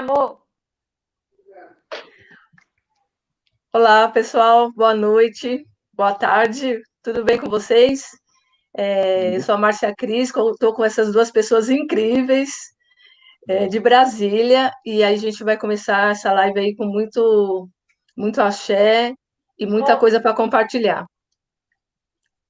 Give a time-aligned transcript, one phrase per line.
[0.00, 0.40] amor.
[3.72, 4.72] Olá, pessoal.
[4.72, 5.64] Boa noite.
[5.92, 6.80] Boa tarde.
[7.02, 8.08] Tudo bem com vocês?
[8.76, 12.50] É, eu sou a Márcia Cris, estou com essas duas pessoas incríveis
[13.48, 17.68] é, de Brasília, e aí a gente vai começar essa live aí com muito,
[18.16, 19.14] muito axé
[19.56, 21.06] e muita coisa para compartilhar.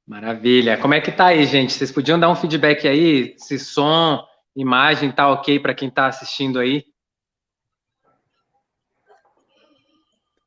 [0.06, 0.78] Maravilha.
[0.78, 1.74] Como é que tá aí, gente?
[1.74, 3.34] Vocês podiam dar um feedback aí?
[3.38, 4.24] Se som,
[4.56, 6.84] imagem tá ok para quem está assistindo aí?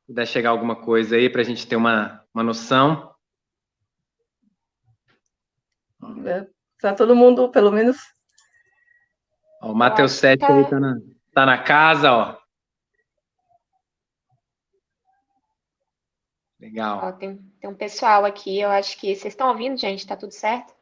[0.08, 3.14] Puder chegar alguma coisa aí para a gente ter uma, uma noção.
[6.24, 6.46] É,
[6.80, 7.98] tá todo mundo, pelo menos.
[9.60, 10.54] Ó, o Matheus 7 tá...
[10.54, 10.98] aí tá na,
[11.34, 12.38] tá na casa, ó.
[16.58, 17.00] Legal.
[17.04, 20.06] Ó, tem, tem um pessoal aqui, eu acho que vocês estão ouvindo, gente?
[20.06, 20.74] Tá tudo certo?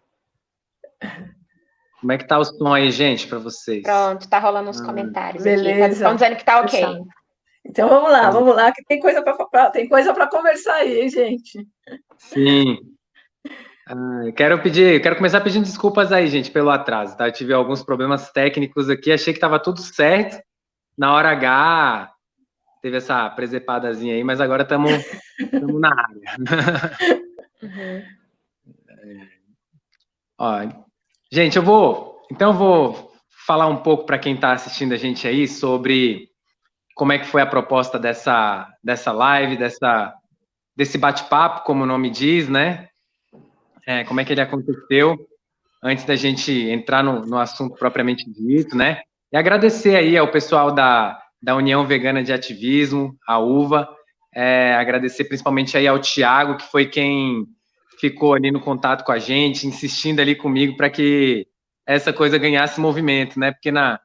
[2.00, 3.82] Como é que tá o som aí, gente, para vocês?
[3.82, 5.84] Pronto, tá rolando uns ah, comentários beleza.
[5.84, 5.94] aqui.
[5.94, 6.80] Estão dizendo que tá ok.
[7.68, 11.08] Então vamos lá, vamos lá, que tem coisa para tem coisa para conversar aí, hein,
[11.08, 11.66] gente.
[12.16, 12.78] Sim.
[13.88, 17.28] Ah, quero pedir, quero começar pedindo desculpas aí, gente, pelo atraso, tá?
[17.28, 20.40] Eu tive alguns problemas técnicos aqui, achei que estava tudo certo.
[20.96, 22.12] Na hora H
[22.80, 25.04] teve essa presepadazinha aí, mas agora estamos
[25.80, 26.36] na área.
[27.62, 28.02] Uhum.
[30.38, 30.68] Ó,
[31.32, 33.12] gente, eu vou, então eu vou
[33.46, 36.28] falar um pouco para quem está assistindo a gente aí sobre
[36.96, 40.14] como é que foi a proposta dessa, dessa live, dessa,
[40.74, 42.88] desse bate-papo, como o nome diz, né?
[43.86, 45.14] É, como é que ele aconteceu,
[45.84, 49.02] antes da gente entrar no, no assunto propriamente dito, né?
[49.30, 53.86] E agradecer aí ao pessoal da, da União Vegana de Ativismo, a UVA,
[54.34, 57.44] é, agradecer principalmente aí ao Tiago, que foi quem
[58.00, 61.46] ficou ali no contato com a gente, insistindo ali comigo para que
[61.86, 63.52] essa coisa ganhasse movimento, né?
[63.52, 64.00] Porque na,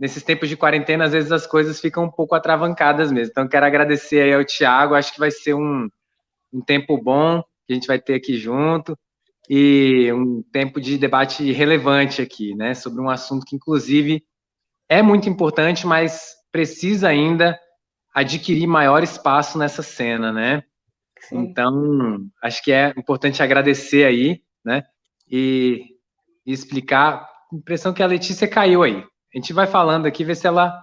[0.00, 3.32] nesses tempos de quarentena, às vezes as coisas ficam um pouco atravancadas mesmo.
[3.32, 5.90] Então, quero agradecer aí ao Tiago, acho que vai ser um,
[6.50, 8.98] um tempo bom que a gente vai ter aqui junto
[9.48, 14.24] e um tempo de debate relevante aqui, né, sobre um assunto que, inclusive,
[14.88, 17.58] é muito importante, mas precisa ainda
[18.14, 20.62] adquirir maior espaço nessa cena, né?
[21.20, 21.38] Sim.
[21.38, 24.82] Então, acho que é importante agradecer aí, né,
[25.30, 25.84] e,
[26.46, 27.28] e explicar.
[27.52, 29.04] A impressão que a Letícia caiu aí.
[29.34, 30.82] A gente vai falando aqui, ver se ela.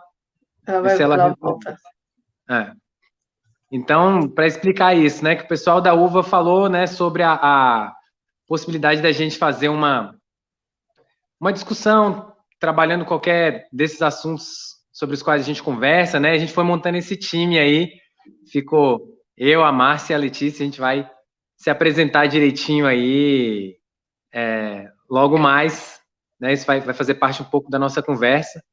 [0.65, 1.77] Ela vai se ela volta.
[2.49, 2.71] É.
[3.71, 7.93] Então, para explicar isso, né, que o pessoal da UVA falou, né, sobre a, a
[8.47, 10.15] possibilidade da gente fazer uma
[11.39, 16.31] uma discussão trabalhando qualquer desses assuntos sobre os quais a gente conversa, né?
[16.31, 17.91] A gente foi montando esse time aí,
[18.51, 18.99] ficou
[19.37, 21.07] eu, a Márcia e a Letícia, a gente vai
[21.55, 23.77] se apresentar direitinho aí
[24.33, 25.96] é, logo mais
[26.39, 26.53] né?
[26.53, 28.63] Isso vai, vai fazer parte um pouco da nossa conversa.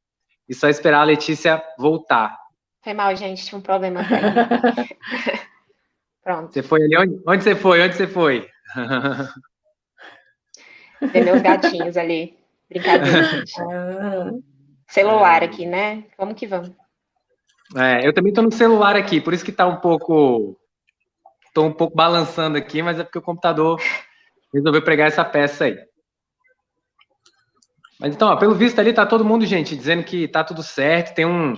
[0.47, 2.37] E só esperar a Letícia voltar.
[2.83, 4.01] Foi mal, gente, tinha um problema.
[6.23, 6.53] Pronto.
[6.53, 6.97] Você foi ali?
[6.97, 7.81] Onde, onde você foi?
[7.81, 8.47] Onde você foi?
[11.01, 12.37] Ver meus gatinhos ali.
[12.69, 13.53] Brincadeira, gente.
[14.87, 16.05] Celular aqui, né?
[16.17, 16.71] Vamos que vamos.
[17.75, 20.55] É, eu também estou no celular aqui, por isso que está um pouco.
[21.47, 23.81] Estou um pouco balançando aqui, mas é porque o computador
[24.53, 25.77] resolveu pregar essa peça aí.
[27.99, 31.15] Mas então, ó, pelo visto ali, tá todo mundo, gente, dizendo que tá tudo certo,
[31.15, 31.57] tem um,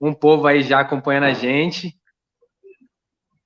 [0.00, 1.96] um povo aí já acompanhando a gente.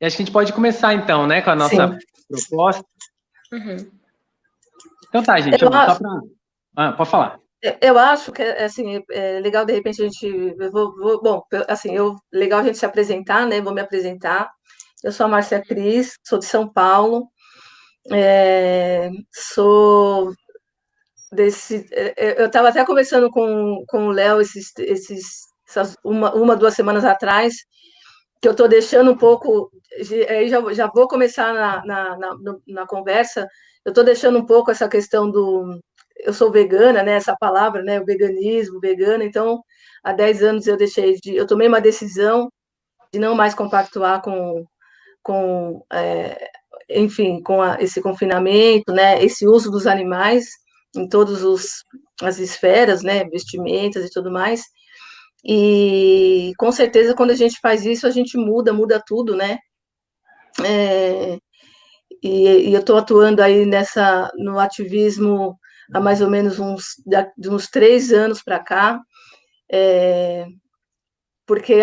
[0.00, 1.98] E acho que a gente pode começar, então, né, com a nossa Sim.
[2.28, 2.84] proposta.
[3.52, 3.76] Uhum.
[5.08, 5.92] Então tá, gente, eu, acho...
[5.92, 6.20] só pra...
[6.76, 7.38] Ah, pode falar.
[7.80, 10.54] Eu acho que, assim, é legal, de repente, a gente...
[10.72, 14.50] Vou, vou, bom, assim, eu, legal a gente se apresentar, né, vou me apresentar.
[15.04, 17.28] Eu sou a Márcia Cris, sou de São Paulo,
[18.10, 20.32] é, sou
[21.32, 21.86] desse.
[21.92, 25.24] É, é, eu estava até conversando com, com o Léo esses, esses,
[25.68, 27.54] essas, uma, uma, duas semanas atrás,
[28.40, 29.70] que eu estou deixando um pouco.
[30.28, 32.36] Aí já, já vou começar na, na, na,
[32.68, 33.48] na conversa,
[33.84, 35.80] eu estou deixando um pouco essa questão do.
[36.18, 37.14] Eu sou vegana, né?
[37.14, 38.00] Essa palavra, né?
[38.00, 39.24] O veganismo, vegana.
[39.24, 39.62] Então,
[40.04, 41.34] há 10 anos eu deixei de.
[41.36, 42.50] Eu tomei uma decisão
[43.12, 44.64] de não mais compactuar com,
[45.22, 46.50] com é,
[46.90, 49.22] enfim, com a, esse confinamento, né?
[49.24, 50.46] Esse uso dos animais
[50.94, 51.84] em todas
[52.22, 54.62] as esferas, né, vestimentas e tudo mais.
[55.44, 59.58] E com certeza quando a gente faz isso, a gente muda, muda tudo, né?
[60.64, 61.38] É,
[62.22, 65.58] e, e, eu estou atuando aí nessa no ativismo
[65.92, 66.84] há mais ou menos uns,
[67.36, 69.00] de uns três anos para cá,
[69.70, 70.46] é,
[71.46, 71.80] porque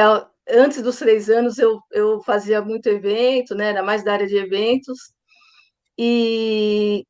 [0.50, 3.70] antes dos três anos eu, eu fazia muito evento, né?
[3.70, 4.98] Era mais da área de eventos.
[5.98, 7.06] E,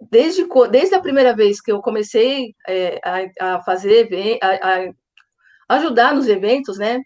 [0.00, 4.08] desde, desde a primeira vez que eu comecei é, a, a, fazer,
[4.42, 4.90] a,
[5.76, 7.00] ajudar nos eventos, né?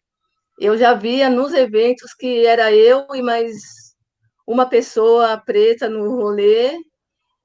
[0.58, 3.54] Eu já via nos eventos que era eu e mais
[4.46, 6.78] uma pessoa preta no rolê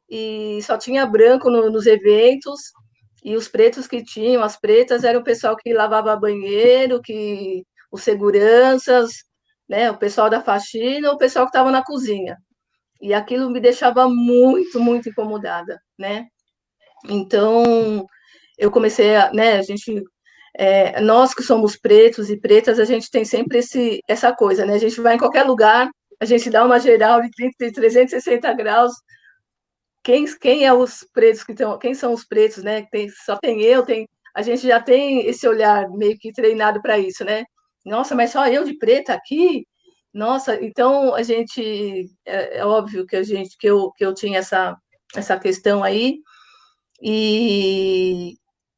[0.10, 2.60] e só tinha branco no, nos eventos
[3.24, 8.04] e os pretos que tinham, as pretas, eram o pessoal que lavava banheiro, que os
[8.04, 9.12] seguranças,
[9.68, 12.38] né, o pessoal da faxina, o pessoal que estava na cozinha.
[13.02, 16.28] E aquilo me deixava muito, muito incomodada, né?
[17.10, 18.06] Então,
[18.58, 20.04] eu comecei a, né, a gente,
[20.56, 24.74] é, nós que somos pretos e pretas, a gente tem sempre esse, essa coisa, né?
[24.74, 28.54] A gente vai em qualquer lugar, a gente dá uma geral de 30, de 360
[28.54, 28.94] graus,
[30.04, 32.86] quem, quem é os pretos que estão, quem são os pretos, né?
[32.92, 36.98] Tem, só tem eu, tem, a gente já tem esse olhar meio que treinado para
[37.00, 37.46] isso, né?
[37.86, 39.66] Nossa, mas só eu de preta aqui?
[40.14, 44.40] Nossa, então a gente é, é, óbvio que a gente que eu, que eu tinha
[44.40, 44.76] essa
[45.16, 46.20] essa questão aí
[47.02, 48.36] e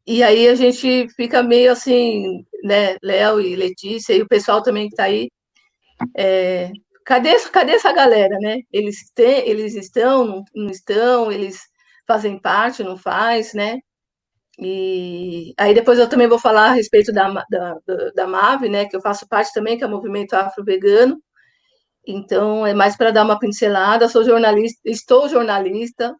[0.07, 4.87] e aí a gente fica meio assim, né, Léo e Letícia e o pessoal também
[4.87, 5.29] que está aí,
[6.17, 6.71] é,
[7.05, 8.59] cadê, cadê essa galera, né?
[8.71, 11.59] Eles, têm, eles estão, não estão, eles
[12.07, 13.79] fazem parte, não faz, né?
[14.59, 17.77] E aí depois eu também vou falar a respeito da, da,
[18.15, 21.21] da MAVE, né, que eu faço parte também, que é o Movimento Afro-Vegano.
[22.05, 24.09] Então, é mais para dar uma pincelada.
[24.09, 26.15] Sou jornalista, estou jornalista,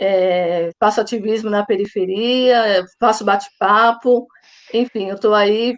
[0.00, 4.26] é, faço ativismo na periferia, faço bate-papo,
[4.72, 5.76] enfim, eu estou aí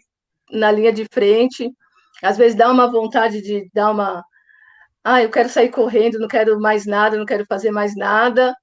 [0.50, 1.70] na linha de frente
[2.24, 4.24] às vezes dá uma vontade de dar uma.
[5.04, 8.54] Ah, eu quero sair correndo, não quero mais nada, não quero fazer mais nada.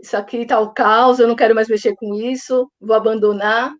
[0.00, 3.72] Isso aqui está o caos, eu não quero mais mexer com isso, vou abandonar.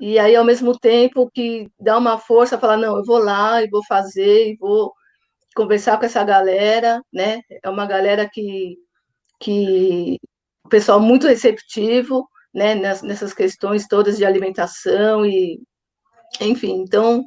[0.00, 3.68] E aí, ao mesmo tempo, que dá uma força, falar: não, eu vou lá e
[3.68, 4.92] vou fazer, e vou
[5.54, 7.40] conversar com essa galera, né?
[7.62, 8.76] É uma galera que,
[9.40, 10.18] que
[10.64, 12.74] o pessoal muito receptivo, né?
[12.74, 15.60] Nessas questões todas de alimentação e,
[16.40, 17.24] enfim, então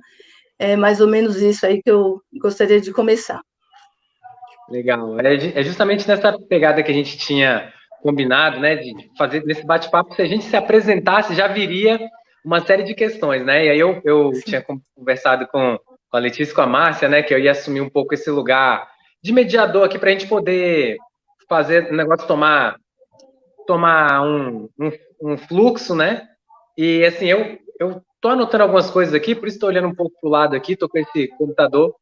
[0.57, 3.41] é mais ou menos isso aí que eu gostaria de começar.
[4.69, 5.19] Legal.
[5.19, 7.71] É, é justamente nessa pegada que a gente tinha
[8.05, 11.99] combinado, né, de fazer nesse bate-papo, se a gente se apresentasse, já viria
[12.43, 13.65] uma série de questões, né?
[13.65, 14.63] E aí eu, eu tinha
[14.95, 15.79] conversado com,
[16.09, 18.29] com a Letícia e com a Márcia, né, que eu ia assumir um pouco esse
[18.29, 18.87] lugar
[19.23, 20.97] de mediador aqui para a gente poder
[21.49, 22.77] fazer o negócio tomar
[23.65, 24.91] tomar um, um,
[25.23, 26.27] um, fluxo, né?
[26.77, 30.19] E assim, eu, eu Estou anotando algumas coisas aqui, por isso estou olhando um pouco
[30.19, 31.93] para o lado aqui, estou com esse computador,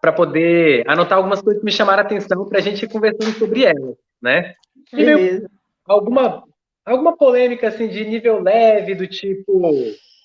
[0.00, 3.38] para poder anotar algumas coisas que me chamaram a atenção para a gente ir conversando
[3.38, 4.54] sobre elas, né?
[4.92, 5.48] Beleza.
[5.86, 6.44] alguma,
[6.84, 9.72] alguma polêmica assim de nível leve, do tipo,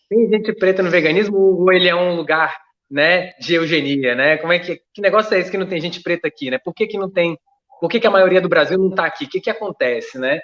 [0.09, 2.55] tem gente preta no veganismo ou ele é um lugar
[2.89, 4.37] né, de eugenia, né?
[4.37, 6.59] Como é que, que negócio é esse que não tem gente preta aqui, né?
[6.63, 7.37] Por que, que não tem,
[7.79, 9.25] por que, que a maioria do Brasil não está aqui?
[9.25, 10.39] O que, que acontece, né?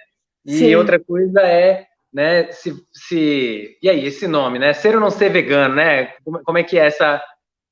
[0.45, 0.75] E Sim.
[0.75, 2.51] outra coisa é né?
[2.51, 4.73] Se, se e aí esse nome, né?
[4.73, 6.07] Ser ou não ser vegano, né?
[6.23, 7.21] Como, como é que é essa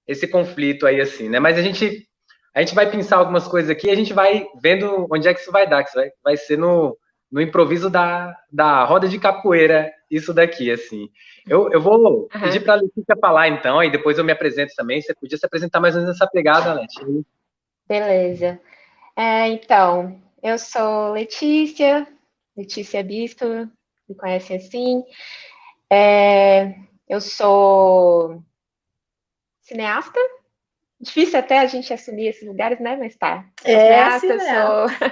[0.07, 1.39] esse conflito aí assim, né?
[1.39, 2.07] Mas a gente
[2.55, 5.41] a gente vai pensar algumas coisas aqui, e a gente vai vendo onde é que
[5.41, 6.97] isso vai dar, que vai, vai ser no,
[7.29, 11.09] no improviso da, da roda de capoeira, isso daqui, assim.
[11.45, 12.41] Eu, eu vou uhum.
[12.41, 15.01] pedir para a Letícia falar, então, aí depois eu me apresento também.
[15.01, 17.25] Você podia se apresentar mais ou menos nessa pegada, Letícia.
[17.87, 18.59] Beleza.
[19.17, 22.07] É, então, eu sou Letícia,
[22.55, 23.45] Letícia Bispo,
[24.07, 25.03] me conhecem assim.
[25.91, 26.73] É,
[27.09, 28.41] eu sou
[29.59, 30.19] cineasta.
[30.99, 32.95] Difícil até a gente assumir esses lugares, né?
[32.95, 33.45] Mas tá.
[33.63, 35.09] É, cineasta, sou,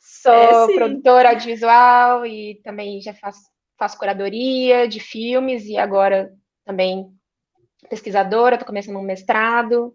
[0.32, 3.40] sou é, produtora audiovisual e também já faço,
[3.78, 6.32] faço curadoria de filmes e agora
[6.64, 7.10] também
[7.88, 9.94] pesquisadora, estou começando um mestrado.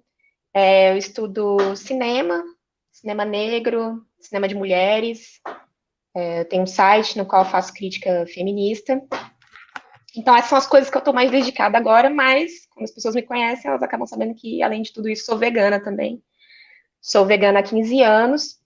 [0.53, 2.43] É, eu estudo cinema,
[2.91, 5.39] cinema negro, cinema de mulheres,
[6.15, 9.01] é, eu tenho um site no qual faço crítica feminista.
[10.15, 13.15] Então, essas são as coisas que eu estou mais dedicada agora, mas, como as pessoas
[13.15, 16.22] me conhecem, elas acabam sabendo que, além de tudo isso, sou vegana também.
[17.01, 18.60] Sou vegana há 15 anos.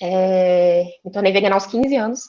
[0.00, 2.22] É, me tornei vegana aos 15 anos.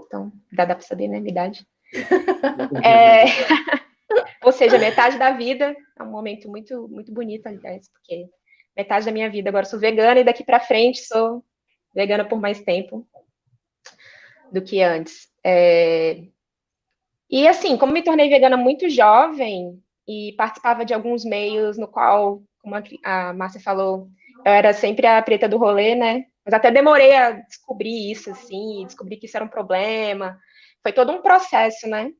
[0.00, 1.66] Então, dá, dá para saber, né, minha idade.
[2.84, 3.24] É,
[4.42, 5.76] ou seja, metade da vida.
[5.98, 8.28] É um momento muito, muito bonito, aliás, porque
[8.76, 11.44] metade da minha vida agora sou vegana e daqui para frente sou
[11.94, 13.06] vegana por mais tempo
[14.50, 15.28] do que antes.
[15.44, 16.24] É...
[17.32, 22.42] E assim, como me tornei vegana muito jovem e participava de alguns meios no qual,
[22.60, 24.06] como a Márcia falou,
[24.44, 26.26] eu era sempre a preta do rolê, né?
[26.44, 30.38] Mas até demorei a descobrir isso, assim, descobrir que isso era um problema.
[30.82, 32.10] Foi todo um processo, né?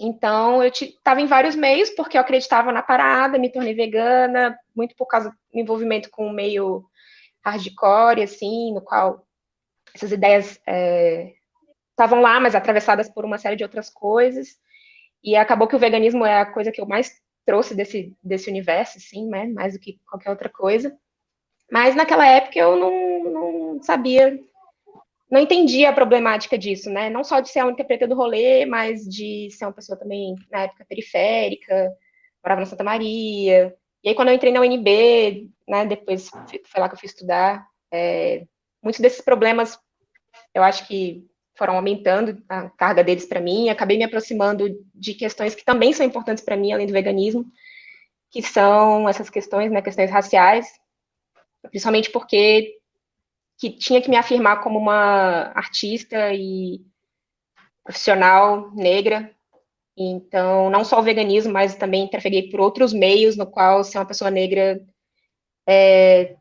[0.00, 4.96] Então, eu estava em vários meios porque eu acreditava na parada, me tornei vegana, muito
[4.96, 6.84] por causa do envolvimento com o meio
[7.44, 9.26] hardcore, assim, no qual
[9.94, 11.34] essas ideias é,
[11.92, 14.56] estavam lá, mas atravessadas por uma série de outras coisas.
[15.22, 17.12] E acabou que o veganismo é a coisa que eu mais
[17.46, 19.46] trouxe desse, desse universo, assim, né?
[19.46, 20.96] Mais do que qualquer outra coisa.
[21.70, 24.38] Mas naquela época eu não, não sabia,
[25.30, 27.08] não entendia a problemática disso, né?
[27.08, 30.34] Não só de ser a única preta do rolê, mas de ser uma pessoa também,
[30.50, 31.90] na época, periférica,
[32.44, 33.74] morava na Santa Maria.
[34.04, 37.66] E aí, quando eu entrei na UNB, né, depois foi lá que eu fui estudar,
[37.92, 38.44] é,
[38.82, 39.78] muitos desses problemas,
[40.54, 45.54] eu acho que foram aumentando a carga deles para mim, acabei me aproximando de questões
[45.54, 47.44] que também são importantes para mim, além do veganismo,
[48.30, 50.66] que são essas questões, né, questões raciais,
[51.70, 52.78] principalmente porque
[53.58, 56.80] que tinha que me afirmar como uma artista e
[57.84, 59.30] profissional negra.
[59.96, 64.06] Então, não só o veganismo, mas também trafeguei por outros meios no qual ser uma
[64.06, 64.80] pessoa negra
[65.68, 66.36] é,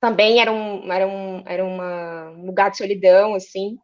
[0.00, 3.78] também era um, era um, era uma, um lugar de solidão, assim.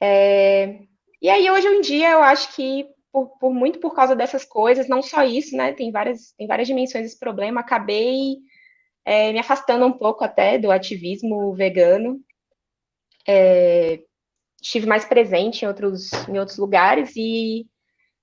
[0.00, 0.78] É,
[1.20, 4.88] e aí, hoje em dia, eu acho que, por, por, muito por causa dessas coisas,
[4.88, 8.36] não só isso, né, tem várias, tem várias dimensões desse problema, acabei
[9.04, 12.20] é, me afastando um pouco até do ativismo vegano.
[13.26, 14.00] É,
[14.62, 17.66] estive mais presente em outros, em outros lugares e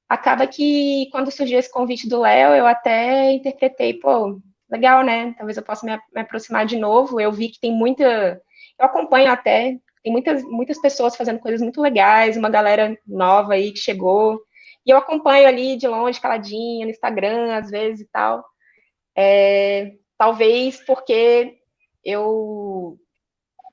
[0.09, 4.39] acaba que, quando surgiu esse convite do Léo, eu até interpretei, pô,
[4.69, 5.33] legal, né?
[5.37, 7.19] Talvez eu possa me, me, aproximar de novo.
[7.19, 8.41] Eu vi que tem muita.
[8.79, 13.71] Eu acompanho até, tem muitas, muitas pessoas fazendo coisas muito legais, uma galera nova aí
[13.71, 14.39] que chegou.
[14.85, 18.45] E eu acompanho ali de longe, caladinha, no Instagram, às vezes e tal.
[19.15, 21.57] É, talvez porque
[22.03, 22.97] eu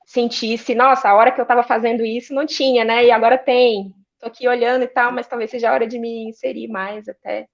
[0.05, 3.05] sentisse, nossa, a hora que eu estava fazendo isso não tinha, né?
[3.05, 3.93] E agora tem.
[4.13, 7.47] Estou aqui olhando e tal, mas talvez seja a hora de me inserir mais até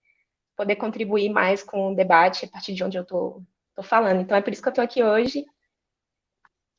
[0.55, 3.43] poder contribuir mais com o debate a partir de onde eu estou
[3.83, 4.21] falando.
[4.21, 5.45] Então é por isso que eu estou aqui hoje.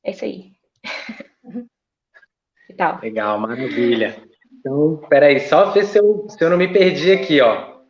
[0.05, 0.53] É isso aí.
[2.69, 3.01] e tal.
[3.01, 4.17] Legal, maravilha.
[4.59, 7.81] Então, peraí, só ver se eu, se eu não me perdi aqui, ó.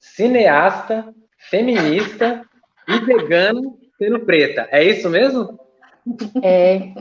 [0.00, 2.44] Cineasta, feminista
[2.88, 4.68] e vegano sendo preta.
[4.70, 5.58] É isso mesmo?
[6.42, 6.92] É.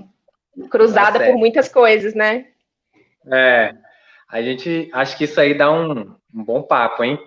[0.69, 2.47] Cruzada tá por muitas coisas, né?
[3.31, 3.75] É.
[4.29, 7.19] A gente acho que isso aí dá um, um bom papo, hein?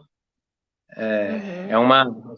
[0.98, 1.70] É, uhum.
[1.70, 2.36] é uma.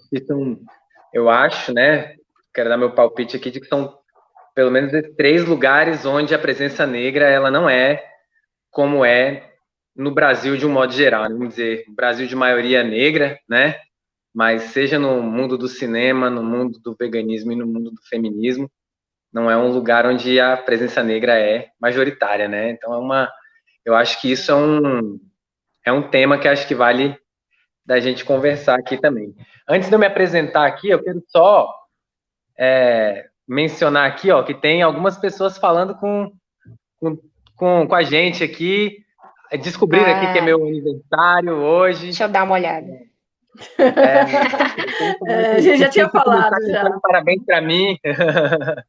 [1.13, 2.15] Eu acho, né?
[2.53, 3.99] Quero dar meu palpite aqui de que são
[4.55, 8.05] pelo menos três lugares onde a presença negra ela não é
[8.71, 9.51] como é
[9.97, 11.23] no Brasil de um modo geral.
[11.25, 11.31] Né?
[11.31, 13.77] Vamos dizer, Brasil de maioria negra, né?
[14.35, 18.71] Mas seja no mundo do cinema, no mundo do veganismo e no mundo do feminismo,
[19.33, 22.71] não é um lugar onde a presença negra é majoritária, né?
[22.71, 23.31] Então é uma,
[23.85, 25.19] eu acho que isso é um
[25.85, 27.17] é um tema que acho que vale
[27.91, 29.35] da gente conversar aqui também.
[29.69, 31.69] Antes de eu me apresentar aqui, eu quero só
[32.57, 36.31] é, mencionar aqui, ó, que tem algumas pessoas falando com,
[37.01, 37.19] com,
[37.57, 38.99] com, com a gente aqui,
[39.61, 42.05] descobriram ah, aqui que é meu aniversário hoje.
[42.05, 42.87] Deixa eu dar uma olhada.
[43.77, 43.83] É,
[45.27, 46.65] é, a gente já tinha falado.
[46.69, 46.89] Já.
[47.01, 47.99] Parabéns para mim.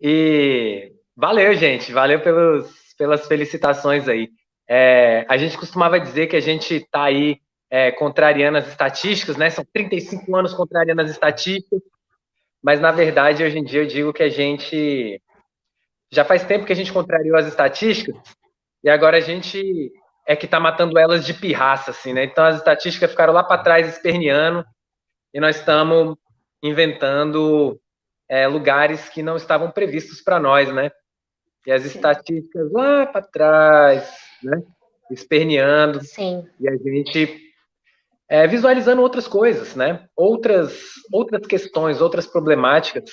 [0.00, 1.92] e valeu, gente.
[1.92, 4.30] Valeu pelos, pelas felicitações aí.
[4.72, 9.50] É, a gente costumava dizer que a gente está aí é, contrariando as estatísticas, né?
[9.50, 11.80] São 35 anos contrariando as estatísticas,
[12.62, 15.20] mas na verdade, hoje em dia, eu digo que a gente
[16.08, 18.14] já faz tempo que a gente contrariou as estatísticas
[18.84, 19.92] e agora a gente
[20.24, 22.22] é que está matando elas de pirraça, assim, né?
[22.22, 24.64] Então as estatísticas ficaram lá para trás esperneando
[25.34, 26.16] e nós estamos
[26.62, 27.80] inventando
[28.28, 30.92] é, lugares que não estavam previstos para nós, né?
[31.66, 34.62] E as estatísticas lá para trás, né?
[35.10, 36.02] Esperneando.
[36.02, 36.46] Sim.
[36.60, 37.50] E a gente
[38.28, 40.06] é, visualizando outras coisas, né?
[40.16, 43.10] Outras, outras questões, outras problemáticas,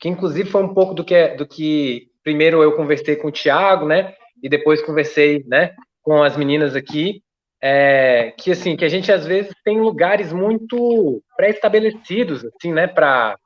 [0.00, 3.86] que inclusive foi um pouco do que, do que primeiro eu conversei com o Tiago,
[3.86, 4.14] né?
[4.42, 5.74] E depois conversei, né?
[6.02, 7.22] Com as meninas aqui,
[7.62, 12.86] é, que assim, que a gente às vezes tem lugares muito pré-estabelecidos, assim, né?
[12.86, 13.36] Para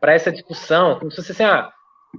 [0.00, 1.72] para essa discussão, como se fosse assim, ah,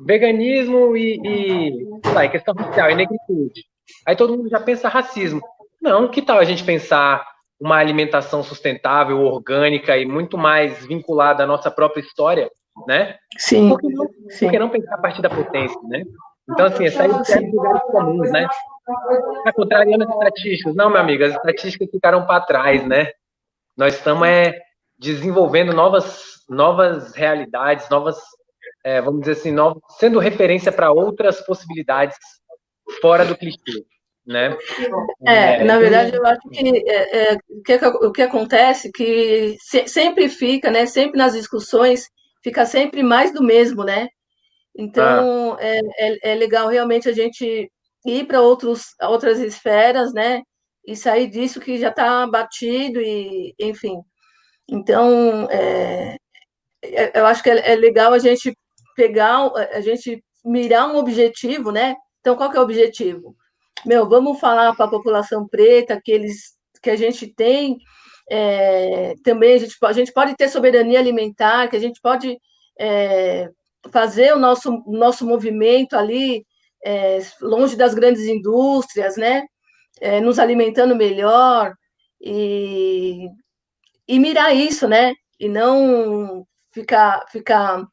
[0.06, 3.62] veganismo e, e lá, questão racial e negritude.
[4.08, 5.42] Aí todo mundo já pensa racismo.
[5.82, 7.26] Não, que tal a gente pensar
[7.60, 12.50] uma alimentação sustentável, orgânica e muito mais vinculada à nossa própria história,
[12.88, 13.18] né?
[13.38, 13.70] Sim.
[13.70, 14.46] Por que não, sim.
[14.46, 16.04] Por que não pensar a partir da potência, né?
[16.50, 18.48] Então, assim, essa aí é lugares comuns, né?
[19.46, 20.76] Tá contrariando as estatísticas.
[20.76, 23.12] Não, meu amigo, as estatísticas ficaram para trás, né?
[23.78, 24.60] Nós estamos é,
[25.00, 28.18] desenvolvendo novas, novas realidades, novas,
[28.84, 32.18] é, vamos dizer assim, novas, sendo referência para outras possibilidades
[33.02, 33.86] fora do clichê.
[34.26, 34.58] Né?
[35.28, 39.58] É, é, na verdade, eu acho que é, é, o, que o que acontece que
[39.60, 40.86] se, sempre fica, né?
[40.86, 42.08] Sempre nas discussões
[42.42, 44.08] fica sempre mais do mesmo, né?
[44.76, 45.58] Então ah.
[45.60, 47.70] é, é, é, legal realmente a gente
[48.06, 50.42] ir para outros outras esferas, né?
[50.86, 54.02] E sair disso que já está batido e, enfim.
[54.70, 56.16] Então, é,
[56.84, 58.54] é, eu acho que é, é legal a gente
[58.96, 61.96] pegar, a gente mirar um objetivo, né?
[62.24, 63.36] Então, qual que é o objetivo?
[63.86, 67.78] Meu, vamos falar para a população preta que eles que a gente tem
[68.30, 72.38] é, também a gente, a gente pode ter soberania alimentar, que a gente pode
[72.80, 73.50] é,
[73.92, 76.46] fazer o nosso, nosso movimento ali
[76.86, 79.44] é, longe das grandes indústrias, né?
[80.02, 81.74] É, nos alimentando melhor
[82.22, 83.28] e,
[84.08, 85.14] e mirar isso, né?
[85.40, 87.86] E não ficar, ficar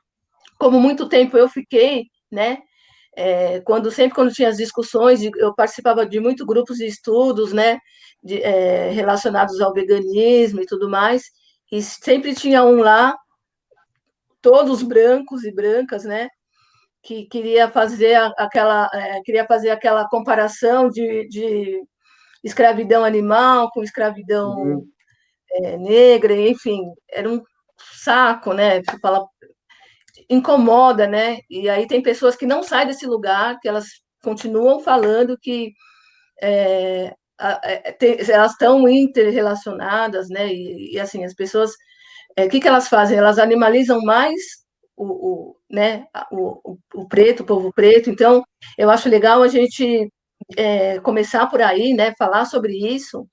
[0.58, 2.58] como muito tempo eu fiquei, né?
[3.16, 7.78] É, quando sempre quando tinha as discussões, eu participava de muitos grupos de estudos, né?
[8.22, 11.22] De, é, relacionados ao veganismo e tudo mais,
[11.72, 13.16] e sempre tinha um lá,
[14.42, 16.28] todos brancos e brancas, né?
[17.02, 21.82] Que queria fazer aquela, é, queria fazer aquela comparação de, de
[22.44, 24.86] escravidão animal com escravidão uhum.
[25.52, 27.42] É, negra, enfim, era um
[27.92, 28.82] saco, né?
[29.02, 29.26] Fala,
[30.30, 31.40] incomoda, né?
[31.50, 33.86] E aí tem pessoas que não saem desse lugar, que elas
[34.22, 35.72] continuam falando que
[36.42, 37.96] é, é,
[38.30, 40.48] elas estão interrelacionadas, né?
[40.52, 41.72] E, e assim, as pessoas,
[42.36, 43.18] é, o que, que elas fazem?
[43.18, 44.40] Elas animalizam mais
[44.96, 45.04] o,
[45.52, 48.10] o né, o, o, preto, o povo preto.
[48.10, 48.44] Então,
[48.78, 50.12] eu acho legal a gente
[50.56, 52.14] é, começar por aí, né?
[52.18, 53.26] Falar sobre isso,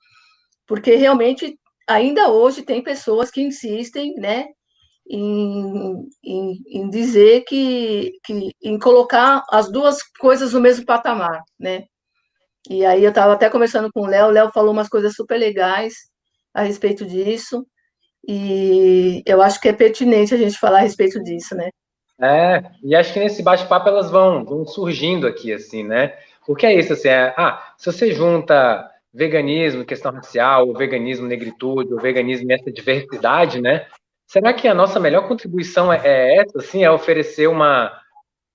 [0.67, 4.47] porque realmente ainda hoje tem pessoas que insistem, né?
[5.09, 11.85] Em, em, em dizer que, que, em colocar as duas coisas no mesmo patamar, né?
[12.69, 15.37] E aí eu estava até conversando com o Léo, o Léo falou umas coisas super
[15.37, 15.93] legais
[16.53, 17.65] a respeito disso,
[18.27, 21.69] e eu acho que é pertinente a gente falar a respeito disso, né?
[22.19, 26.17] É, e acho que nesse bate-papo elas vão, vão surgindo aqui, assim, né?
[26.45, 31.93] Porque é isso, assim, é, ah, se você junta veganismo, questão racial, o veganismo, negritude,
[31.93, 33.87] o veganismo essa diversidade, né?
[34.27, 37.91] Será que a nossa melhor contribuição é, é essa, assim, é oferecer uma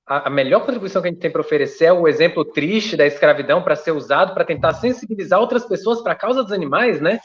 [0.07, 3.07] a, a melhor contribuição que a gente tem para oferecer é o exemplo triste da
[3.07, 7.19] escravidão para ser usado para tentar sensibilizar outras pessoas para a causa dos animais, né?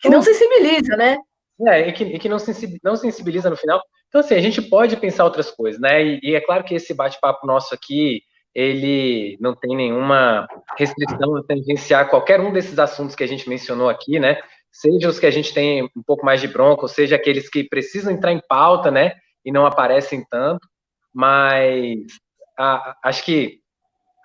[0.00, 1.16] Que não sensibiliza, né?
[1.66, 3.80] É, e que, e que não, sensibiliza, não sensibiliza no final.
[4.08, 6.02] Então, assim, a gente pode pensar outras coisas, né?
[6.04, 8.20] E, e é claro que esse bate-papo nosso aqui,
[8.54, 13.88] ele não tem nenhuma restrição a tangenciar qualquer um desses assuntos que a gente mencionou
[13.88, 14.40] aqui, né?
[14.72, 17.64] Seja os que a gente tem um pouco mais de bronca, ou seja aqueles que
[17.64, 20.66] precisam entrar em pauta, né, e não aparecem tanto,
[21.14, 21.98] mas
[22.58, 23.60] a, acho que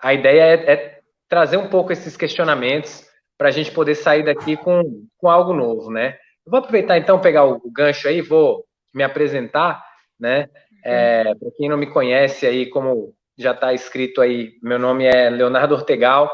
[0.02, 3.06] a ideia é, é, trazer um pouco esses questionamentos
[3.36, 6.16] para a gente poder sair daqui com, com algo novo, né.
[6.46, 9.84] Eu vou aproveitar então pegar o, o gancho aí, vou me apresentar,
[10.18, 10.48] né,
[10.84, 15.28] é, para quem não me conhece aí, como já está escrito aí, meu nome é
[15.28, 16.30] Leonardo Ortegal,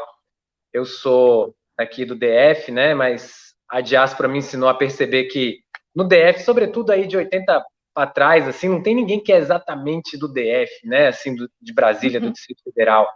[0.73, 5.59] eu sou aqui do DF, né, mas a diáspora me ensinou a perceber que
[5.95, 10.17] no DF, sobretudo aí de 80 para trás, assim, não tem ninguém que é exatamente
[10.17, 12.33] do DF, né, assim, do, de Brasília, do uhum.
[12.33, 13.07] Distrito Federal.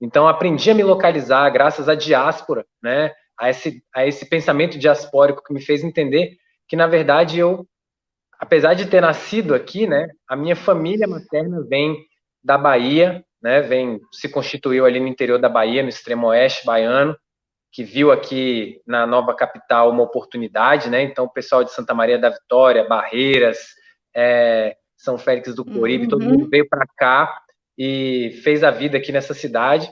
[0.00, 5.42] Então, aprendi a me localizar graças à diáspora, né, a esse, a esse pensamento diaspórico
[5.42, 6.36] que me fez entender
[6.68, 7.66] que, na verdade, eu,
[8.38, 11.96] apesar de ter nascido aqui, né, a minha família materna vem
[12.44, 17.16] da Bahia, né, vem, se constituiu ali no interior da Bahia, no extremo oeste baiano,
[17.72, 21.02] que viu aqui na nova capital uma oportunidade, né?
[21.02, 23.58] Então, o pessoal de Santa Maria da Vitória, Barreiras,
[24.14, 26.10] é, São Félix do Coribe, uhum.
[26.10, 27.40] todo mundo veio para cá
[27.76, 29.90] e fez a vida aqui nessa cidade.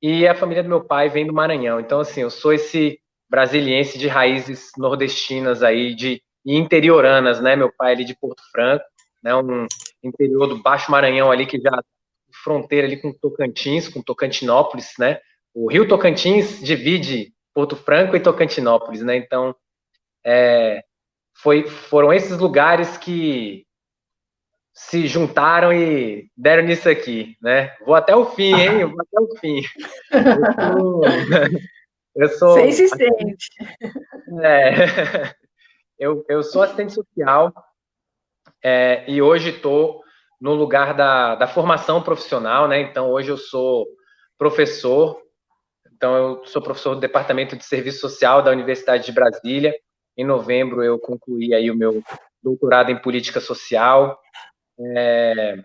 [0.00, 1.80] E a família do meu pai vem do Maranhão.
[1.80, 7.56] Então, assim, eu sou esse brasiliense de raízes nordestinas aí, de interioranas, né?
[7.56, 8.84] Meu pai é ali de Porto Franco,
[9.22, 9.34] né?
[9.34, 9.66] Um
[10.02, 11.82] interior do Baixo Maranhão ali que já
[12.44, 15.18] fronteira ali com Tocantins, com Tocantinópolis, né?
[15.56, 19.16] O Rio Tocantins divide Porto Franco e Tocantinópolis, né?
[19.16, 19.56] Então,
[20.22, 20.84] é,
[21.32, 23.64] foi, foram esses lugares que
[24.74, 27.74] se juntaram e deram nisso aqui, né?
[27.86, 28.80] Vou até o fim, hein?
[28.80, 29.62] Eu vou até o fim.
[32.14, 32.60] Eu sou...
[32.60, 33.48] Insistente.
[34.42, 35.34] É,
[35.98, 37.50] eu, eu sou assistente social
[38.62, 40.02] é, e hoje estou
[40.38, 42.78] no lugar da, da formação profissional, né?
[42.82, 43.86] Então, hoje eu sou
[44.36, 45.25] professor
[45.96, 49.74] então, eu sou professor do Departamento de Serviço Social da Universidade de Brasília.
[50.14, 52.02] Em novembro, eu concluí aí o meu
[52.42, 54.20] doutorado em Política Social.
[54.78, 55.56] É,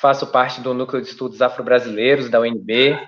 [0.00, 2.98] faço parte do Núcleo de Estudos Afro-Brasileiros da UNB,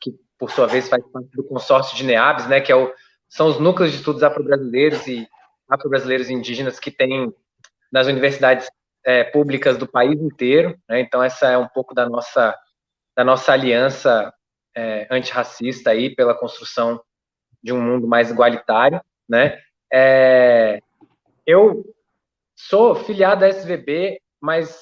[0.00, 2.90] que, por sua vez, faz parte do consórcio de NEABs, né, que é o,
[3.28, 5.28] são os núcleos de estudos afro-brasileiros e
[5.68, 7.30] afro-brasileiros indígenas que tem
[7.92, 8.70] nas universidades
[9.04, 10.78] é, públicas do país inteiro.
[10.88, 12.56] Né, então, essa é um pouco da nossa,
[13.14, 14.32] da nossa aliança
[14.76, 17.00] é, antirracista aí pela construção
[17.62, 19.58] de um mundo mais igualitário, né?
[19.92, 20.80] É,
[21.46, 21.84] eu
[22.56, 24.78] sou filiado à SVB, mas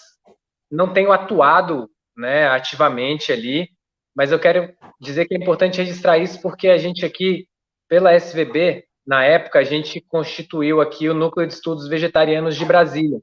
[0.70, 3.68] não tenho atuado, né, ativamente ali.
[4.14, 7.46] Mas eu quero dizer que é importante registrar isso porque a gente aqui,
[7.88, 13.20] pela SVB, na época, a gente constituiu aqui o Núcleo de Estudos Vegetarianos de Brasília,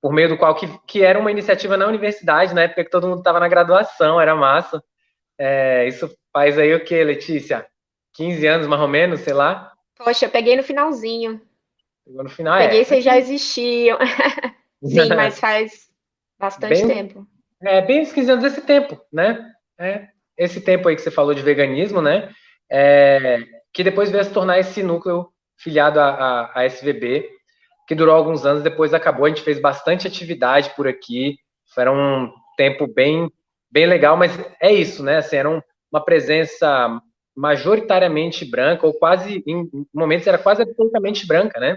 [0.00, 3.06] por meio do qual, que, que era uma iniciativa na universidade, na época que todo
[3.06, 4.82] mundo estava na graduação, era massa.
[5.38, 7.66] É, isso faz aí o que, Letícia?
[8.14, 9.72] 15 anos, mais ou menos, sei lá?
[9.96, 11.40] Poxa, eu peguei no finalzinho.
[12.04, 12.84] Pegou no final, Peguei, é.
[12.84, 13.98] vocês já existiam.
[14.84, 15.88] Sim, mas faz
[16.38, 17.26] bastante Bem- tempo.
[17.62, 19.50] É, bem uns 15 anos desse tempo, né?
[19.78, 22.30] É, esse tempo aí que você falou de veganismo, né?
[22.70, 23.38] É,
[23.72, 27.28] que depois veio a se tornar esse núcleo filiado à, à, à SVB,
[27.88, 31.38] que durou alguns anos, depois acabou, a gente fez bastante atividade por aqui,
[31.76, 33.30] era um tempo bem,
[33.76, 35.18] bem legal, mas é isso, né?
[35.18, 35.60] Assim, era um-
[35.92, 36.98] uma presença
[37.36, 41.76] majoritariamente branca, ou quase, em momentos era quase absolutamente branca, né?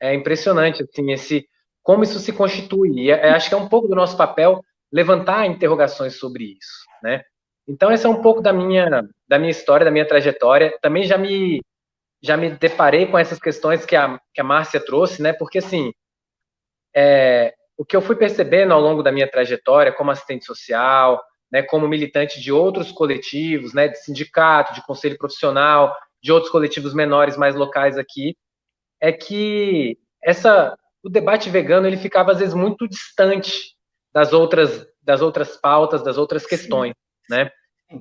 [0.00, 1.44] É impressionante, assim, esse,
[1.82, 5.46] como isso se constitui, e é- acho que é um pouco do nosso papel levantar
[5.46, 7.22] interrogações sobre isso, né?
[7.66, 10.76] Então essa é um pouco da minha da minha história, da minha trajetória.
[10.80, 11.60] Também já me
[12.22, 15.32] já me deparei com essas questões que a que a Márcia trouxe, né?
[15.32, 15.92] Porque assim,
[16.94, 21.20] é, o que eu fui percebendo ao longo da minha trajetória como assistente social,
[21.52, 26.94] né, como militante de outros coletivos, né, de sindicato, de conselho profissional, de outros coletivos
[26.94, 28.34] menores mais locais aqui,
[29.00, 33.74] é que essa o debate vegano ele ficava às vezes muito distante
[34.14, 36.94] das outras das outras pautas, das outras questões,
[37.28, 37.50] né?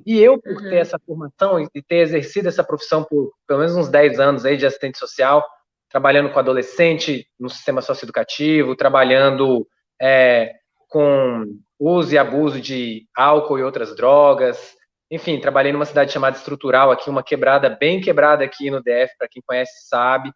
[0.05, 0.77] E eu, por ter Uhum.
[0.77, 4.55] essa formação e e ter exercido essa profissão por pelo menos uns 10 anos aí
[4.55, 5.43] de assistente social,
[5.89, 9.67] trabalhando com adolescente no sistema socioeducativo, trabalhando
[9.99, 10.53] é,
[10.91, 11.45] com
[11.79, 14.75] uso e abuso de álcool e outras drogas,
[15.09, 19.29] enfim, trabalhei numa cidade chamada Estrutural aqui, uma quebrada bem quebrada aqui no DF, para
[19.29, 20.31] quem conhece sabe.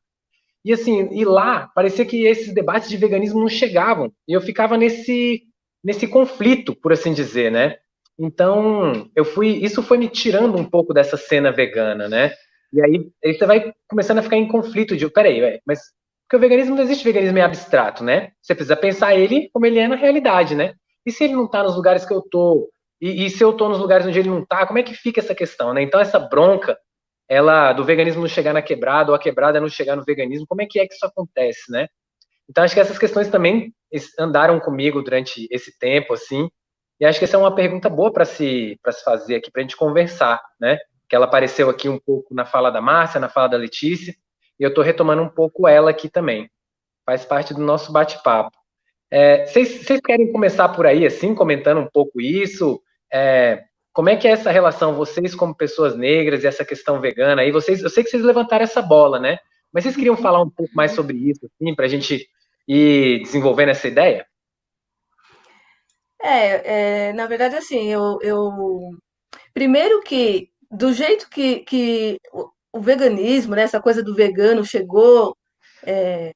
[0.64, 4.78] E assim, e lá parecia que esses debates de veganismo não chegavam, e eu ficava
[4.78, 5.44] nesse
[5.84, 7.78] nesse conflito, por assim dizer, né?
[8.18, 12.34] Então, eu fui, isso foi me tirando um pouco dessa cena vegana, né?
[12.74, 15.80] E aí, aí você vai começando a ficar em conflito de, peraí, mas
[16.26, 18.32] porque o veganismo não existe veganismo em abstrato, né?
[18.42, 20.74] Você precisa pensar ele como ele é na realidade, né?
[21.06, 22.68] E se ele não tá nos lugares que eu tô,
[23.00, 25.20] e, e se eu tô nos lugares onde ele não tá, como é que fica
[25.20, 25.84] essa questão, né?
[25.84, 26.76] Então, essa bronca,
[27.30, 30.64] ela, do veganismo não chegar na quebrada, ou a quebrada não chegar no veganismo, como
[30.64, 31.88] é que é que isso acontece, né?
[32.50, 33.72] Então, acho que essas questões também
[34.20, 36.50] andaram comigo durante esse tempo, assim,
[37.00, 39.62] e acho que essa é uma pergunta boa para se, para se fazer aqui, para
[39.62, 40.80] a gente conversar, né?
[41.08, 44.16] Que ela apareceu aqui um pouco na fala da Márcia, na fala da Letícia,
[44.60, 46.50] e eu estou retomando um pouco ela aqui também.
[47.06, 48.58] Faz parte do nosso bate-papo.
[49.12, 52.82] É, vocês, vocês querem começar por aí, assim, comentando um pouco isso?
[53.14, 53.64] É,
[53.94, 57.52] como é que é essa relação, vocês como pessoas negras e essa questão vegana aí?
[57.52, 59.38] Vocês, eu sei que vocês levantaram essa bola, né?
[59.72, 62.28] Mas vocês queriam falar um pouco mais sobre isso, assim, para a gente
[62.68, 64.26] ir desenvolvendo essa ideia?
[66.22, 68.52] É, é, na verdade, assim, eu, eu
[69.54, 72.20] primeiro que do jeito que, que
[72.78, 75.36] o, veganismo, né, essa coisa do vegano chegou,
[75.84, 76.32] é,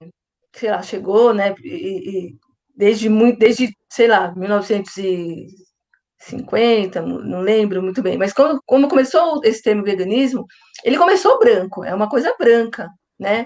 [0.54, 2.36] sei lá, chegou, né, e, e
[2.76, 9.62] desde muito, desde, sei lá, 1950, não, lembro muito bem, mas quando, quando começou esse
[9.62, 10.46] termo veganismo,
[10.84, 13.46] ele começou branco, é uma coisa branca, né?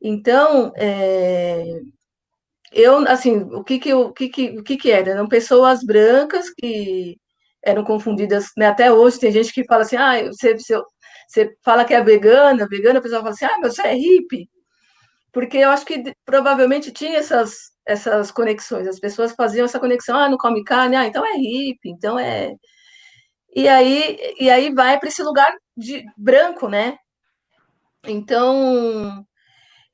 [0.00, 1.64] Então, é,
[2.72, 5.10] eu, assim, o que que, o que, que, o que que era?
[5.10, 7.16] Eram pessoas brancas que
[7.64, 8.66] eram confundidas, né?
[8.68, 10.80] Até hoje tem gente que fala assim, ah, você, você,
[11.26, 14.48] você fala que é vegana, vegana, a pessoa fala assim, ah, mas você é hippie.
[15.32, 20.28] Porque eu acho que provavelmente tinha essas, essas conexões, as pessoas faziam essa conexão, ah,
[20.28, 22.54] não come carne, ah, então é hippie, então é...
[23.54, 26.98] E aí, e aí vai para esse lugar de branco, né?
[28.06, 29.24] Então,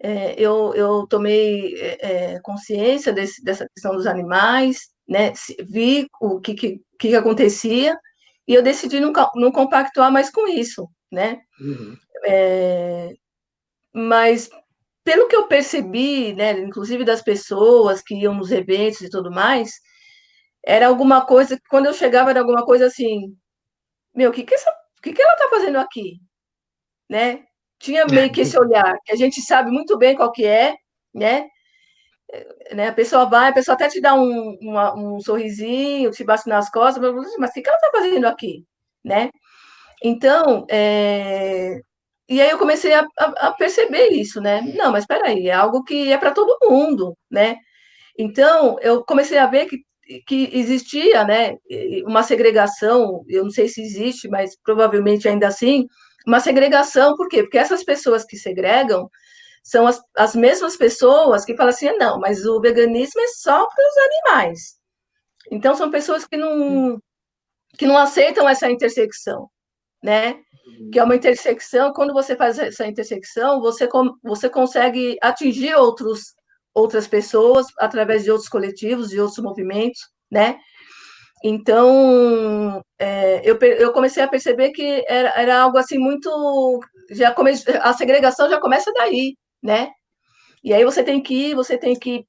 [0.01, 5.33] é, eu, eu tomei é, consciência desse, dessa questão dos animais, né?
[5.69, 7.97] Vi o que, que, que acontecia
[8.47, 11.43] e eu decidi não, não compactuar mais com isso, né?
[11.61, 11.97] Uhum.
[12.27, 13.11] É,
[13.95, 14.51] mas
[15.05, 19.73] pelo que eu percebi, né, inclusive das pessoas que iam nos eventos e tudo mais,
[20.65, 23.37] era alguma coisa que quando eu chegava era alguma coisa assim,
[24.15, 24.73] meu, o que que, essa,
[25.03, 26.21] que, que ela está fazendo aqui,
[27.11, 27.45] né?
[27.81, 30.77] Tinha meio que esse olhar que a gente sabe muito bem qual que é,
[31.15, 31.49] né?
[32.75, 32.89] né?
[32.89, 36.71] A pessoa vai, a pessoa até te dá um, uma, um sorrisinho, te bate nas
[36.71, 37.03] costas,
[37.39, 38.65] mas o que, que ela está fazendo aqui,
[39.05, 39.31] né?
[40.03, 41.81] Então, é...
[42.29, 44.63] e aí eu comecei a, a, a, perceber isso, né?
[44.77, 47.57] Não, mas espera aí, é algo que é para todo mundo, né?
[48.19, 49.79] Então, eu comecei a ver que
[50.27, 51.57] que existia, né,
[52.05, 55.87] uma segregação, eu não sei se existe, mas provavelmente ainda assim,
[56.27, 57.43] uma segregação, por quê?
[57.43, 59.09] Porque essas pessoas que segregam
[59.63, 63.89] são as, as mesmas pessoas que falam assim, não, mas o veganismo é só para
[63.89, 64.77] os animais.
[65.51, 66.99] Então, são pessoas que não,
[67.79, 69.49] que não aceitam essa intersecção,
[70.03, 70.41] né?
[70.93, 73.89] Que é uma intersecção, quando você faz essa intersecção, você,
[74.23, 76.35] você consegue atingir outros,
[76.75, 80.59] outras pessoas através de outros coletivos, de outros movimentos, né?
[81.45, 86.81] Então, é, eu, eu comecei a perceber que era, era algo assim muito.
[87.11, 89.91] Já come, a segregação já começa daí, né?
[90.65, 92.25] E aí você tem que ir, você tem que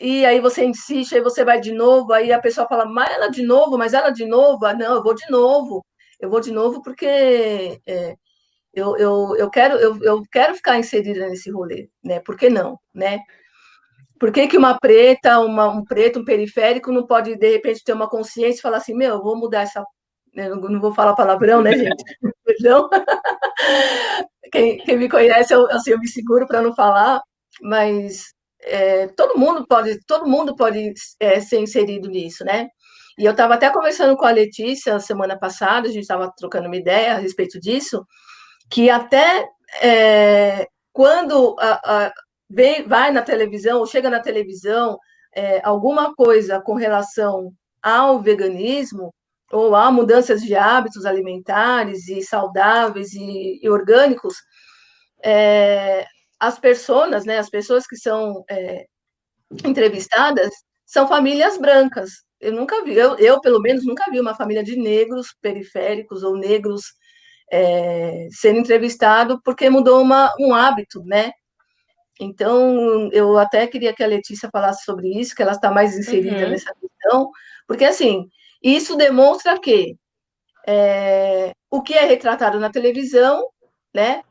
[0.00, 3.28] e aí você insiste, aí você vai de novo, aí a pessoa fala, mas ela
[3.28, 5.84] de novo, mas ela de novo, ah, não, eu vou de novo,
[6.24, 8.16] eu vou de novo porque é,
[8.72, 12.18] eu, eu, eu, quero, eu, eu quero ficar inserida nesse rolê, né?
[12.20, 13.20] Por que não, né?
[14.18, 17.92] Por que, que uma preta, uma, um preto, um periférico não pode, de repente, ter
[17.92, 19.84] uma consciência e falar assim, meu, eu vou mudar essa...
[20.34, 22.02] Eu não vou falar palavrão, né, gente?
[22.44, 22.88] Perdão.
[24.50, 27.20] quem, quem me conhece, eu, assim, eu me seguro para não falar,
[27.60, 28.32] mas
[28.62, 32.68] é, todo mundo pode, todo mundo pode é, ser inserido nisso, né?
[33.18, 36.76] E eu estava até conversando com a Letícia semana passada, a gente estava trocando uma
[36.76, 38.04] ideia a respeito disso,
[38.70, 39.46] que até
[39.82, 42.12] é, quando a, a,
[42.50, 44.98] vem, vai na televisão ou chega na televisão
[45.34, 49.12] é, alguma coisa com relação ao veganismo
[49.52, 54.34] ou a mudanças de hábitos alimentares e saudáveis e, e orgânicos,
[55.22, 56.06] é,
[56.40, 58.86] as pessoas, né, as pessoas que são é,
[59.64, 60.50] entrevistadas
[60.84, 62.10] são famílias brancas.
[62.44, 66.36] Eu nunca vi, eu, eu, pelo menos nunca vi uma família de negros periféricos ou
[66.36, 66.82] negros
[67.50, 71.32] é, sendo entrevistado porque mudou uma, um hábito, né?
[72.20, 76.44] Então, eu até queria que a Letícia falasse sobre isso, que ela está mais inserida
[76.44, 76.50] uhum.
[76.50, 77.30] nessa questão,
[77.66, 78.28] porque assim,
[78.62, 79.96] isso demonstra que
[80.66, 83.48] é, o que é retratado na televisão,
[83.92, 84.22] né,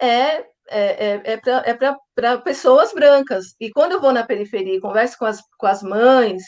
[0.00, 1.74] é é, é, é
[2.14, 3.54] para é pessoas brancas.
[3.60, 6.42] E quando eu vou na periferia e converso com as, com as mães,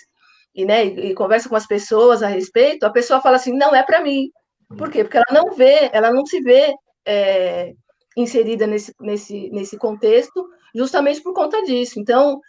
[0.54, 3.74] e, né, e, e converso com as pessoas a respeito, a pessoa fala assim, não
[3.74, 4.30] é para mim.
[4.78, 5.04] Por quê?
[5.04, 6.74] Porque ela não vê, ela não se vê
[7.06, 7.72] é,
[8.16, 12.00] inserida nesse, nesse, nesse contexto, justamente por conta disso.
[12.00, 12.40] Então,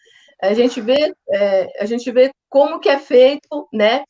[0.42, 4.04] a gente vê, é, a gente vê como que é feito, né?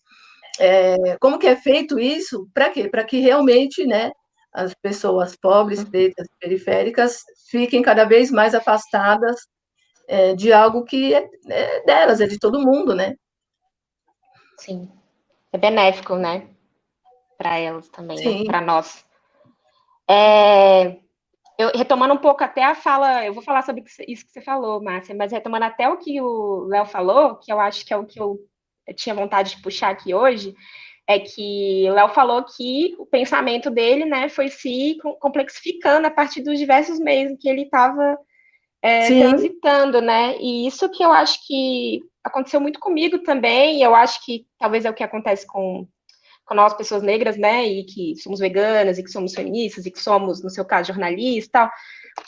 [0.60, 2.90] É, como que é feito isso, para quê?
[2.90, 4.12] Para que realmente, né,
[4.54, 9.36] as pessoas pobres, pretas, periféricas, fiquem cada vez mais afastadas
[10.08, 13.16] é, de algo que é, é, delas, é de todo mundo, né?
[14.58, 14.90] Sim.
[15.52, 16.48] É benéfico, né?
[17.38, 18.44] Para elas também, né?
[18.46, 19.06] para nós.
[20.10, 20.98] É,
[21.58, 24.84] eu, retomando um pouco até a fala, eu vou falar sobre isso que você falou,
[24.84, 28.06] Márcia, mas retomando até o que o Léo falou, que eu acho que é o
[28.06, 28.38] que eu,
[28.96, 30.54] tinha vontade de puxar aqui hoje,
[31.08, 36.42] é que o Léo falou que o pensamento dele, né, foi se complexificando a partir
[36.42, 38.18] dos diversos meios em que ele estava
[38.82, 43.94] é, transitando, né, e isso que eu acho que aconteceu muito comigo também, e eu
[43.94, 45.88] acho que talvez é o que acontece com,
[46.44, 50.00] com nós, pessoas negras, né, e que somos veganas, e que somos feministas, e que
[50.00, 51.70] somos, no seu caso, jornalistas tal,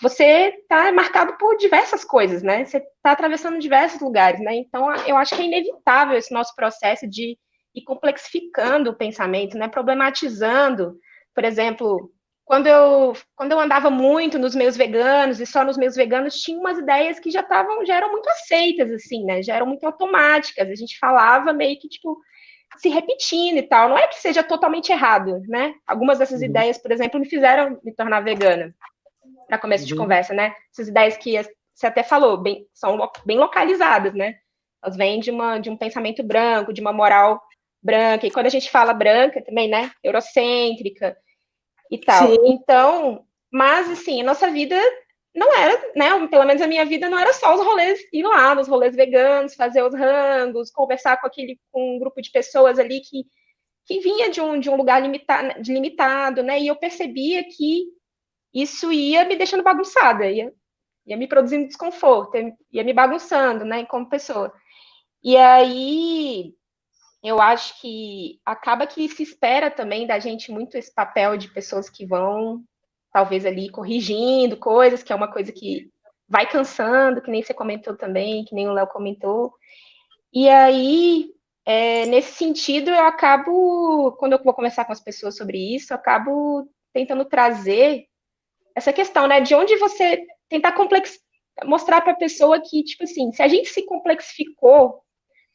[0.02, 5.18] você está marcado por diversas coisas, né, você está atravessando diversos lugares, né, então eu
[5.18, 7.38] acho que é inevitável esse nosso processo de
[7.74, 10.98] e complexificando o pensamento, né, problematizando,
[11.34, 12.12] por exemplo,
[12.48, 16.58] quando eu, quando eu andava muito nos meus veganos e só nos meus veganos, tinha
[16.58, 20.70] umas ideias que já estavam, já eram muito aceitas, assim, né, já eram muito automáticas,
[20.70, 22.18] a gente falava meio que, tipo,
[22.78, 26.46] se repetindo e tal, não é que seja totalmente errado, né, algumas dessas uhum.
[26.46, 28.74] ideias, por exemplo, me fizeram me tornar vegana,
[29.46, 29.90] para começo uhum.
[29.90, 31.34] de conversa, né, essas ideias que
[31.76, 34.36] você até falou, bem, são bem localizadas, né,
[34.82, 37.42] elas vêm de, uma, de um pensamento branco, de uma moral
[37.84, 41.14] branca, e quando a gente fala branca também, né, eurocêntrica
[41.92, 42.28] e tal.
[42.28, 42.38] Sim.
[42.46, 44.76] Então, mas assim, a nossa vida
[45.38, 48.56] não era, né, pelo menos a minha vida não era só os rolês, ir lá
[48.56, 53.02] nos rolês veganos, fazer os rangos, conversar com aquele, com um grupo de pessoas ali
[53.02, 53.24] que,
[53.86, 57.86] que vinha de um, de um lugar limitado, de limitado, né, e eu percebia que
[58.52, 60.52] isso ia me deixando bagunçada, ia,
[61.06, 62.36] ia me produzindo desconforto,
[62.72, 64.52] ia me bagunçando, né, como pessoa.
[65.24, 66.52] E aí,
[67.24, 71.90] eu acho que acaba que se espera também da gente muito esse papel de pessoas
[71.90, 72.64] que vão,
[73.12, 75.90] talvez ali, corrigindo coisas, que é uma coisa que
[76.28, 79.54] vai cansando, que nem você comentou também, que nem o Léo comentou.
[80.32, 81.32] E aí,
[81.66, 85.98] é, nesse sentido, eu acabo, quando eu vou conversar com as pessoas sobre isso, eu
[85.98, 88.06] acabo tentando trazer
[88.76, 91.20] essa questão, né, de onde você tentar complex...
[91.66, 95.02] mostrar para a pessoa que, tipo assim, se a gente se complexificou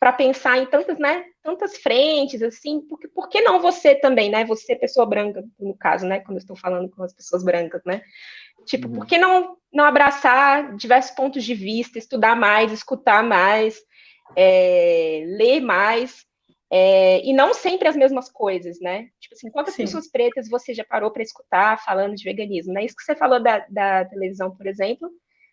[0.02, 4.44] para pensar em tantas, né, tantas frentes, assim, porque por que não você também, né,
[4.44, 8.02] você pessoa branca, no caso, né, quando eu estou falando com as pessoas brancas, né,
[8.66, 8.94] tipo, uhum.
[8.94, 13.78] por que não, não abraçar diversos pontos de vista, estudar mais, escutar mais,
[14.34, 16.26] é, ler mais,
[16.68, 19.84] é, e não sempre as mesmas coisas, né, tipo assim, quantas Sim.
[19.84, 23.40] pessoas pretas você já parou para escutar falando de veganismo, né, isso que você falou
[23.40, 25.08] da, da televisão, por exemplo,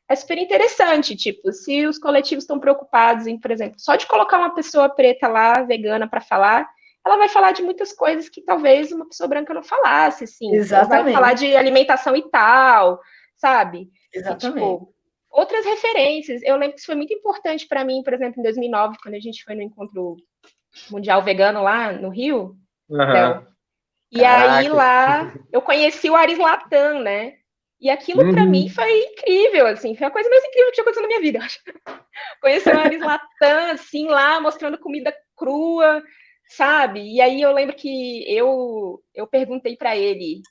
[0.10, 4.40] é super interessante, tipo, se os coletivos estão preocupados em, por exemplo, só de colocar
[4.40, 6.68] uma pessoa preta lá, vegana, para falar,
[7.06, 10.54] ela vai falar de muitas coisas que talvez uma pessoa branca não falasse, assim.
[10.56, 10.94] Exatamente.
[10.94, 13.00] Ela vai falar de alimentação e tal,
[13.36, 13.90] sabe?
[14.12, 14.58] Exatamente.
[14.58, 14.94] E, tipo,
[15.30, 16.42] outras referências.
[16.44, 19.20] Eu lembro que isso foi muito importante para mim, por exemplo, em 2009, quando a
[19.20, 20.18] gente foi no encontro
[20.90, 22.58] mundial vegano lá no Rio.
[22.90, 23.46] Uhum.
[24.12, 24.58] E Caraca.
[24.58, 27.36] aí lá eu conheci o Aris Latam, né?
[27.82, 28.34] E aquilo uhum.
[28.34, 31.22] para mim foi incrível, assim, foi a coisa mais incrível que tinha acontecido na minha
[31.22, 31.60] vida, acho.
[32.42, 36.04] Conhecer o Aris Latam, assim, lá, mostrando comida crua,
[36.50, 37.02] sabe?
[37.02, 40.42] E aí eu lembro que eu, eu perguntei para ele,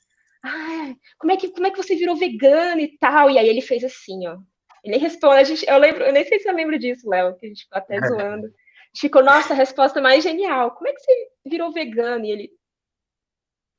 [0.43, 3.29] ah, como é, que, como é que você virou vegano e tal?
[3.29, 4.37] E aí ele fez assim, ó.
[4.83, 7.45] Ele responde, a gente, eu lembro, eu nem sei se eu lembro disso, Léo, que
[7.45, 8.45] a gente ficou até zoando.
[8.45, 10.71] A gente ficou, nossa, a resposta mais genial.
[10.71, 12.25] Como é que você virou vegano?
[12.25, 12.51] E ele,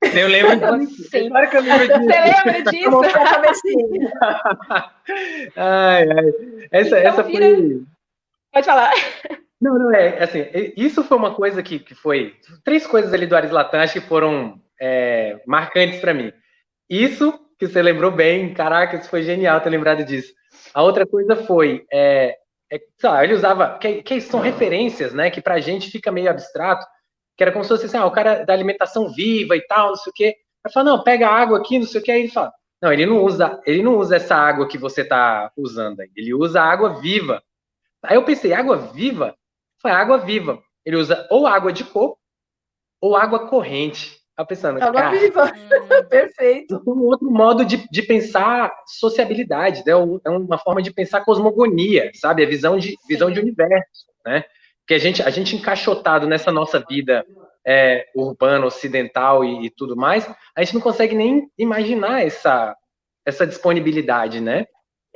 [0.02, 1.10] eu lembro disso.
[1.10, 1.28] Sim.
[1.28, 2.00] Claro que eu lembro disso.
[2.00, 3.70] Você lembra disso?
[5.56, 6.32] ai, ai.
[6.70, 7.46] Essa, então, essa vira...
[7.46, 7.82] foi.
[8.52, 8.92] Pode falar.
[9.60, 10.22] Não, não é.
[10.22, 12.34] Assim, isso foi uma coisa que, que foi.
[12.64, 16.32] Três coisas ali do Aris Latam que foram é, marcantes para mim.
[16.88, 20.32] Isso que você lembrou bem, caraca, isso foi genial ter lembrado disso.
[20.72, 21.84] A outra coisa foi.
[21.92, 22.36] É,
[22.72, 23.78] é, lá, ele usava.
[23.78, 25.30] Que, que são referências, né?
[25.30, 26.86] Que pra gente fica meio abstrato
[27.40, 29.96] que era como se fosse assim, ah, o cara da alimentação viva e tal, não
[29.96, 30.36] sei o quê.
[30.62, 32.10] Aí fala, não, pega água aqui, não sei o quê.
[32.10, 35.50] Aí ele fala, não, ele não usa, ele não usa essa água que você tá
[35.56, 36.10] usando aí.
[36.14, 37.42] Ele usa água viva.
[38.02, 39.34] Aí eu pensei, água viva?
[39.80, 40.62] Foi água viva.
[40.84, 42.18] Ele usa ou água de coco
[43.00, 44.20] ou água corrente.
[44.36, 45.50] Tá pensando, água cara, viva,
[46.10, 46.82] perfeito.
[46.86, 49.92] Um outro modo de, de pensar sociabilidade, né?
[50.26, 52.44] É uma forma de pensar cosmogonia, sabe?
[52.44, 54.44] A visão de visão de universo, né?
[54.90, 57.24] Que a gente, a gente encaixotado nessa nossa vida
[57.64, 62.74] é, urbana, ocidental e, e, tudo mais, a gente não consegue nem imaginar essa,
[63.24, 64.66] essa disponibilidade, né?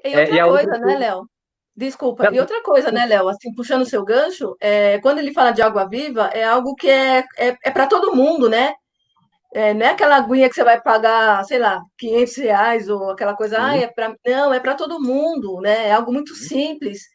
[0.04, 0.78] E outra é, e coisa, outra...
[0.78, 1.28] né, Léo?
[1.76, 2.30] Desculpa.
[2.32, 3.28] E outra coisa, né, Léo?
[3.28, 6.88] Assim, puxando o seu gancho, é, quando ele fala de água viva, é algo que
[6.88, 8.74] é, é, é para todo mundo, né?
[9.52, 13.34] É, não é aquela aguinha que você vai pagar, sei lá, 500 reais ou aquela
[13.34, 14.14] coisa, ah, é para.
[14.24, 15.88] Não, é para todo mundo, né?
[15.88, 17.12] É algo muito simples.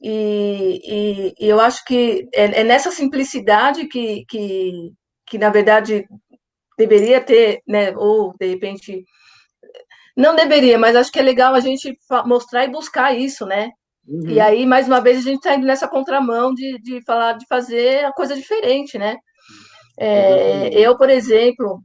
[0.00, 4.92] E, e, e eu acho que é, é, nessa simplicidade que, que,
[5.26, 6.06] que, na verdade,
[6.78, 9.04] deveria ter, né, ou de repente,
[10.16, 13.70] não deveria, mas acho que é legal a gente mostrar e buscar isso, né?
[14.06, 14.28] Uhum.
[14.28, 17.46] E aí, mais uma vez, a gente está indo nessa contramão de, de falar, de
[17.48, 19.16] fazer a coisa diferente, né?
[19.98, 21.82] É, eu, por exemplo,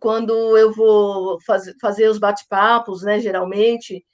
[0.00, 4.04] quando eu vou faz, fazer os bate-papos, né, geralmente,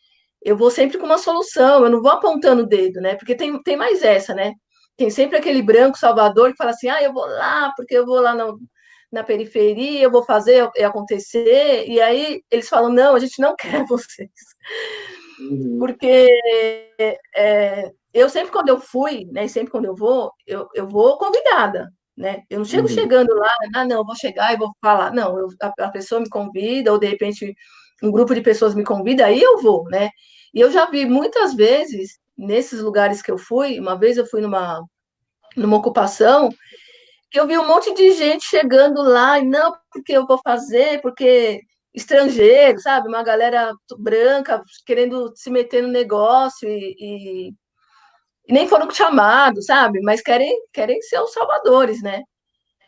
[0.43, 3.15] eu vou sempre com uma solução, eu não vou apontando o dedo, né?
[3.17, 4.55] Porque tem, tem mais essa, né?
[4.97, 8.21] Tem sempre aquele branco salvador que fala assim, ah, eu vou lá, porque eu vou
[8.21, 8.59] lá no,
[9.13, 13.85] na periferia, eu vou fazer acontecer, e aí eles falam, não, a gente não quer
[13.87, 14.31] vocês.
[15.41, 15.79] Uhum.
[15.79, 16.29] Porque
[17.37, 21.91] é, eu sempre quando eu fui, né, sempre quando eu vou, eu, eu vou convidada,
[22.17, 22.43] né?
[22.51, 22.95] Eu não chego uhum.
[22.95, 25.13] chegando lá, ah, não, vou chegar e vou falar.
[25.13, 27.55] Não, eu, a, a pessoa me convida, ou de repente
[28.03, 30.11] um grupo de pessoas me convida, aí eu vou, né?
[30.55, 34.41] E eu já vi muitas vezes, nesses lugares que eu fui, uma vez eu fui
[34.41, 34.83] numa,
[35.57, 36.51] numa ocupação,
[37.31, 41.01] que eu vi um monte de gente chegando lá, e não, porque eu vou fazer,
[41.01, 41.61] porque
[41.95, 43.09] estrangeiro, sabe?
[43.09, 47.49] Uma galera branca querendo se meter no negócio e, e,
[48.49, 50.01] e nem foram chamados, sabe?
[50.01, 52.23] Mas querem, querem ser os salvadores, né?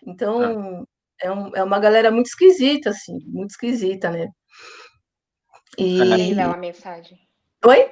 [0.07, 0.85] Então, ah.
[1.21, 4.29] é, um, é uma galera muito esquisita, assim, muito esquisita, né?
[5.79, 6.35] E...
[6.35, 7.19] Léo, a mensagem.
[7.65, 7.91] Oi?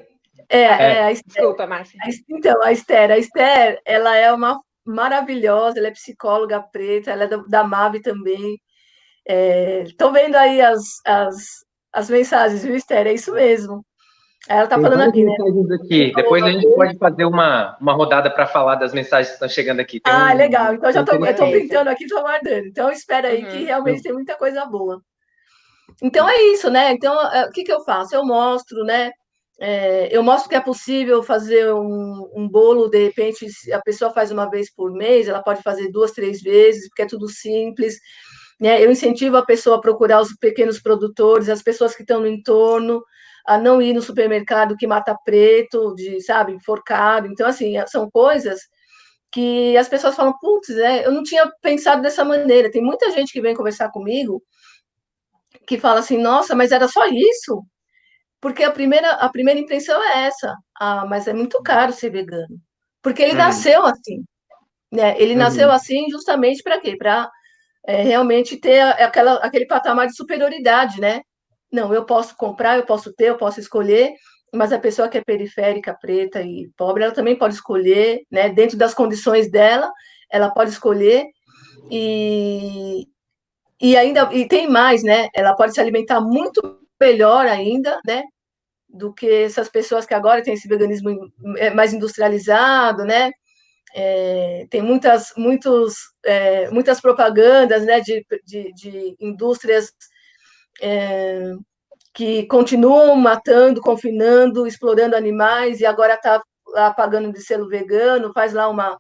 [0.48, 0.92] É, é.
[0.94, 1.32] é a Esther.
[1.34, 1.98] Desculpa, Márcia.
[2.28, 7.28] Então, a Esther, a Esther, ela é uma maravilhosa, ela é psicóloga preta, ela é
[7.28, 8.58] da, da MAB também.
[9.85, 11.37] Estão é, vendo aí as, as,
[11.92, 13.06] as mensagens, viu, Esther?
[13.06, 13.85] É isso mesmo.
[14.48, 15.35] Ela está falando aqui, né?
[15.85, 16.12] Aqui.
[16.16, 19.81] Depois a gente pode fazer uma, uma rodada para falar das mensagens que estão chegando
[19.81, 20.00] aqui.
[20.00, 20.74] Tem ah, um, legal.
[20.74, 22.66] Então já estou printando aqui, estou aguardando.
[22.66, 23.50] Então espera aí uhum.
[23.50, 25.02] que realmente tem muita coisa boa.
[26.03, 26.92] Então é isso, né?
[26.92, 28.15] Então, é, o que, que eu faço?
[28.15, 29.11] Eu mostro, né?
[29.61, 34.31] É, eu mostro que é possível fazer um, um, bolo, de repente, a pessoa faz
[34.31, 37.96] uma vez por mês, ela pode fazer duas, três vezes, porque é tudo simples.
[38.59, 38.83] Né?
[38.83, 43.03] Eu incentivo a pessoa a procurar os pequenos produtores, as pessoas que estão no entorno,
[43.46, 47.27] a não ir no supermercado que mata preto, de, sabe, enforcado.
[47.27, 48.61] Então, assim, são coisas
[49.33, 52.71] que as pessoas falam, putz, é, eu não tinha pensado dessa maneira.
[52.71, 54.42] Tem muita gente que vem conversar comigo
[55.71, 57.64] que fala assim, nossa, mas era só isso?
[58.40, 62.60] Porque a primeira, a primeira impressão é essa, ah, mas é muito caro ser vegano.
[63.00, 63.38] Porque ele uhum.
[63.38, 64.25] nasceu assim,
[64.90, 65.14] né?
[65.16, 65.38] Ele uhum.
[65.38, 66.96] nasceu assim justamente para quê?
[66.96, 67.31] Para
[67.87, 71.21] é, realmente ter aquela, aquele patamar de superioridade, né?
[71.71, 74.12] Não, eu posso comprar, eu posso ter, eu posso escolher,
[74.52, 78.48] mas a pessoa que é periférica, preta e pobre, ela também pode escolher, né?
[78.48, 79.88] Dentro das condições dela,
[80.33, 81.27] ela pode escolher
[81.88, 83.06] e,
[83.81, 85.28] e ainda e tem mais, né?
[85.35, 88.22] Ela pode se alimentar muito melhor ainda, né?
[88.88, 93.31] Do que essas pessoas que agora têm esse veganismo é, mais industrializado, né?
[93.94, 98.00] É, tem muitas, muitos, é, muitas propagandas, né?
[98.00, 99.92] De, de, de indústrias
[100.83, 101.54] é,
[102.12, 108.52] que continuam matando, confinando, explorando animais, e agora está lá pagando de selo vegano, faz
[108.52, 108.98] lá uma,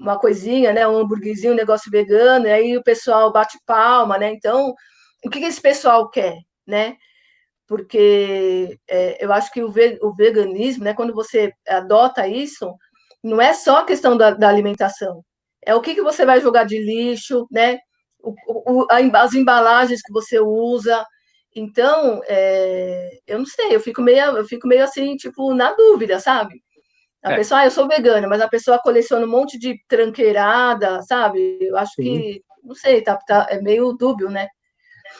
[0.00, 4.32] uma coisinha, né, um hambúrguerzinho, um negócio vegano, e aí o pessoal bate palma, né?
[4.32, 4.74] Então,
[5.24, 6.96] o que, esse pessoal quer, né?
[7.68, 12.74] Porque é, eu acho que o, ve, o veganismo, né, quando você adota isso,
[13.22, 15.22] não é só a questão da, da alimentação,
[15.64, 17.78] é o que, que você vai jogar de lixo, né?
[18.22, 18.34] O,
[18.82, 21.04] o, as embalagens que você usa,
[21.54, 26.20] então, é, eu não sei, eu fico meio, eu fico meio assim, tipo, na dúvida,
[26.20, 26.62] sabe?
[27.22, 27.36] A é.
[27.36, 31.58] pessoa, ah, eu sou vegana, mas a pessoa coleciona um monte de tranqueirada, sabe?
[31.60, 32.02] Eu acho Sim.
[32.02, 34.48] que, não sei, tá, tá, é meio dúbio, né?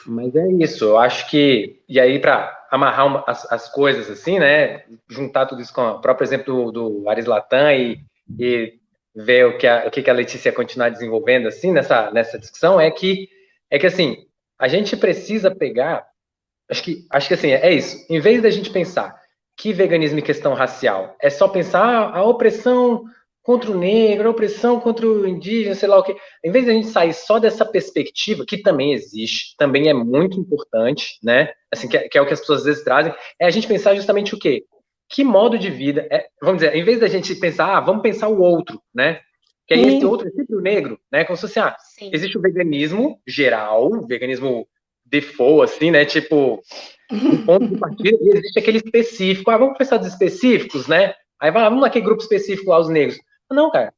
[0.07, 4.39] Mas é isso, eu acho que, e aí para amarrar uma, as, as, coisas assim,
[4.39, 7.99] né, juntar tudo isso com o próprio exemplo do, do Aris Latam e,
[8.39, 8.75] e
[9.15, 12.91] ver o que, a, o que a Letícia continuar desenvolvendo assim nessa, nessa discussão, é
[12.91, 13.29] que,
[13.69, 14.27] é que assim,
[14.59, 16.09] a gente precisa pegar
[16.71, 18.07] Acho que, acho que assim, é isso.
[18.09, 19.20] Em vez da gente pensar
[19.61, 23.05] que veganismo e questão racial é só pensar ah, a opressão
[23.43, 26.17] contra o negro, a opressão contra o indígena, sei lá o quê.
[26.43, 31.19] Em vez da gente sair só dessa perspectiva, que também existe, também é muito importante,
[31.23, 31.53] né?
[31.71, 33.69] Assim, que é, que é o que as pessoas às vezes trazem, é a gente
[33.69, 34.65] pensar justamente o quê?
[35.11, 38.29] Que modo de vida, é, vamos dizer, em vez da gente pensar, ah, vamos pensar
[38.29, 39.21] o outro, né?
[39.67, 41.25] Que aí esse outro é sempre o negro, né?
[41.25, 42.11] Como se fosse, ah, Sim.
[42.15, 44.67] existe o veganismo geral, o veganismo
[45.11, 46.05] default, assim, né?
[46.05, 46.63] Tipo,
[47.13, 49.51] um ponto de partida, e existe aquele específico.
[49.51, 51.15] Ah, vamos pensar dos específicos, né?
[51.41, 53.19] Aí vai, vamos naquele grupo específico lá, os negros.
[53.51, 53.93] Não, cara.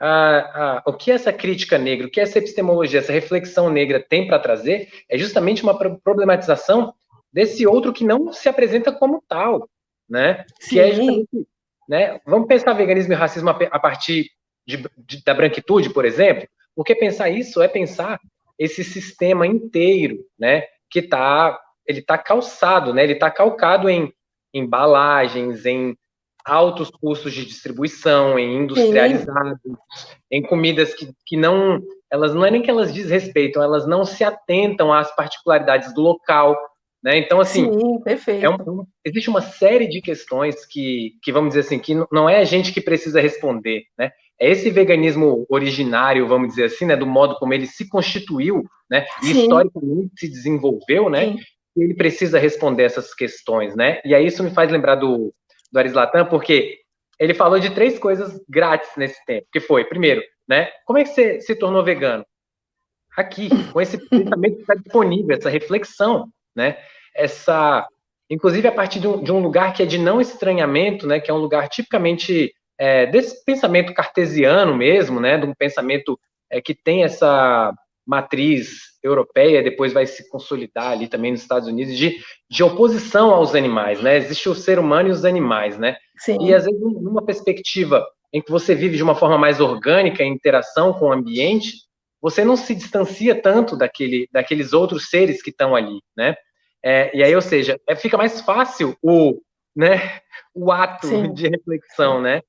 [0.00, 4.28] Ah, ah, o que essa crítica negra, o que essa epistemologia, essa reflexão negra tem
[4.28, 6.94] para trazer é justamente uma problematização
[7.32, 9.68] desse outro que não se apresenta como tal,
[10.08, 10.44] né?
[10.60, 10.76] Sim.
[10.76, 11.48] Que é
[11.88, 12.20] né?
[12.26, 14.30] Vamos pensar veganismo e racismo a partir
[14.66, 16.46] de, de, da branquitude, por exemplo,
[16.76, 18.20] porque pensar isso é pensar
[18.58, 24.12] esse sistema inteiro, né, que tá, ele tá calçado, né, ele tá calcado em
[24.52, 25.96] embalagens, em
[26.44, 29.76] altos custos de distribuição, em industrializados, Sim.
[30.30, 31.80] em comidas que, que não,
[32.10, 36.56] elas não é nem que elas desrespeitam, elas não se atentam às particularidades do local,
[37.02, 37.18] né?
[37.18, 38.44] Então, assim, Sim, perfeito.
[38.44, 42.38] É um, existe uma série de questões que, que, vamos dizer assim, que não é
[42.38, 44.10] a gente que precisa responder, né?
[44.40, 49.04] É esse veganismo originário, vamos dizer assim, né, do modo como ele se constituiu, né,
[49.22, 51.38] e historicamente se desenvolveu, né, Sim.
[51.76, 54.00] ele precisa responder essas questões, né?
[54.04, 55.34] E aí isso me faz lembrar do,
[55.72, 56.78] do Arislatan, porque
[57.18, 61.10] ele falou de três coisas grátis nesse tempo, que foi, primeiro, né, como é que
[61.10, 62.24] você se tornou vegano?
[63.16, 66.78] Aqui, com esse pensamento que está disponível, essa reflexão, né,
[67.12, 67.88] essa,
[68.30, 71.28] inclusive a partir de um, de um lugar que é de não estranhamento, né, que
[71.28, 76.18] é um lugar tipicamente é, desse pensamento cartesiano mesmo, né, de um pensamento
[76.50, 77.74] é, que tem essa
[78.06, 82.16] matriz europeia, depois vai se consolidar ali também nos Estados Unidos, de,
[82.50, 84.16] de oposição aos animais, né?
[84.16, 85.96] Existe o ser humano e os animais, né?
[86.16, 86.38] Sim.
[86.40, 90.32] E às vezes numa perspectiva em que você vive de uma forma mais orgânica, em
[90.32, 91.72] interação com o ambiente,
[92.20, 96.34] você não se distancia tanto daquele, daqueles outros seres que estão ali, né?
[96.82, 99.40] É, e aí, ou seja, é, fica mais fácil o,
[99.76, 100.20] né,
[100.54, 101.32] o ato Sim.
[101.32, 102.40] de reflexão, né?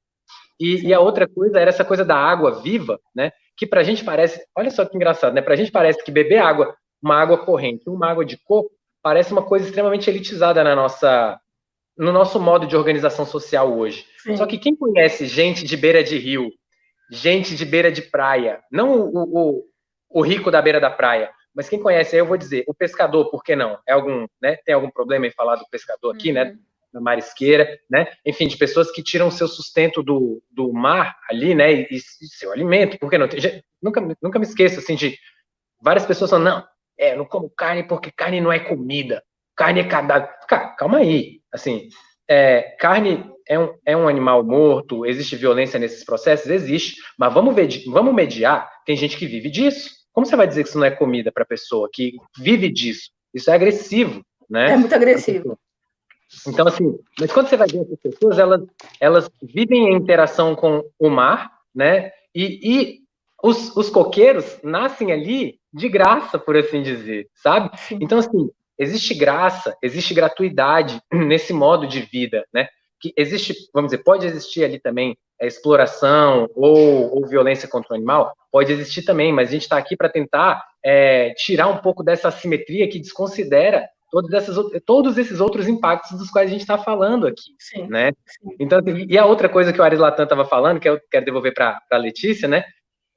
[0.59, 3.31] E, e, a outra coisa era essa coisa da água viva, né?
[3.55, 5.41] Que para a gente parece, olha só que engraçado, né?
[5.41, 8.69] Para a gente parece que beber água, uma água corrente, uma água de coco,
[9.01, 11.39] parece uma coisa extremamente elitizada na nossa,
[11.97, 14.05] no nosso modo de organização social hoje.
[14.21, 14.35] Sim.
[14.35, 16.51] Só que quem conhece gente de beira de rio,
[17.09, 19.63] gente de beira de praia, não o, o,
[20.09, 23.29] o rico da beira da praia, mas quem conhece, aí eu vou dizer, o pescador,
[23.29, 23.79] por que não?
[23.87, 24.57] É algum, né?
[24.65, 26.43] Tem algum problema em falar do pescador aqui, né?
[26.43, 26.49] uhum.
[26.51, 26.57] né?
[26.93, 28.07] Na marisqueira, né?
[28.25, 31.71] Enfim, de pessoas que tiram seu sustento do, do mar ali, né?
[31.73, 33.29] E, e seu alimento, por que não?
[33.29, 33.49] Já,
[33.81, 35.17] nunca, nunca me esqueço, assim, de
[35.81, 36.67] várias pessoas falando, não,
[36.97, 39.23] é, eu não como carne porque carne não é comida,
[39.55, 40.29] carne é cadáver.
[40.47, 41.89] Cara, calma aí, assim,
[42.27, 46.47] é, carne é um, é um animal morto, existe violência nesses processos?
[46.47, 49.89] Existe, mas vamos, ver, vamos mediar, tem gente que vive disso.
[50.11, 53.09] Como você vai dizer que isso não é comida para a pessoa que vive disso?
[53.33, 54.71] Isso é agressivo, né?
[54.71, 55.57] É muito agressivo.
[56.47, 58.61] Então, assim, mas quando você vai ver essas pessoas, elas,
[58.99, 62.11] elas vivem em interação com o mar, né?
[62.35, 62.99] E, e
[63.43, 67.71] os, os coqueiros nascem ali de graça, por assim dizer, sabe?
[67.91, 72.67] Então, assim, existe graça, existe gratuidade nesse modo de vida, né?
[73.01, 77.95] Que existe, vamos dizer, pode existir ali também a exploração ou, ou violência contra o
[77.95, 82.03] animal, pode existir também, mas a gente está aqui para tentar é, tirar um pouco
[82.03, 86.77] dessa assimetria que desconsidera todos, essas, todos esses outros impactos dos quais a gente está
[86.77, 88.11] falando aqui, sim, né?
[88.25, 88.55] Sim.
[88.59, 91.53] Então, e a outra coisa que o Aris Latam estava falando, que eu quero devolver
[91.53, 92.63] para a Letícia, né?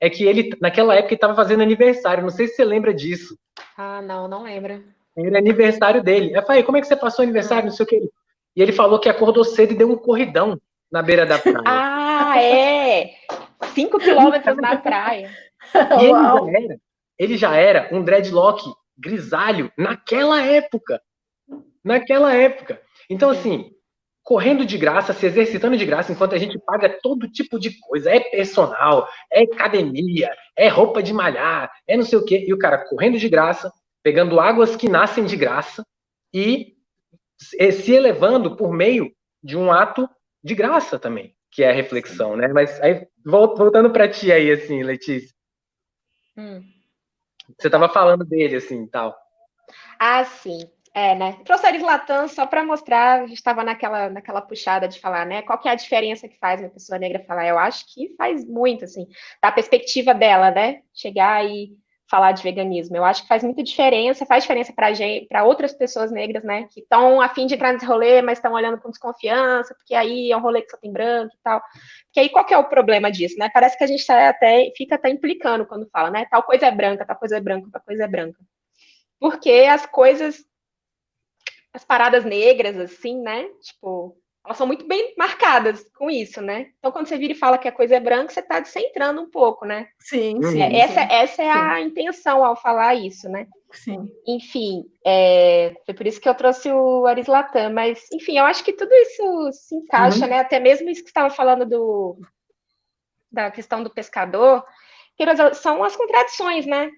[0.01, 2.23] É que ele, naquela época, estava fazendo aniversário.
[2.23, 3.39] Não sei se você lembra disso.
[3.77, 4.83] Ah, não, não lembro.
[5.17, 6.37] Era aniversário dele.
[6.37, 7.67] Eu falei, como é que você passou aniversário?
[7.67, 8.11] Não sei o que.
[8.57, 10.59] E ele falou que acordou cedo e deu um corridão
[10.91, 11.63] na beira da praia.
[11.65, 13.13] ah, é!
[13.75, 15.31] Cinco quilômetros na praia.
[16.01, 16.81] E ele já, era,
[17.19, 18.63] ele já era um dreadlock
[19.03, 21.03] grisalho naquela época.
[21.85, 22.81] Naquela época.
[23.11, 23.71] Então, assim,
[24.23, 28.11] correndo de graça, se exercitando de graça, enquanto a gente paga todo tipo de coisa.
[28.11, 32.45] É personal, é academia, é roupa de malhar, é não sei o quê.
[32.47, 33.73] E o cara correndo de graça,
[34.03, 35.85] pegando águas que nascem de graça
[36.33, 36.75] e
[37.37, 40.09] se elevando por meio de um ato
[40.43, 42.49] de graça também, que é a reflexão, né?
[42.49, 45.35] Mas aí, voltando para ti aí, assim, Letícia.
[46.37, 46.63] Hum.
[47.63, 49.17] Você estava falando dele, assim, tal.
[49.97, 50.69] Ah, sim.
[50.93, 51.39] É, né?
[51.45, 55.43] Trouxe a Latam só para mostrar, a gente estava naquela, naquela puxada de falar, né?
[55.43, 57.47] Qual que é a diferença que faz uma pessoa negra falar?
[57.47, 59.07] Eu acho que faz muito, assim,
[59.41, 60.83] da perspectiva dela, né?
[60.93, 61.73] Chegar e
[62.13, 62.95] falar de veganismo.
[62.95, 66.69] Eu acho que faz muita diferença, faz diferença para outras pessoas negras, né?
[66.71, 70.31] Que estão a fim de entrar nesse rolê, mas estão olhando com desconfiança, porque aí
[70.31, 71.63] é um rolê que só tem branco e tal.
[72.05, 73.49] Porque aí qual que é o problema disso, né?
[73.49, 76.27] Parece que a gente tá até fica até implicando quando fala, né?
[76.31, 78.39] Tal coisa é branca, tal coisa é branca, tal coisa é branca.
[79.19, 80.45] Porque as coisas
[81.73, 83.45] as paradas negras, assim, né?
[83.63, 84.15] Tipo,
[84.45, 86.71] elas são muito bem marcadas com isso, né?
[86.79, 89.31] Então, quando você vira e fala que a coisa é branca, você está descentrando um
[89.31, 89.89] pouco, né?
[90.01, 90.51] Sim, uhum.
[90.51, 90.63] sim.
[90.63, 91.09] essa, sim.
[91.11, 91.85] essa é a sim.
[91.85, 93.47] intenção ao falar isso, né?
[93.71, 94.11] Sim.
[94.27, 98.73] Enfim, é, foi por isso que eu trouxe o Arislatam, mas, enfim, eu acho que
[98.73, 100.31] tudo isso se encaixa, uhum.
[100.31, 100.41] né?
[100.41, 102.19] Até mesmo isso que você estava falando do,
[103.31, 104.65] da questão do pescador,
[105.17, 105.25] que
[105.55, 106.91] são as contradições, né?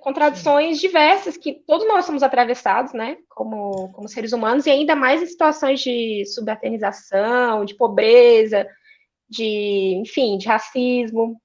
[0.00, 5.22] Contradições diversas que todos nós somos atravessados, né, como, como seres humanos, e ainda mais
[5.22, 8.66] em situações de subalternização, de pobreza,
[9.28, 11.40] de, enfim, de racismo.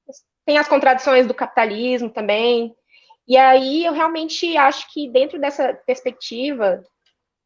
[0.45, 2.75] Tem as contradições do capitalismo também.
[3.25, 6.83] E aí eu realmente acho que dentro dessa perspectiva,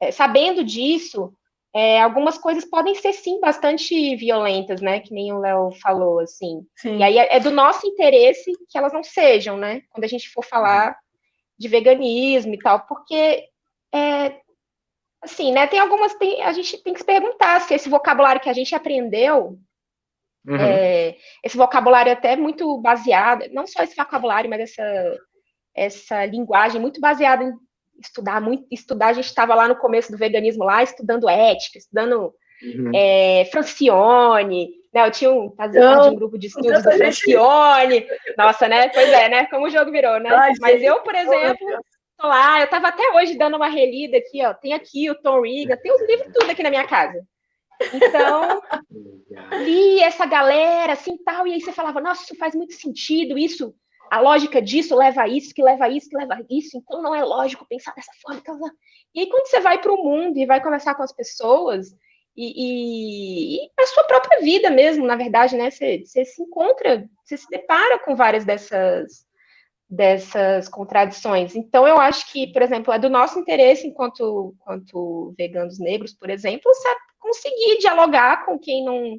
[0.01, 1.31] é, sabendo disso,
[1.77, 4.99] é, algumas coisas podem ser sim bastante violentas, né?
[4.99, 6.65] Que nem o Léo falou, assim.
[6.75, 6.97] Sim.
[6.97, 9.83] E aí é, é, do nosso interesse que elas não sejam, né?
[9.91, 10.97] Quando a gente for falar
[11.55, 13.47] de veganismo e tal, porque
[13.93, 14.39] é,
[15.21, 15.67] assim, né?
[15.67, 18.73] Tem algumas, tem, a gente tem que se perguntar se esse vocabulário que a gente
[18.73, 19.59] aprendeu,
[20.47, 20.55] uhum.
[20.55, 25.17] é, esse vocabulário até muito baseado, não só esse vocabulário, mas essa
[25.75, 27.53] essa linguagem muito baseada em
[27.99, 32.33] estudar muito, estudar, a gente estava lá no começo do veganismo lá, estudando ética, estudando
[32.63, 32.91] uhum.
[32.93, 35.05] é, Francione, né?
[35.05, 38.89] Eu tinha um, fazia um grupo de estudos da Francione, nossa, né?
[38.89, 39.45] Pois é, né?
[39.45, 40.29] Como o jogo virou, né?
[40.31, 41.67] Ai, Mas eu, por exemplo,
[42.17, 45.41] tô lá, eu estava até hoje dando uma relida aqui, ó, tem aqui o Tom
[45.41, 47.21] Riga, tem os livros tudo aqui na minha casa.
[47.93, 48.61] Então,
[49.63, 53.73] li essa galera, assim, tal, e aí você falava, nossa, isso faz muito sentido, isso
[54.09, 57.01] a lógica disso leva a isso, que leva a isso, que leva a isso, então
[57.01, 58.39] não é lógico pensar dessa forma.
[58.39, 58.59] Então...
[59.15, 61.87] E aí, quando você vai para o mundo e vai conversar com as pessoas,
[62.35, 65.71] e, e, e, a sua própria vida mesmo, na verdade, né?
[65.71, 69.25] Você, você, se encontra, você se depara com várias dessas,
[69.89, 71.55] dessas contradições.
[71.55, 76.29] Então, eu acho que, por exemplo, é do nosso interesse, enquanto, enquanto veganos negros, por
[76.29, 76.71] exemplo,
[77.19, 79.17] conseguir dialogar com quem não,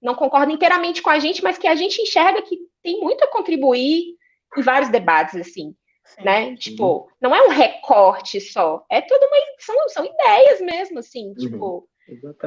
[0.00, 3.28] não concorda inteiramente com a gente, mas que a gente enxerga que tem muito a
[3.28, 4.16] contribuir
[4.56, 5.74] em vários debates, assim,
[6.04, 6.24] Sim.
[6.24, 6.56] né?
[6.56, 9.36] Tipo, não é um recorte só, é toda uma.
[9.58, 11.34] São, são ideias mesmo, assim, uhum.
[11.34, 11.90] tipo.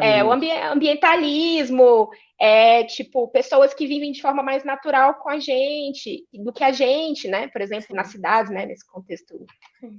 [0.02, 5.40] É, o ambi ambientalismo, é, tipo, pessoas que vivem de forma mais natural com a
[5.40, 7.48] gente, do que a gente, né?
[7.48, 7.94] Por exemplo, Sim.
[7.94, 8.66] nas cidades, né?
[8.66, 9.46] Nesse contexto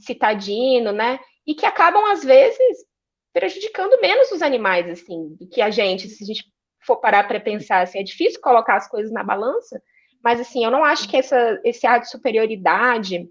[0.00, 1.18] citadino, né?
[1.46, 2.84] E que acabam, às vezes,
[3.32, 6.08] prejudicando menos os animais, assim, do que a gente.
[6.08, 6.44] Se a gente
[6.86, 9.80] for parar para pensar, assim, é difícil colocar as coisas na balança,
[10.24, 13.28] mas, assim, eu não acho que essa, esse ar de superioridade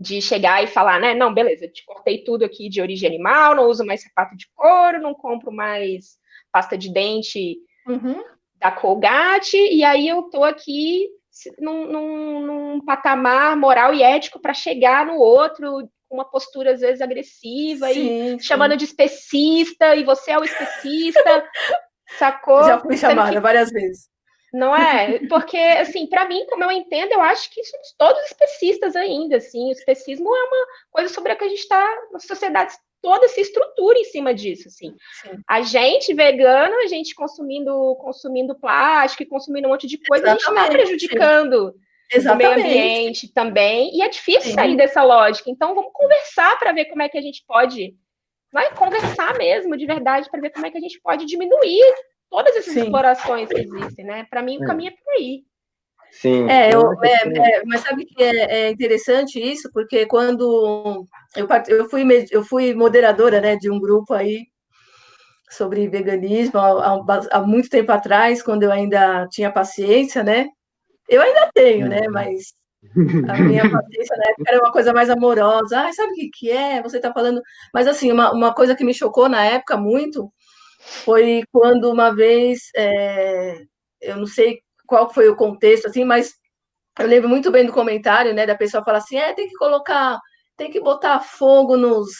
[0.00, 3.68] de chegar e falar, né, não, beleza, te cortei tudo aqui de origem animal, não
[3.68, 6.16] uso mais sapato de couro, não compro mais
[6.50, 8.24] pasta de dente uhum.
[8.56, 11.08] da Colgate, e aí eu tô aqui
[11.58, 16.80] num, num, num patamar moral e ético para chegar no outro com uma postura às
[16.80, 18.38] vezes agressiva sim, e sim.
[18.40, 21.48] chamando de especista, e você é o especista,
[22.18, 22.64] sacou?
[22.64, 23.40] Já fui chamada que...
[23.40, 24.13] várias vezes.
[24.54, 25.18] Não é?
[25.26, 29.68] Porque, assim, para mim, como eu entendo, eu acho que somos todos especistas ainda, assim.
[29.68, 33.40] O especismo é uma coisa sobre a que a gente está, na sociedade toda se
[33.40, 34.94] estrutura em cima disso, assim.
[35.22, 35.40] Sim.
[35.48, 40.46] A gente, vegano, a gente consumindo, consumindo plástico, consumindo um monte de coisa, Exatamente.
[40.46, 41.74] a gente está prejudicando
[42.14, 44.54] o meio ambiente também, e é difícil Sim.
[44.54, 45.50] sair dessa lógica.
[45.50, 47.96] Então, vamos conversar para ver como é que a gente pode,
[48.52, 51.92] vai conversar mesmo, de verdade, para ver como é que a gente pode diminuir
[52.34, 52.82] todas essas Sim.
[52.82, 54.26] explorações que existem, né?
[54.28, 55.44] Para mim, o caminho é por aí.
[56.10, 56.50] Sim.
[56.50, 61.06] É, eu, é, é, mas sabe que é, é, interessante isso, porque quando
[61.36, 64.46] eu, eu, fui, eu fui moderadora né, de um grupo aí
[65.48, 70.48] sobre veganismo há, há, muito tempo atrás, quando eu ainda tinha paciência, né?
[71.08, 72.00] Eu ainda tenho, né?
[72.06, 72.12] Uhum.
[72.12, 72.52] Mas
[73.28, 75.80] a minha paciência na época era uma coisa mais amorosa.
[75.80, 76.82] Ah, sabe o que, que é?
[76.82, 77.40] Você está falando.
[77.72, 80.32] Mas, assim, uma, uma coisa que me chocou na época muito
[80.84, 83.62] foi quando uma vez, é,
[84.00, 86.34] eu não sei qual foi o contexto, assim, mas
[86.98, 90.20] eu lembro muito bem do comentário, né, da pessoa falar assim, é, tem que colocar,
[90.56, 92.10] tem que botar fogo nos,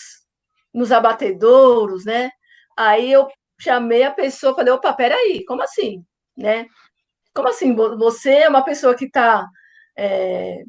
[0.72, 2.30] nos abatedouros, né?
[2.76, 3.28] Aí eu
[3.60, 6.04] chamei a pessoa, falei, opa, peraí, como assim,
[6.36, 6.66] né?
[7.34, 7.74] Como assim?
[7.74, 9.46] Você é uma pessoa que está
[9.96, 10.62] é,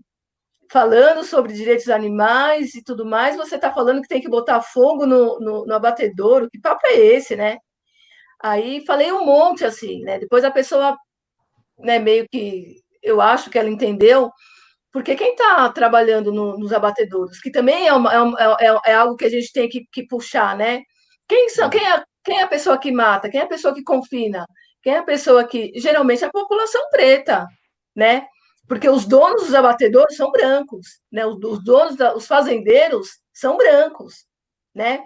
[0.71, 5.05] falando sobre direitos animais e tudo mais, você está falando que tem que botar fogo
[5.05, 7.57] no, no, no abatedouro, que papo é esse, né?
[8.45, 10.19] Aí falei um monte assim, né?
[10.19, 10.95] Depois a pessoa,
[11.79, 14.31] né, meio que eu acho que ela entendeu,
[14.91, 19.15] porque quem está trabalhando no, nos abatedouros, que também é, uma, é, é, é, algo
[19.15, 20.83] que a gente tem que, que puxar, né?
[21.27, 23.31] Quem, são, quem, é, quem é a pessoa que mata?
[23.31, 24.45] Quem é a pessoa que confina?
[24.83, 25.71] Quem é a pessoa que.
[25.77, 27.47] Geralmente é a população preta,
[27.95, 28.27] né?
[28.67, 31.25] Porque os donos dos abatedores são brancos, né?
[31.25, 34.27] Os, os donos, da, os fazendeiros são brancos,
[34.73, 35.03] né?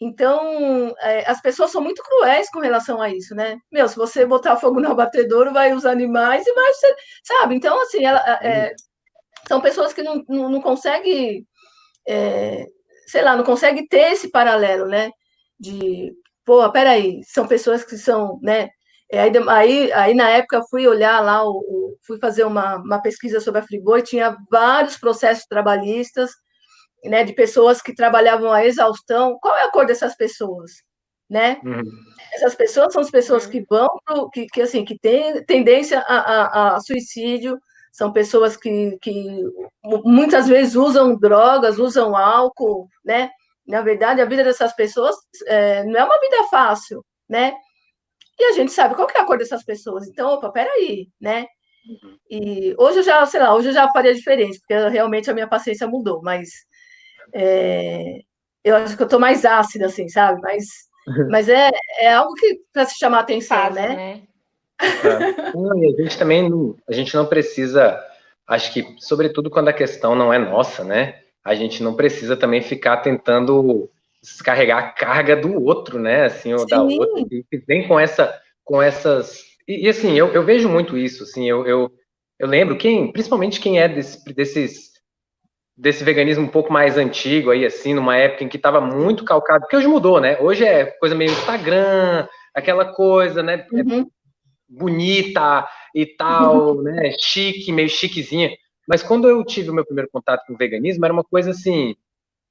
[0.00, 3.58] Então, é, as pessoas são muito cruéis com relação a isso, né?
[3.72, 6.72] Meu, se você botar fogo no abatedouro, vai os animais e vai,
[7.24, 7.54] sabe?
[7.54, 8.74] Então, assim, ela, é,
[9.48, 11.46] são pessoas que não, não, não conseguem,
[12.08, 12.66] é,
[13.06, 15.10] sei lá, não conseguem ter esse paralelo, né?
[15.58, 16.12] De,
[16.44, 18.68] pô, peraí, são pessoas que são, né?
[19.10, 23.00] É, aí, aí, aí, na época, fui olhar lá, o, o, fui fazer uma, uma
[23.00, 26.32] pesquisa sobre a Friboi, tinha vários processos trabalhistas,
[27.08, 29.38] né, de pessoas que trabalhavam a exaustão.
[29.40, 30.72] Qual é a cor dessas pessoas?
[31.28, 31.60] Né?
[31.64, 31.82] Uhum.
[32.34, 33.50] Essas pessoas são as pessoas uhum.
[33.50, 37.58] que vão, pro, que, que, assim, que têm tendência a, a, a suicídio,
[37.96, 39.42] são pessoas que, que
[40.04, 43.30] muitas vezes usam drogas, usam álcool, né?
[43.66, 47.54] Na verdade, a vida dessas pessoas é, não é uma vida fácil, né?
[48.38, 50.06] E a gente sabe qual é a cor dessas pessoas.
[50.06, 51.46] Então, opa, peraí, né?
[51.88, 52.18] Uhum.
[52.30, 55.48] E hoje eu já, sei lá, hoje eu já faria diferente, porque realmente a minha
[55.48, 56.50] paciência mudou, mas
[57.32, 58.20] é,
[58.64, 60.40] eu acho que eu tô mais ácida, assim, sabe?
[60.42, 60.66] Mas,
[61.30, 61.70] mas é,
[62.00, 63.88] é algo que para se chamar atenção, Faz, né?
[63.96, 64.22] né?
[64.82, 65.52] É.
[65.56, 67.98] Não, e a gente também não, a gente não precisa,
[68.46, 71.20] acho que, sobretudo quando a questão não é nossa, né?
[71.44, 73.88] A gente não precisa também ficar tentando
[74.20, 76.24] descarregar a carga do outro, né?
[76.24, 76.66] Assim, ou Sim.
[76.66, 79.44] da outra, que vem com essa, com essas.
[79.66, 81.92] E, e assim, eu, eu, vejo muito isso, assim, eu, eu,
[82.38, 84.95] eu lembro quem, principalmente quem é desse, desses
[85.76, 89.60] desse veganismo um pouco mais antigo aí, assim, numa época em que estava muito calcado,
[89.60, 90.38] porque hoje mudou, né?
[90.40, 93.66] Hoje é coisa meio Instagram, aquela coisa, né?
[93.72, 94.08] É uhum.
[94.68, 97.12] bonita e tal, né?
[97.20, 98.50] Chique, meio chiquezinha.
[98.88, 101.94] Mas quando eu tive o meu primeiro contato com o veganismo, era uma coisa assim,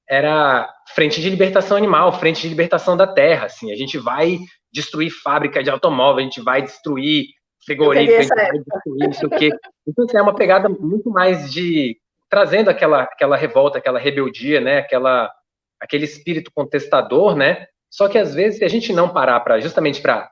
[0.08, 3.72] era frente de libertação animal, frente de libertação da terra, assim.
[3.72, 4.40] A gente vai
[4.72, 7.30] destruir fábrica de automóvel, a gente vai destruir
[7.66, 9.50] frigorífico, a gente vai destruir isso o quê.
[9.88, 11.98] Então, assim, é uma pegada muito mais de
[12.30, 14.80] trazendo aquela, aquela revolta, aquela rebeldia, né?
[14.80, 15.32] Aquela,
[15.80, 17.68] aquele espírito contestador, né?
[17.90, 20.30] Só que às vezes, se a gente não parar para justamente para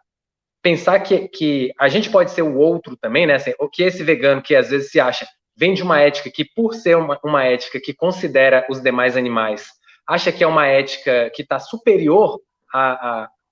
[0.62, 3.36] pensar que, que a gente pode ser o outro também, né?
[3.36, 6.46] Assim, o que esse vegano que às vezes se acha vem de uma ética que,
[6.56, 9.68] por ser uma, uma ética que considera os demais animais,
[10.08, 12.40] acha que é uma ética que está superior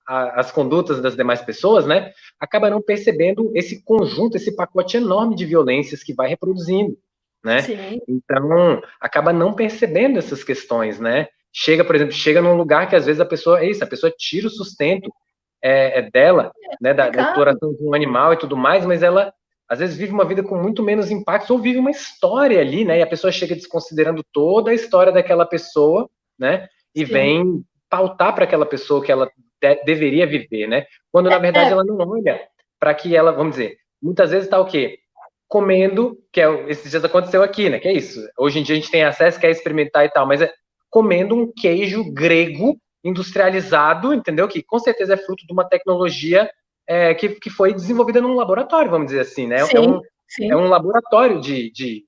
[0.06, 2.12] às condutas das demais pessoas, né?
[2.40, 6.98] Acaba não percebendo esse conjunto, esse pacote enorme de violências que vai reproduzindo
[7.44, 7.60] né?
[7.62, 8.00] Sim.
[8.08, 11.28] Então, acaba não percebendo essas questões, né?
[11.52, 14.12] Chega, por exemplo, chega num lugar que às vezes a pessoa, é isso, a pessoa
[14.16, 15.12] tira o sustento
[15.62, 19.32] é, é dela, né, da, da, exploração de um animal e tudo mais, mas ela
[19.68, 22.98] às vezes vive uma vida com muito menos impactos ou vive uma história ali, né?
[22.98, 26.68] E a pessoa chega desconsiderando toda a história daquela pessoa, né?
[26.94, 27.12] E Sim.
[27.12, 29.30] vem pautar para aquela pessoa que ela
[29.62, 30.84] de, deveria viver, né?
[31.10, 31.72] Quando na é, verdade é.
[31.72, 32.40] ela não olha
[32.78, 34.98] para que ela, vamos dizer, muitas vezes está o quê?
[35.52, 37.78] Comendo, que é esses dias aconteceu aqui, né?
[37.78, 38.26] Que é isso.
[38.38, 40.50] Hoje em dia a gente tem acesso, quer experimentar e tal, mas é
[40.88, 44.48] comendo um queijo grego industrializado, entendeu?
[44.48, 46.50] Que com certeza é fruto de uma tecnologia
[46.86, 49.58] é, que, que foi desenvolvida num laboratório, vamos dizer assim, né?
[49.66, 50.50] Sim, é, um, sim.
[50.50, 52.06] é um laboratório de, de,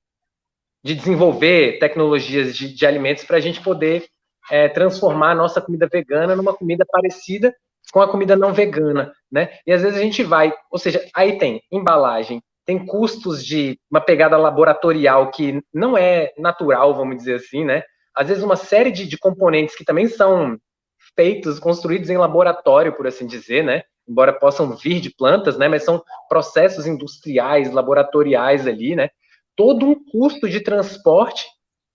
[0.82, 4.06] de desenvolver tecnologias de, de alimentos para a gente poder
[4.50, 7.54] é, transformar a nossa comida vegana numa comida parecida
[7.92, 9.50] com a comida não vegana, né?
[9.66, 14.00] E às vezes a gente vai, ou seja, aí tem embalagem, tem custos de uma
[14.00, 17.82] pegada laboratorial que não é natural, vamos dizer assim, né?
[18.14, 20.56] Às vezes uma série de, de componentes que também são
[21.16, 23.82] feitos, construídos em laboratório, por assim dizer, né?
[24.08, 25.68] Embora possam vir de plantas, né?
[25.68, 29.10] Mas são processos industriais, laboratoriais ali, né?
[29.56, 31.44] Todo um custo de transporte.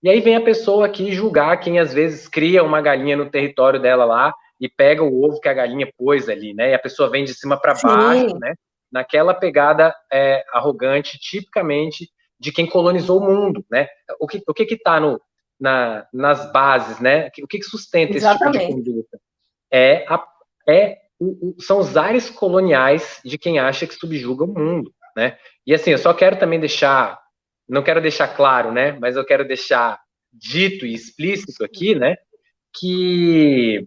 [0.01, 3.81] E aí vem a pessoa aqui julgar quem às vezes cria uma galinha no território
[3.81, 6.71] dela lá e pega o ovo que a galinha pôs ali, né?
[6.71, 8.53] E a pessoa vem de cima para baixo, né?
[8.91, 12.09] Naquela pegada é, arrogante, tipicamente
[12.39, 13.87] de quem colonizou o mundo, né?
[14.19, 15.19] O que o que está no
[15.59, 17.27] na, nas bases, né?
[17.41, 18.57] O que, que sustenta Exatamente.
[18.57, 19.19] esse tipo de conduta?
[19.71, 20.25] É, a,
[20.67, 25.37] é o, o, são os ares coloniais de quem acha que subjuga o mundo, né?
[25.67, 27.19] E assim, eu só quero também deixar,
[27.67, 28.93] não quero deixar claro, né?
[28.93, 29.99] Mas eu quero deixar
[30.31, 32.15] dito e explícito aqui, né?
[32.73, 33.85] Que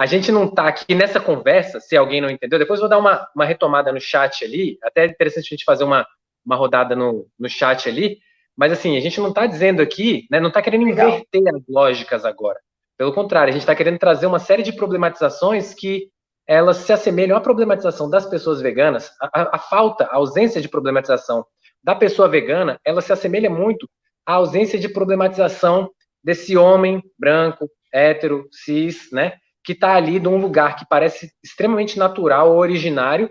[0.00, 3.28] a gente não está aqui nessa conversa, se alguém não entendeu, depois vou dar uma,
[3.36, 6.06] uma retomada no chat ali, até é interessante a gente fazer uma,
[6.42, 8.16] uma rodada no, no chat ali,
[8.56, 12.24] mas assim, a gente não está dizendo aqui, né, não está querendo inverter as lógicas
[12.24, 12.58] agora.
[12.96, 16.08] Pelo contrário, a gente está querendo trazer uma série de problematizações que
[16.46, 21.44] elas se assemelham à problematização das pessoas veganas, a, a falta, a ausência de problematização
[21.84, 23.86] da pessoa vegana, ela se assemelha muito
[24.24, 25.90] à ausência de problematização
[26.24, 29.34] desse homem branco, hétero, cis, né,
[29.64, 33.30] que está ali num lugar que parece extremamente natural ou originário,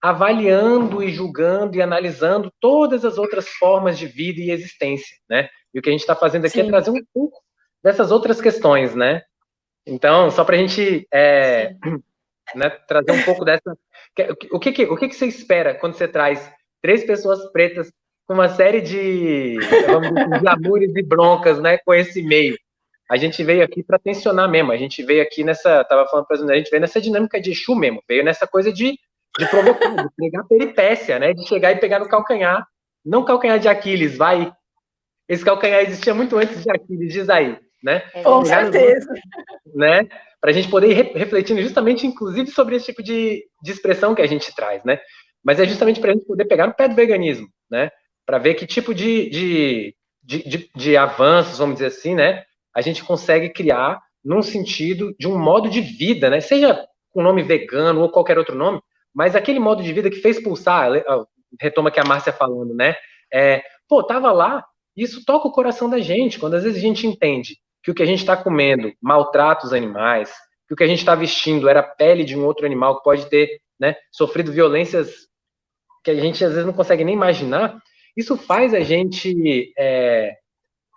[0.00, 5.48] avaliando e julgando e analisando todas as outras formas de vida e existência, né?
[5.72, 6.68] E o que a gente está fazendo aqui é Sim.
[6.68, 7.40] é trazer um pouco
[7.82, 9.22] dessas outras questões, né?
[9.86, 11.74] Então, só para a gente é,
[12.54, 13.76] né, trazer um pouco dessa.
[14.52, 16.52] O que, que, o que, que você espera quando você traz
[16.82, 17.90] três pessoas pretas
[18.26, 19.56] com uma série de,
[19.86, 22.56] vamos dizer, de amores e broncas, né, com esse meio?
[23.10, 24.72] A gente veio aqui para tensionar mesmo.
[24.72, 27.74] A gente veio aqui nessa, tava falando para a gente veio nessa dinâmica de Exu
[27.74, 28.98] mesmo, veio nessa coisa de
[29.38, 31.32] de provocar, de pegar peripécia, né?
[31.32, 32.66] De chegar e pegar no calcanhar,
[33.04, 34.52] não calcanhar de Aquiles, vai.
[35.28, 38.02] Esse calcanhar existia muito antes de Aquiles, diz aí, né?
[38.14, 39.12] É, com certeza.
[39.74, 40.06] né?
[40.40, 44.22] Para a gente poder ir refletindo justamente, inclusive, sobre esse tipo de, de expressão que
[44.22, 45.00] a gente traz, né?
[45.42, 47.90] Mas é justamente para a gente poder pegar no pé do veganismo, né?
[48.26, 52.44] Para ver que tipo de, de, de, de, de avanços, vamos dizer assim, né?
[52.74, 56.40] A gente consegue criar num sentido de um modo de vida, né?
[56.40, 58.80] Seja com nome vegano ou qualquer outro nome,
[59.14, 60.90] mas aquele modo de vida que fez pulsar,
[61.60, 62.96] retoma que a Márcia falando, né?
[63.32, 64.64] É, pô, tava lá,
[64.96, 68.02] isso toca o coração da gente, quando às vezes a gente entende que o que
[68.02, 70.32] a gente está comendo maltrata os animais,
[70.66, 73.26] que o que a gente está vestindo era pele de um outro animal que pode
[73.26, 75.28] ter né, sofrido violências
[76.02, 77.78] que a gente às vezes não consegue nem imaginar,
[78.16, 80.34] isso faz a gente é,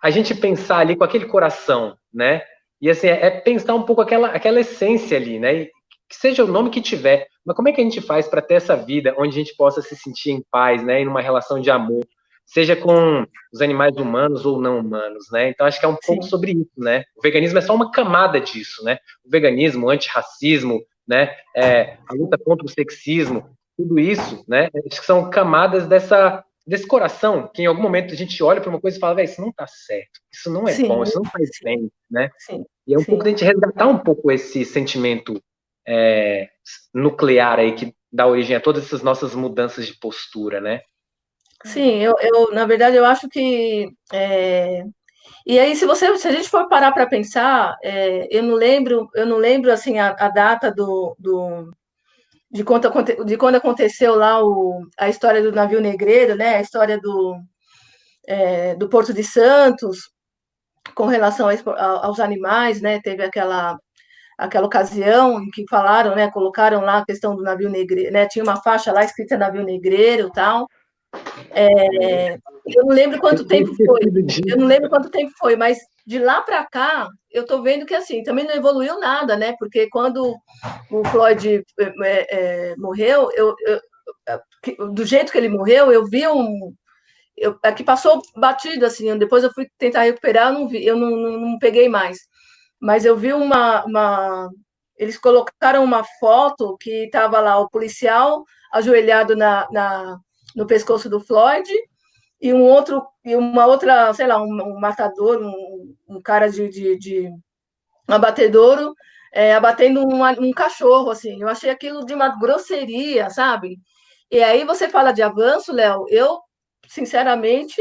[0.02, 2.42] a gente pensar ali com aquele coração, né?
[2.80, 5.62] E assim, é, é pensar um pouco aquela, aquela essência ali, né?
[5.62, 5.70] E,
[6.08, 8.54] que seja o nome que tiver, mas como é que a gente faz para ter
[8.54, 11.70] essa vida onde a gente possa se sentir em paz, né, em uma relação de
[11.70, 12.02] amor,
[12.46, 15.50] seja com os animais humanos ou não humanos, né?
[15.50, 16.06] Então acho que é um Sim.
[16.06, 17.04] pouco sobre isso, né?
[17.14, 18.96] O veganismo é só uma camada disso, né?
[19.22, 21.36] O veganismo, o antirracismo, né?
[21.54, 24.70] É, a luta contra o sexismo, tudo isso, né?
[24.90, 28.68] Acho que são camadas dessa desse coração que em algum momento a gente olha para
[28.68, 30.86] uma coisa e fala, isso não está certo, isso não é Sim.
[30.86, 32.30] bom, isso não faz bem, né?
[32.36, 32.62] Sim.
[32.86, 33.06] E é um Sim.
[33.06, 35.42] pouco da gente resgatar um pouco esse sentimento
[35.86, 36.46] é,
[36.92, 40.82] nuclear aí que dá origem a todas essas nossas mudanças de postura, né?
[41.64, 44.84] Sim, eu, eu na verdade eu acho que é...
[45.46, 49.08] e aí se você se a gente for parar para pensar, é, eu não lembro
[49.14, 51.72] eu não lembro assim a, a data do, do
[52.50, 52.90] de, quando,
[53.24, 56.56] de quando aconteceu lá o, a história do navio negreiro, né?
[56.56, 57.36] A história do
[58.26, 60.10] é, do Porto de Santos
[60.94, 63.00] com relação aos animais, né?
[63.00, 63.78] Teve aquela
[64.38, 68.44] aquela ocasião em que falaram, né, colocaram lá a questão do navio negreiro, né, tinha
[68.44, 70.68] uma faixa lá escrita navio negreiro tal.
[71.50, 72.34] É,
[72.66, 74.00] eu não lembro quanto tempo foi,
[74.46, 77.94] eu não lembro quanto tempo foi, mas de lá para cá eu estou vendo que
[77.94, 79.54] assim também não evoluiu nada, né?
[79.58, 80.36] Porque quando
[80.90, 81.92] o Floyd é,
[82.30, 86.74] é, morreu, eu, eu, do jeito que ele morreu, eu vi um
[87.36, 89.16] eu, é que passou batido assim.
[89.16, 92.18] Depois eu fui tentar recuperar, eu não vi, eu não, não, não peguei mais
[92.80, 94.50] mas eu vi uma, uma
[94.96, 100.18] eles colocaram uma foto que estava lá o policial ajoelhado na, na,
[100.58, 101.70] no pescoço do Floyd
[102.40, 106.68] e um outro e uma outra, sei lá, um, um matador, um, um, cara de,
[106.68, 107.28] de, de
[108.08, 108.92] um abatedouro
[109.32, 111.40] é, abatendo um, um cachorro, assim.
[111.40, 113.78] Eu achei aquilo de uma grosseria, sabe?
[114.30, 116.40] E aí você fala de avanço, Léo, eu,
[116.88, 117.80] sinceramente,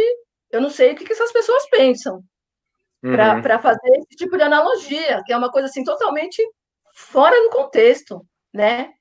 [0.52, 2.24] eu não sei o que, que essas pessoas pensam
[3.04, 3.42] uhum.
[3.42, 6.44] para fazer esse tipo de analogia, que é uma coisa assim totalmente
[6.94, 8.24] fora do contexto,
[8.54, 8.92] né?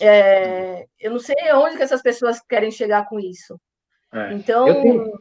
[0.00, 3.60] É, eu não sei onde que essas pessoas querem chegar com isso.
[4.12, 4.32] É.
[4.32, 5.12] Então, tenho...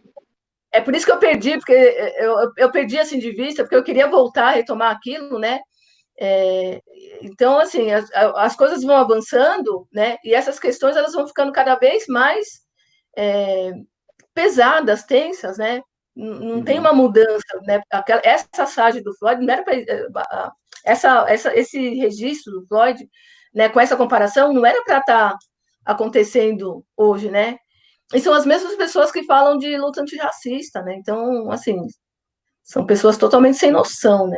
[0.72, 1.74] é por isso que eu perdi, porque
[2.18, 5.60] eu, eu perdi assim de vista, porque eu queria voltar a retomar aquilo, né?
[6.20, 6.80] É,
[7.22, 10.18] então, assim, as, as, coisas vão avançando, né?
[10.24, 12.48] E essas questões elas vão ficando cada vez mais
[13.18, 13.72] é,
[14.34, 15.82] pesadas, tensas, né?
[16.16, 16.64] Não, não uhum.
[16.64, 17.82] tem uma mudança, né?
[17.92, 20.08] Aquela, essa sarge do Floyd não era para é,
[20.86, 23.08] essa, essa, esse registro do Floyd,
[23.54, 23.70] né?
[23.70, 25.38] Com essa comparação, não era para estar tá
[25.86, 27.58] acontecendo hoje, né?
[28.14, 30.96] E são as mesmas pessoas que falam de luta antirracista, né?
[30.96, 31.78] Então, assim,
[32.64, 34.38] são pessoas totalmente sem noção, né?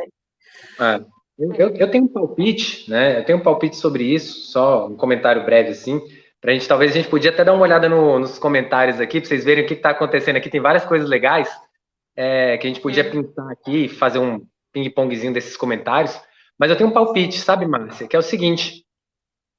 [0.80, 1.16] É.
[1.38, 3.20] Eu, eu, eu, tenho um palpite, né?
[3.20, 6.00] Eu tenho um palpite sobre isso, só um comentário breve assim.
[6.40, 9.28] Pra gente, talvez a gente podia até dar uma olhada no, nos comentários aqui, para
[9.28, 10.48] vocês verem o que está acontecendo aqui.
[10.48, 11.50] Tem várias coisas legais
[12.16, 16.18] é, que a gente podia pensar aqui, fazer um ping-pongzinho desses comentários.
[16.58, 18.08] Mas eu tenho um palpite, sabe, Márcia?
[18.08, 18.85] Que é o seguinte: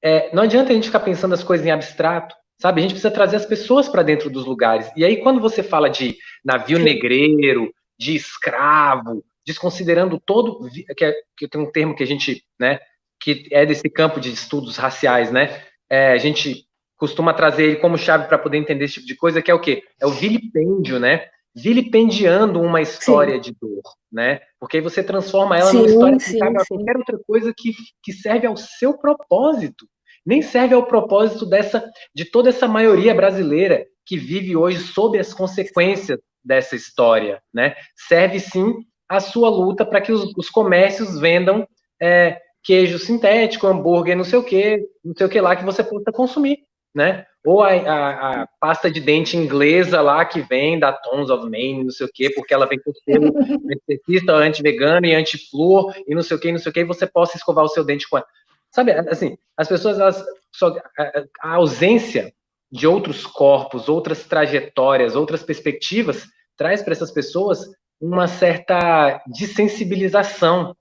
[0.03, 2.79] é, não adianta a gente ficar pensando as coisas em abstrato, sabe?
[2.79, 4.89] A gente precisa trazer as pessoas para dentro dos lugares.
[4.95, 11.47] E aí, quando você fala de navio negreiro, de escravo, desconsiderando todo que, é, que
[11.47, 12.79] tem um termo que a gente, né,
[13.19, 15.61] que é desse campo de estudos raciais, né?
[15.89, 16.65] É, a gente
[16.97, 19.61] costuma trazer ele como chave para poder entender esse tipo de coisa, que é o
[19.61, 19.83] quê?
[19.99, 21.27] É o vilipêndio, né?
[21.61, 23.41] Vilipendiando uma história sim.
[23.41, 23.81] de dor,
[24.11, 24.41] né?
[24.59, 27.71] Porque aí você transforma ela sim, numa história que cabe a qualquer outra coisa que,
[28.03, 29.87] que serve ao seu propósito.
[30.25, 35.33] Nem serve ao propósito dessa de toda essa maioria brasileira que vive hoje sob as
[35.33, 37.75] consequências dessa história, né?
[38.07, 38.75] Serve sim
[39.09, 41.67] a sua luta para que os, os, comércios vendam
[42.01, 45.83] é, queijo sintético, hambúrguer, não sei o que, não sei o que lá que você
[45.83, 46.59] possa consumir,
[46.93, 47.25] né?
[47.47, 51.85] Ou a, a, a, pasta de dente inglesa lá que vem da Tons of Maine,
[51.85, 53.31] não sei o que, porque ela vem com selo
[53.63, 57.07] anestesista, anti-vegano e anti-flúor e não sei o que, não sei o que, e você
[57.07, 58.27] possa escovar o seu dente com ela.
[58.69, 60.21] Sabe, assim, as pessoas, elas,
[60.53, 62.33] só, a, a ausência
[62.69, 66.25] de outros corpos, outras trajetórias, outras perspectivas,
[66.57, 67.65] traz para essas pessoas
[68.01, 70.75] uma certa desensibilização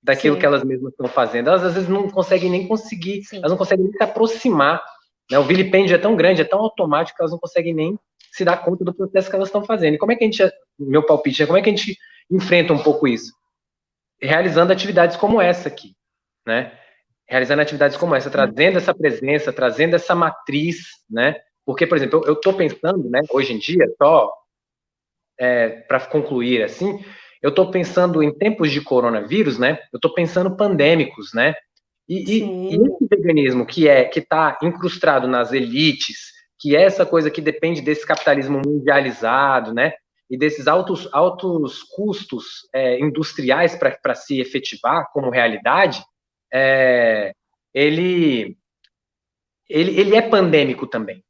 [0.00, 0.40] daquilo Sim.
[0.40, 1.48] que elas mesmas estão fazendo.
[1.48, 3.38] Elas às vezes não conseguem nem conseguir, Sim.
[3.38, 4.80] elas não conseguem nem se aproximar.
[5.30, 5.38] Né?
[5.38, 7.98] O vilipêndio é tão grande, é tão automático que elas não conseguem nem
[8.32, 9.94] se dar conta do processo que elas estão fazendo.
[9.94, 10.42] E como é que a gente,
[10.78, 11.96] meu palpite, é como é que a gente
[12.30, 13.32] enfrenta um pouco isso?
[14.20, 15.94] Realizando atividades como essa aqui,
[16.46, 16.76] né?
[17.28, 20.78] Realizando atividades como essa, trazendo essa presença, trazendo essa matriz,
[21.08, 21.36] né?
[21.64, 24.32] Porque, por exemplo, eu estou pensando, né, hoje em dia, só
[25.38, 27.02] é, para concluir assim,
[27.42, 29.78] eu estou pensando em tempos de coronavírus, né?
[29.92, 31.54] Eu estou pensando pandêmicos, né?
[32.10, 37.06] E, e, e, esse veganismo que é que está incrustado nas elites, que é essa
[37.06, 39.92] coisa que depende desse capitalismo mundializado, né?
[40.28, 46.02] E desses altos, altos custos é, industriais para se efetivar como realidade,
[46.52, 47.32] é,
[47.72, 48.56] ele,
[49.68, 51.22] ele, ele é pandêmico também.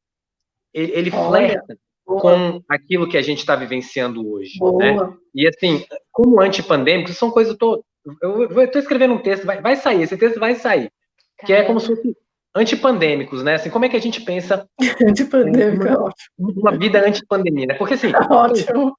[0.72, 1.76] Ele, ele flerta
[2.06, 4.58] com aquilo que a gente está vivenciando hoje.
[4.78, 4.96] Né?
[5.34, 7.54] E assim, como antipandêmico, são coisas.
[7.56, 7.84] Tô,
[8.22, 10.90] eu estou escrevendo um texto, vai, vai sair, esse texto vai sair.
[11.38, 11.46] Caramba.
[11.46, 12.16] Que é como se fosse
[12.54, 13.54] antipandêmicos, né?
[13.54, 14.68] Assim, como é que a gente pensa
[15.06, 16.60] Antipandêmico, uma, é ótimo.
[16.60, 17.74] uma vida antipandemia, né?
[17.74, 18.96] Porque assim, ótimo.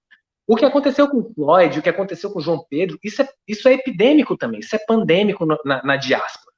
[0.48, 3.30] o que aconteceu com o Floyd, o que aconteceu com o João Pedro, isso é,
[3.48, 6.52] isso é epidêmico também, isso é pandêmico na, na diáspora.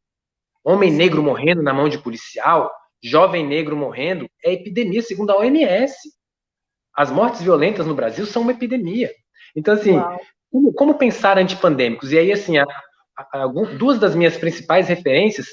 [0.63, 2.71] Homem negro morrendo na mão de policial,
[3.03, 5.93] jovem negro morrendo, é epidemia, segundo a OMS.
[6.95, 9.11] As mortes violentas no Brasil são uma epidemia.
[9.55, 9.99] Então, assim,
[10.53, 12.11] como, como, pensar antipandêmicos?
[12.11, 12.57] E aí, assim,
[13.79, 15.47] duas das minhas principais referências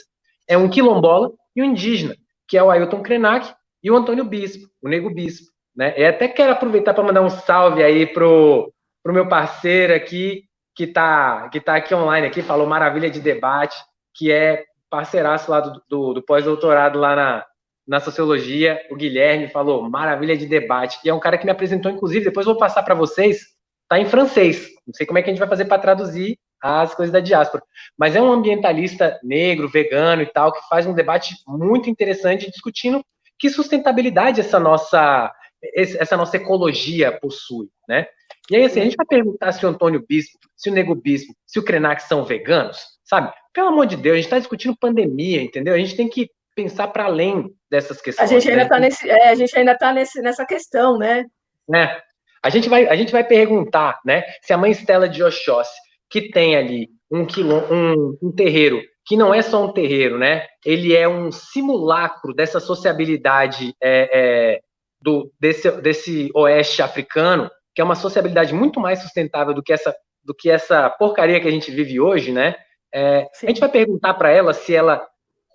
[0.47, 2.15] é um quilombola e um indígena,
[2.47, 3.51] que é o Ailton Krenak
[3.83, 5.47] e o Antônio Bispo, o Nego Bispo.
[5.75, 5.95] Né?
[5.97, 8.71] E até quero aproveitar para mandar um salve aí pro,
[9.03, 10.45] pro meu parceiro aqui,
[10.75, 13.77] que está que tá aqui online, aqui, falou maravilha de debate,
[14.15, 17.47] que é parceiraço lá do, do, do pós-doutorado lá na,
[17.89, 21.91] na sociologia, o Guilherme falou maravilha de debate, e é um cara que me apresentou,
[21.91, 23.47] inclusive, depois vou passar para vocês,
[23.91, 24.69] tá em francês.
[24.87, 27.63] Não sei como é que a gente vai fazer para traduzir as coisas da diáspora,
[27.99, 33.03] mas é um ambientalista negro, vegano e tal, que faz um debate muito interessante discutindo
[33.39, 35.35] que sustentabilidade essa nossa
[35.75, 38.07] essa nossa ecologia possui, né?
[38.51, 41.35] E aí, assim, a gente vai perguntar se o Antônio Bispo, se o Nego Bispo,
[41.47, 43.33] se o Krenak são veganos, sabe?
[43.53, 45.75] Pelo amor de Deus, a gente está discutindo pandemia, entendeu?
[45.75, 48.31] A gente tem que pensar para além dessas questões.
[48.31, 48.87] A gente ainda está né?
[48.87, 51.27] nesse, é, a gente ainda tá nesse, nessa questão, né?
[51.75, 52.03] É.
[52.43, 54.25] A gente vai, a gente vai perguntar, né?
[54.43, 55.79] Se a mãe Estela de Oxóssi,
[56.11, 60.47] que tem ali um, quilô, um, um terreiro que não é só um terreiro, né?
[60.65, 64.61] Ele é um simulacro dessa sociabilidade é, é,
[65.03, 69.95] do, desse, desse oeste africano, que é uma sociabilidade muito mais sustentável do que essa,
[70.25, 72.55] do que essa porcaria que a gente vive hoje, né?
[72.95, 75.05] É, a gente vai perguntar para ela se ela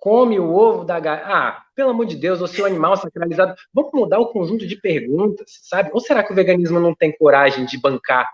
[0.06, 1.26] come o ovo da galinha.
[1.26, 3.56] Ah, pelo amor de Deus, ou se o animal é sacralizado.
[3.74, 5.90] Vamos mudar o conjunto de perguntas, sabe?
[5.92, 8.30] Ou será que o veganismo não tem coragem de bancar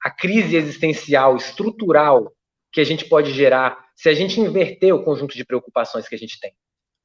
[0.00, 2.32] a crise existencial, estrutural
[2.70, 6.18] que a gente pode gerar se a gente inverter o conjunto de preocupações que a
[6.18, 6.52] gente tem?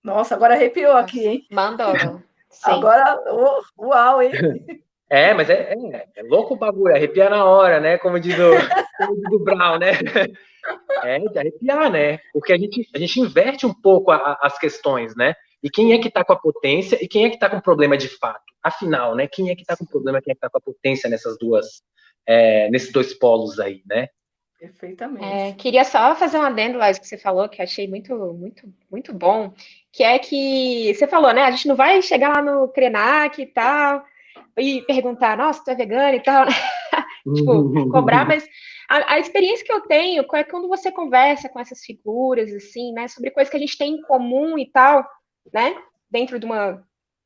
[0.04, 1.48] Nossa, agora arrepiou aqui, hein?
[1.50, 1.92] Mandou.
[2.64, 3.20] Agora,
[3.76, 4.32] uau, hein?
[5.14, 7.98] É, mas é, é, é, louco o bagulho, arrepia na hora, né?
[7.98, 8.52] Como diz o,
[8.98, 9.92] como diz o Brown, né?
[11.04, 12.20] É de arrepiar, né?
[12.34, 15.34] Porque a gente, a gente inverte um pouco a, a, as questões, né?
[15.64, 17.62] E quem é que está com a potência e quem é que está com o
[17.62, 18.44] problema de fato?
[18.64, 19.28] Afinal, né?
[19.28, 21.38] Quem é que está com o problema, quem é que está com a potência nessas
[21.38, 21.82] duas,
[22.26, 24.08] é, nesses dois polos aí, né?
[24.60, 25.26] Perfeitamente.
[25.26, 29.12] É, queria só fazer um adendo lá que você falou, que achei muito, muito, muito
[29.12, 29.52] bom,
[29.92, 31.44] que é que você falou, né?
[31.44, 34.04] A gente não vai chegar lá no Krenak e tal,
[34.56, 36.52] e perguntar, nossa, tu é vegano e tal, né?
[37.36, 38.48] Tipo, cobrar, mas
[38.90, 43.08] a, a, experiência que eu tenho é quando você conversa com essas figuras, assim, né,
[43.08, 45.08] sobre coisas que a gente tem em comum e tal,
[45.54, 45.76] né,
[46.10, 46.84] dentro de, uma,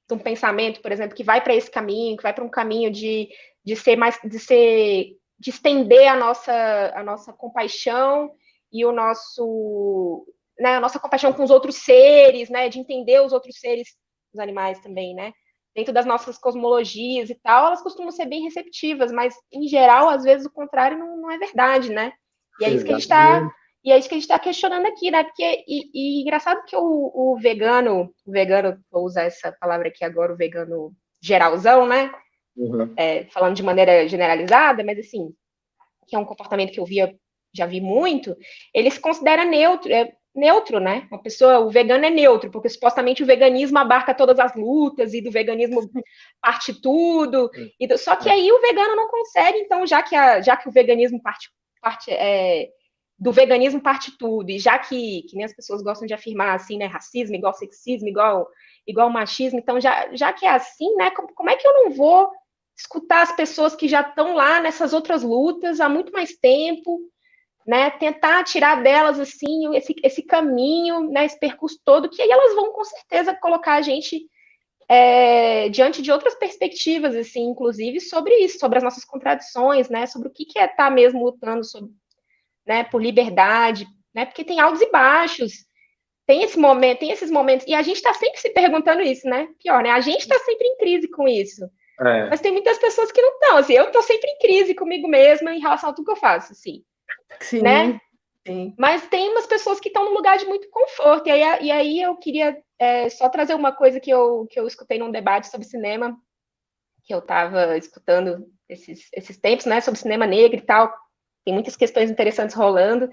[0.08, 2.92] de um pensamento, por exemplo, que vai para esse caminho, que vai para um caminho
[2.92, 3.30] de,
[3.64, 8.32] de ser mais, de ser, de estender a nossa, a nossa compaixão
[8.72, 10.26] e o nosso,
[10.60, 13.88] né, a nossa compaixão com os outros seres, né, de entender os outros seres,
[14.34, 15.32] os animais também, né,
[15.76, 20.24] dentro das nossas cosmologias e tal, elas costumam ser bem receptivas, mas em geral, às
[20.24, 22.14] vezes o contrário não, não é verdade, né?
[22.60, 23.52] E é isso que a gente está
[23.84, 25.24] e é isso que a gente está questionando aqui, né?
[25.24, 30.04] Porque e, e engraçado que o, o, vegano, o vegano, vou usar essa palavra aqui
[30.04, 32.12] agora, o vegano geralzão, né?
[32.56, 32.94] Uhum.
[32.98, 35.32] É, falando de maneira generalizada, mas assim,
[36.08, 37.16] que é um comportamento que eu via,
[37.54, 38.36] já vi muito,
[38.74, 41.08] ele se considera neutro, é, neutro, né?
[41.10, 45.22] Uma pessoa, o vegano é neutro, porque supostamente o veganismo abarca todas as lutas e
[45.22, 45.90] do veganismo
[46.42, 47.50] parte tudo.
[47.80, 50.72] Do, só que aí o vegano não consegue, então, já que, a, já que o
[50.72, 51.50] veganismo parte,
[51.82, 52.70] parte é,
[53.18, 56.78] do veganismo parte tudo, e já que, que nem as pessoas gostam de afirmar assim,
[56.78, 56.86] né?
[56.86, 58.48] Racismo igual sexismo, igual,
[58.86, 61.12] igual machismo, então, já, já que é assim, né?
[61.12, 62.30] Como, como é que eu não vou
[62.78, 67.00] escutar as pessoas que já estão lá nessas outras lutas há muito mais tempo?
[67.66, 72.54] Né, tentar tirar delas assim esse, esse caminho, né, esse percurso todo, que aí elas
[72.54, 74.30] vão com certeza colocar a gente
[74.88, 80.28] é, diante de outras perspectivas, assim, inclusive sobre isso, sobre as nossas contradições, né, sobre
[80.28, 81.90] o que, que é estar tá mesmo lutando sobre,
[82.68, 85.66] né, por liberdade, né, porque tem altos e baixos,
[86.28, 89.48] tem esse momento, tem esses momentos, e a gente está sempre se perguntando isso, né,
[89.60, 91.66] pior, né, a gente está sempre em crise com isso,
[92.00, 92.30] é.
[92.30, 95.52] mas tem muitas pessoas que não estão, assim, eu estou sempre em crise comigo mesma
[95.52, 96.84] em relação a tudo que eu faço, assim,
[97.40, 98.00] Sim, né?
[98.46, 98.76] Sim.
[98.78, 101.28] Mas tem umas pessoas que estão num lugar de muito conforto.
[101.28, 104.68] E aí, e aí eu queria é, só trazer uma coisa que eu, que eu
[104.68, 106.16] escutei num debate sobre cinema,
[107.04, 110.94] que eu estava escutando esses, esses tempos, né, sobre cinema negro e tal.
[111.44, 113.10] Tem muitas questões interessantes rolando.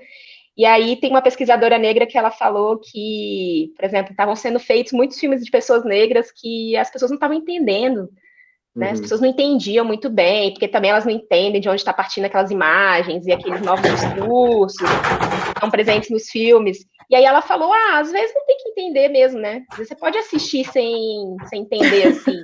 [0.55, 4.93] E aí tem uma pesquisadora negra que ela falou que, por exemplo, estavam sendo feitos
[4.93, 8.11] muitos filmes de pessoas negras que as pessoas não estavam entendendo
[8.75, 8.87] né?
[8.87, 8.93] Uhum.
[8.93, 12.25] As pessoas não entendiam muito bem, porque também elas não entendem de onde está partindo
[12.25, 16.79] aquelas imagens e aqueles novos discursos que estão presentes nos filmes.
[17.11, 19.63] E aí ela falou: ah, às vezes não tem que entender mesmo, né?
[19.77, 22.43] Você pode assistir sem, sem entender, assim,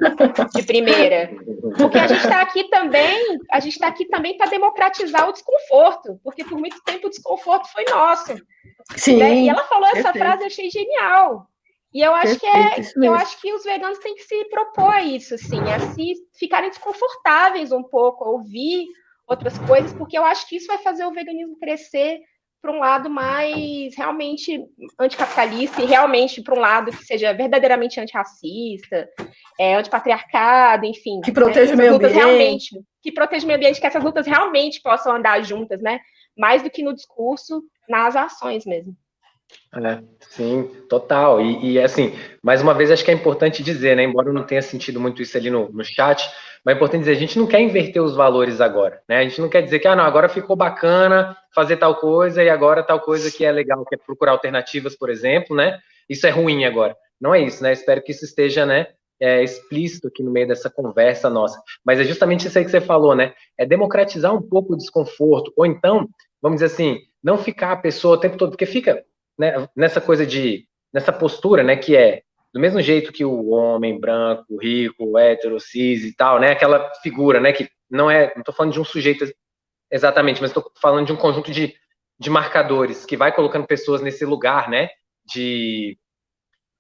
[0.55, 1.31] de primeira.
[1.79, 6.21] Porque a gente está aqui também, a gente está aqui também para democratizar o desconforto,
[6.23, 8.35] porque por muito tempo o desconforto foi nosso.
[8.97, 9.17] Sim.
[9.17, 9.35] Né?
[9.37, 11.47] E ela falou essa frase, eu achei genial.
[11.99, 14.95] E eu acho Perfeito, que é, eu acho que os veganos têm que se propor
[14.95, 18.87] a isso, assim, a se ficarem desconfortáveis um pouco, a ouvir
[19.27, 22.21] outras coisas, porque eu acho que isso vai fazer o veganismo crescer
[22.63, 24.65] para um lado mais realmente
[24.97, 29.09] anticapitalista e realmente para um lado que seja verdadeiramente antirracista,
[29.59, 31.21] é, antipatriarcado, enfim.
[31.21, 32.15] Que proteja né, o meio ambiente.
[32.15, 35.99] Realmente, que proteja o meio ambiente, que essas lutas realmente possam andar juntas, né?
[36.37, 38.97] Mais do que no discurso, nas ações mesmo.
[39.75, 41.41] É, sim, total.
[41.41, 44.03] E, e, assim, mais uma vez, acho que é importante dizer, né?
[44.03, 46.29] Embora eu não tenha sentido muito isso ali no, no chat,
[46.65, 49.19] mas é importante dizer, a gente não quer inverter os valores agora, né?
[49.19, 52.49] A gente não quer dizer que, ah, não, agora ficou bacana fazer tal coisa e
[52.49, 55.79] agora tal coisa que é legal, que é procurar alternativas, por exemplo, né?
[56.09, 56.97] Isso é ruim agora.
[57.21, 57.73] Não é isso, né?
[57.73, 58.87] Espero que isso esteja, né?
[59.21, 61.61] É, explícito aqui no meio dessa conversa nossa.
[61.85, 63.35] Mas é justamente isso aí que você falou, né?
[63.59, 66.09] É democratizar um pouco o desconforto, ou então,
[66.41, 69.05] vamos dizer assim, não ficar a pessoa o tempo todo, porque fica
[69.39, 72.23] né, nessa coisa de, nessa postura, né, que é
[72.53, 77.41] do mesmo jeito que o homem branco, rico, hétero, cis e tal, né, aquela figura,
[77.41, 79.31] né, que não é, não tô falando de um sujeito
[79.91, 81.75] exatamente, mas estou falando de um conjunto de,
[82.19, 84.89] de marcadores que vai colocando pessoas nesse lugar, né,
[85.25, 85.99] de,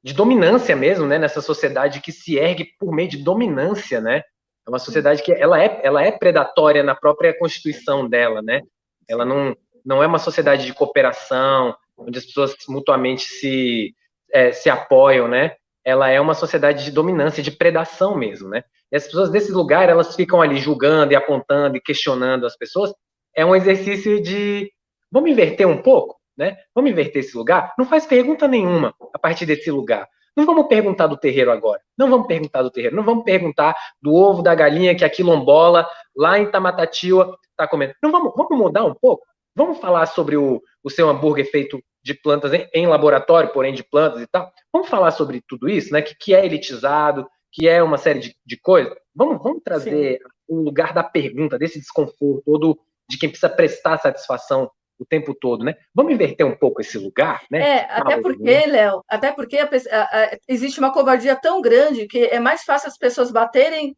[0.03, 4.23] de dominância mesmo, né, nessa sociedade que se ergue por meio de dominância, né,
[4.69, 8.61] é uma sociedade que ela é, ela é predatória na própria constituição dela, né?
[9.09, 13.95] Ela não, não é uma sociedade de cooperação, onde as pessoas mutuamente se,
[14.33, 15.57] é, se apoiam, né?
[15.85, 18.63] Ela é uma sociedade de dominância, de predação mesmo, né?
[18.91, 22.93] E as pessoas desse lugar, elas ficam ali julgando e apontando e questionando as pessoas.
[23.35, 24.71] É um exercício de
[25.11, 26.57] vamos inverter um pouco, né?
[26.75, 27.75] Vamos inverter esse lugar.
[27.79, 30.07] Não faz pergunta nenhuma a partir desse lugar.
[30.37, 31.81] Não vamos perguntar do terreiro agora.
[31.97, 32.95] Não vamos perguntar do terreiro.
[32.95, 35.85] Não vamos perguntar do ovo da galinha que a quilombola
[36.17, 37.93] lá em Tamatatiwa está comendo.
[38.01, 39.27] Não vamos, vamos mudar um pouco.
[39.57, 43.85] Vamos falar sobre o, o seu hambúrguer feito de plantas em, em, laboratório, porém de
[43.85, 44.53] plantas e tal.
[44.73, 46.03] Vamos falar sobre tudo isso, né?
[46.03, 48.95] Que, que é elitizado, que é uma série de, de coisas.
[49.15, 50.25] Vamos, vamos trazer Sim.
[50.49, 52.79] o lugar da pergunta, desse desconforto, todo
[53.09, 55.77] de quem precisa prestar satisfação o tempo todo, né?
[55.95, 57.61] Vamos inverter um pouco esse lugar, né?
[57.61, 62.25] É, até porque, Léo, até porque a, a, a, existe uma covardia tão grande que
[62.25, 63.97] é mais fácil as pessoas baterem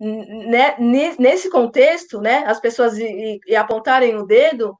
[0.00, 0.76] né,
[1.18, 2.44] nesse contexto, né?
[2.46, 4.76] As pessoas e, e apontarem o dedo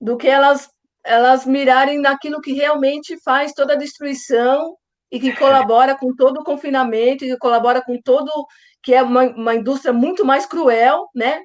[0.00, 0.70] do que elas
[1.04, 4.76] elas mirarem naquilo que realmente faz toda a destruição
[5.10, 8.30] e que colabora com todo o confinamento e que colabora com todo
[8.82, 11.40] que é uma, uma indústria muito mais cruel, né?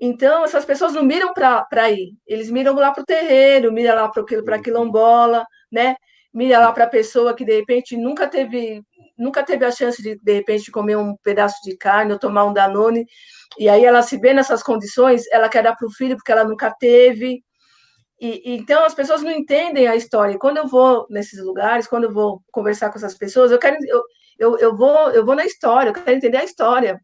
[0.00, 4.08] Então, essas pessoas não miram para ir, eles miram lá para o terreiro, miram lá
[4.08, 4.62] para a uhum.
[4.62, 5.94] quilombola, né?
[6.32, 8.82] Mira lá para a pessoa que, de repente, nunca teve
[9.18, 12.54] nunca teve a chance de, de repente, comer um pedaço de carne ou tomar um
[12.54, 13.04] Danone,
[13.58, 16.44] e aí ela se vê nessas condições, ela quer dar para o filho porque ela
[16.44, 17.42] nunca teve,
[18.20, 20.38] e, então as pessoas não entendem a história.
[20.38, 24.02] quando eu vou nesses lugares, quando eu vou conversar com essas pessoas, eu quero eu,
[24.38, 27.00] eu, eu vou eu vou na história, eu quero entender a história.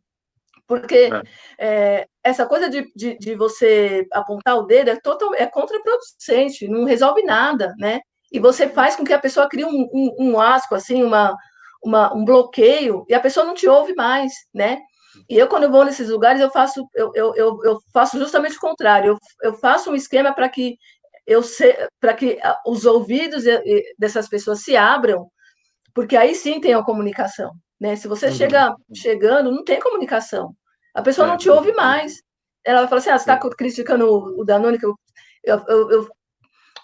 [0.66, 1.22] Porque é.
[1.58, 6.84] É, essa coisa de, de, de, você apontar o dedo é, total, é contraproducente, não
[6.84, 8.00] resolve nada, né?
[8.32, 11.36] E você faz com que a pessoa crie um, um, um asco, assim, uma,
[11.84, 14.80] uma, um bloqueio, e a pessoa não te ouve mais, né?
[15.28, 18.56] E eu, quando eu vou nesses lugares, eu faço, eu, eu, eu, eu faço justamente
[18.56, 19.12] o contrário.
[19.12, 19.18] Eu,
[19.50, 20.76] eu faço um esquema para que
[21.26, 21.42] eu
[22.00, 23.44] para que os ouvidos
[23.98, 25.28] dessas pessoas se abram,
[25.94, 27.52] porque aí sim tem a comunicação.
[27.80, 27.96] Né?
[27.96, 28.34] Se você uhum.
[28.34, 30.54] chega chegando, não tem comunicação.
[30.94, 32.22] A pessoa é, não te ouve mais.
[32.64, 34.94] Ela vai falar assim: ah, você está criticando o Danone, que eu,
[35.44, 36.08] eu, eu, eu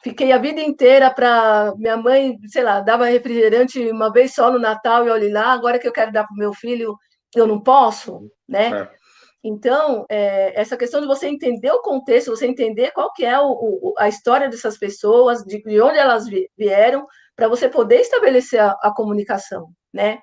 [0.03, 1.72] fiquei a vida inteira para.
[1.76, 5.78] Minha mãe, sei lá, dava refrigerante uma vez só no Natal e olhe lá, agora
[5.78, 6.95] que eu quero dar para o meu filho,
[7.34, 8.82] eu não posso, né?
[8.82, 9.02] É.
[9.45, 13.51] Então, é, essa questão de você entender o contexto, você entender qual que é o,
[13.51, 16.26] o, a história dessas pessoas, de, de onde elas
[16.57, 20.20] vieram, para você poder estabelecer a, a comunicação, né?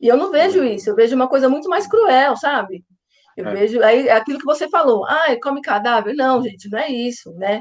[0.00, 2.84] E eu não vejo isso, eu vejo uma coisa muito mais cruel, sabe?
[3.36, 3.54] Eu é.
[3.54, 6.14] vejo aí aquilo que você falou, ah, come cadáver.
[6.14, 7.60] Não, gente, não é isso, né?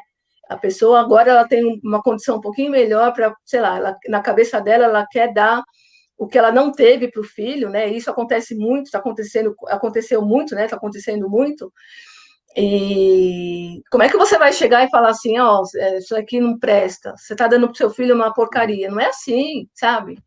[0.50, 4.22] A pessoa agora ela tem uma condição um pouquinho melhor para, sei lá, ela, na
[4.22, 5.64] cabeça dela ela quer dar
[6.18, 7.90] o que ela não teve para o filho, né?
[7.90, 10.66] Isso acontece muito, está acontecendo, aconteceu muito, né?
[10.66, 11.72] Está acontecendo muito.
[12.56, 16.58] E como é que você vai chegar e falar assim, ó, oh, isso aqui não
[16.60, 18.90] presta, você está dando para o seu filho uma porcaria?
[18.90, 20.18] Não é assim, sabe?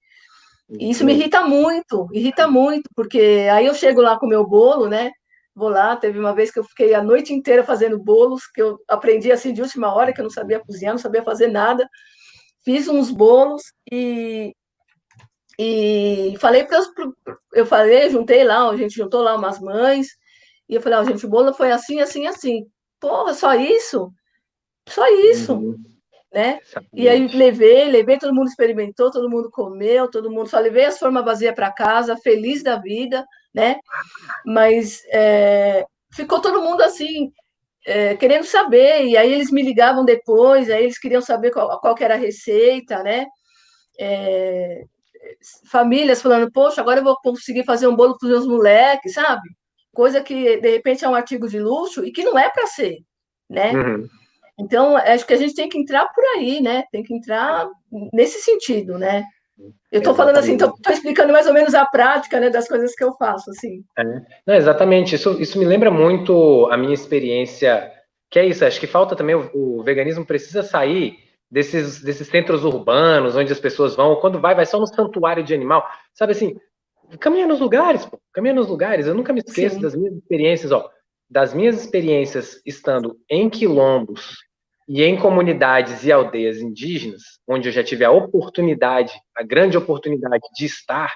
[0.68, 4.44] E isso me irrita muito, irrita muito, porque aí eu chego lá com o meu
[4.44, 5.12] bolo, né?
[5.54, 8.78] Vou lá, teve uma vez que eu fiquei a noite inteira fazendo bolos, que eu
[8.88, 11.88] aprendi assim de última hora, que eu não sabia cozinhar, não sabia fazer nada.
[12.64, 14.52] Fiz uns bolos e,
[15.58, 16.80] e falei para
[17.52, 20.08] eu falei, juntei lá, a gente juntou lá umas mães,
[20.68, 22.66] e eu falei, ó, oh, gente, o bolo foi assim, assim, assim.
[23.00, 24.12] Porra, só isso?
[24.88, 25.54] Só isso.
[25.54, 25.96] Uhum
[26.36, 26.60] né?
[26.92, 30.98] E aí levei, levei, todo mundo experimentou, todo mundo comeu, todo mundo só levei as
[30.98, 33.24] formas vazias para casa, feliz da vida,
[33.54, 33.76] né?
[34.44, 37.32] Mas é, ficou todo mundo assim
[37.86, 41.94] é, querendo saber, e aí eles me ligavam depois, aí eles queriam saber qual, qual
[42.00, 43.24] era a receita, né?
[43.98, 44.84] É,
[45.70, 49.48] famílias falando, poxa, agora eu vou conseguir fazer um bolo para os meus moleques, sabe?
[49.94, 52.98] Coisa que de repente é um artigo de luxo e que não é para ser,
[53.48, 53.72] né?
[53.72, 54.06] Uhum.
[54.58, 56.84] Então, acho que a gente tem que entrar por aí, né?
[56.90, 57.68] Tem que entrar
[58.12, 59.24] nesse sentido, né?
[59.90, 63.02] Eu estou falando assim, estou explicando mais ou menos a prática né, das coisas que
[63.02, 63.82] eu faço, assim.
[63.98, 64.04] É.
[64.46, 67.90] Não, exatamente, isso, isso me lembra muito a minha experiência,
[68.30, 71.18] que é isso, acho que falta também, o, o, veganismo precisa sair
[71.50, 75.54] desses, desses centros urbanos, onde as pessoas vão, quando vai, vai só no santuário de
[75.54, 76.56] animal, sabe assim,
[77.20, 79.82] caminha nos lugares, pô, caminha nos lugares, eu nunca me esqueço Sim.
[79.82, 80.90] das minhas experiências, ó,
[81.28, 84.36] das minhas experiências estando em quilombos,
[84.88, 90.44] e em comunidades e aldeias indígenas, onde eu já tive a oportunidade, a grande oportunidade
[90.54, 91.12] de estar,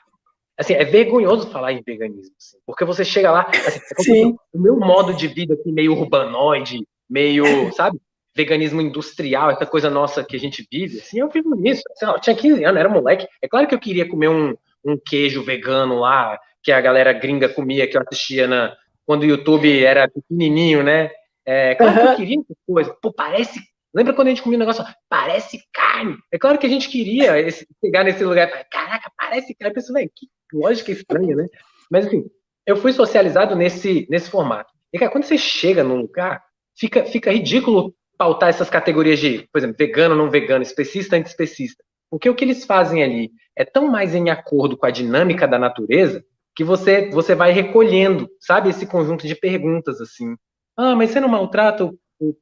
[0.59, 3.49] assim, é vergonhoso falar em veganismo, assim, porque você chega lá,
[3.97, 8.01] assim, é o meu modo de vida aqui meio urbanoide, meio, sabe,
[8.35, 11.83] veganismo industrial, essa coisa nossa que a gente vive, assim, eu vivo nisso.
[11.93, 13.27] Assim, eu tinha 15 anos, era moleque.
[13.43, 14.55] É claro que eu queria comer um,
[14.85, 19.27] um queijo vegano lá, que a galera gringa comia, que eu assistia na, quando o
[19.27, 21.11] YouTube era pequenininho, né?
[21.45, 22.01] É, claro uhum.
[22.01, 22.97] que eu queria essa coisa.
[23.03, 23.61] Pô, parece.
[23.93, 24.85] Lembra quando a gente comia um negócio?
[25.09, 26.17] Parece carne.
[26.31, 28.49] É claro que a gente queria esse, chegar nesse lugar.
[28.71, 29.73] Caraca, parece carne.
[29.73, 31.47] Eu pensei, velho, que lógica estranha, né?
[31.91, 32.25] Mas, enfim,
[32.65, 34.73] eu fui socializado nesse, nesse formato.
[34.93, 36.41] E, cara, quando você chega num lugar,
[36.79, 41.83] fica, fica ridículo pautar essas categorias de, por exemplo, vegano, não vegano, especista, antiespecista.
[42.11, 45.59] Porque o que eles fazem ali é tão mais em acordo com a dinâmica da
[45.59, 46.23] natureza
[46.55, 50.37] que você você vai recolhendo, sabe, esse conjunto de perguntas assim.
[50.77, 52.37] Ah, mas você não maltrata o, o?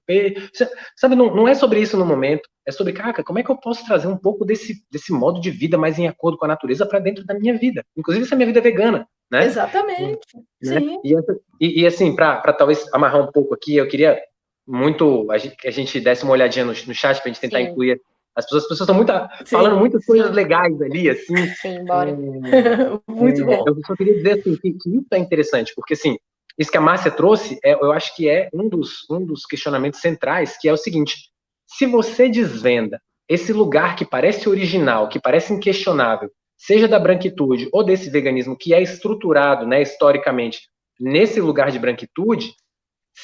[0.96, 2.48] Sabe, não, não é sobre isso no momento.
[2.66, 5.50] É sobre, cara, como é que eu posso trazer um pouco desse, desse modo de
[5.52, 7.84] vida mais em acordo com a natureza para dentro da minha vida?
[7.96, 9.44] Inclusive, essa minha vida é vegana, né?
[9.44, 10.26] Exatamente.
[10.60, 10.80] Né?
[10.80, 11.00] Sim.
[11.04, 11.14] E,
[11.60, 14.20] e, e assim, para talvez amarrar um pouco aqui, eu queria
[14.68, 17.58] muito a gente, a gente desse uma olhadinha no, no chat para a gente tentar
[17.58, 17.64] Sim.
[17.64, 18.00] incluir
[18.36, 18.62] as pessoas.
[18.64, 19.12] As pessoas estão muito,
[19.46, 21.34] falando muitas coisas legais ali, assim.
[21.60, 22.10] Sim, bora.
[22.10, 22.14] É,
[23.10, 23.64] muito é, bom.
[23.66, 26.18] Eu só queria dizer assim, que, que, isso é interessante, porque assim,
[26.58, 30.00] isso que a Márcia trouxe, é, eu acho que é um dos, um dos questionamentos
[30.00, 31.30] centrais, que é o seguinte:
[31.66, 37.84] se você desvenda esse lugar que parece original, que parece inquestionável, seja da branquitude ou
[37.84, 40.68] desse veganismo que é estruturado, né, historicamente,
[40.98, 42.52] nesse lugar de branquitude,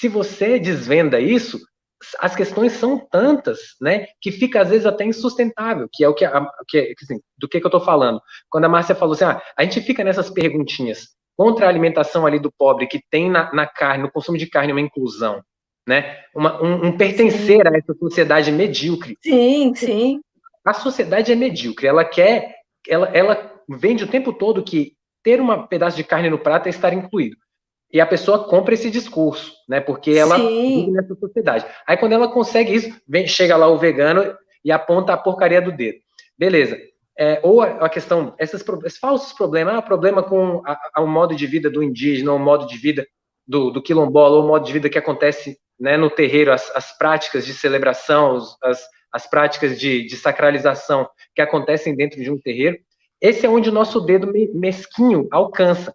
[0.00, 1.60] se você desvenda isso,
[2.18, 6.24] as questões são tantas, né, que fica às vezes até insustentável, que é o que,
[6.24, 8.20] a, que assim, do que, que eu estou falando.
[8.50, 12.38] Quando a Márcia falou assim, ah, a gente fica nessas perguntinhas contra a alimentação ali
[12.38, 15.40] do pobre, que tem na, na carne, no consumo de carne, uma inclusão,
[15.88, 17.68] né, uma, um, um, pertencer sim.
[17.68, 19.16] a essa sociedade medíocre.
[19.22, 20.20] Sim, sim.
[20.64, 22.56] A sociedade é medíocre, ela quer,
[22.88, 24.92] ela, ela vende o tempo todo que
[25.22, 27.36] ter um pedaço de carne no prato é estar incluído
[27.94, 29.80] e a pessoa compra esse discurso, né?
[29.80, 30.80] Porque ela Sim.
[30.80, 31.64] vive nessa sociedade.
[31.86, 35.70] Aí quando ela consegue isso, vem, chega lá o vegano e aponta a porcaria do
[35.70, 35.98] dedo.
[36.36, 36.76] Beleza.
[37.16, 40.60] É, ou a, questão, esses, esses falsos problemas, ah, problema com
[40.98, 43.06] o modo de vida do indígena, o modo de vida
[43.46, 46.98] do, do quilombola, ou o modo de vida que acontece né, no terreiro, as, as
[46.98, 52.76] práticas de celebração, as, as práticas de, de sacralização que acontecem dentro de um terreiro,
[53.20, 55.94] esse é onde o nosso dedo mesquinho alcança.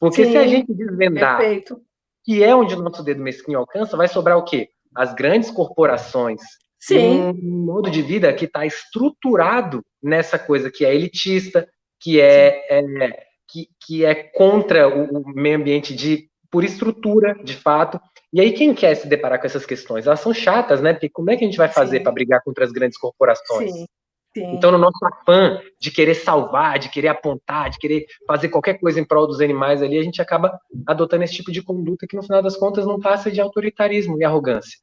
[0.00, 1.80] Porque Sim, se a gente desvendar perfeito.
[2.24, 4.70] que é onde o nosso dedo mesquinho alcança, vai sobrar o quê?
[4.96, 6.40] As grandes corporações.
[6.80, 7.20] Sim.
[7.20, 11.68] Um modo de vida que está estruturado nessa coisa que é elitista,
[12.00, 17.54] que é, é que, que é contra o, o meio ambiente de por estrutura, de
[17.54, 18.00] fato.
[18.32, 20.06] E aí, quem quer se deparar com essas questões?
[20.06, 20.92] Elas são chatas, né?
[20.92, 23.72] Porque como é que a gente vai fazer para brigar contra as grandes corporações?
[23.72, 23.86] Sim.
[24.32, 24.54] Sim.
[24.54, 29.00] Então, no nosso afã de querer salvar, de querer apontar, de querer fazer qualquer coisa
[29.00, 32.22] em prol dos animais ali, a gente acaba adotando esse tipo de conduta que, no
[32.22, 34.78] final das contas, não passa de autoritarismo e arrogância.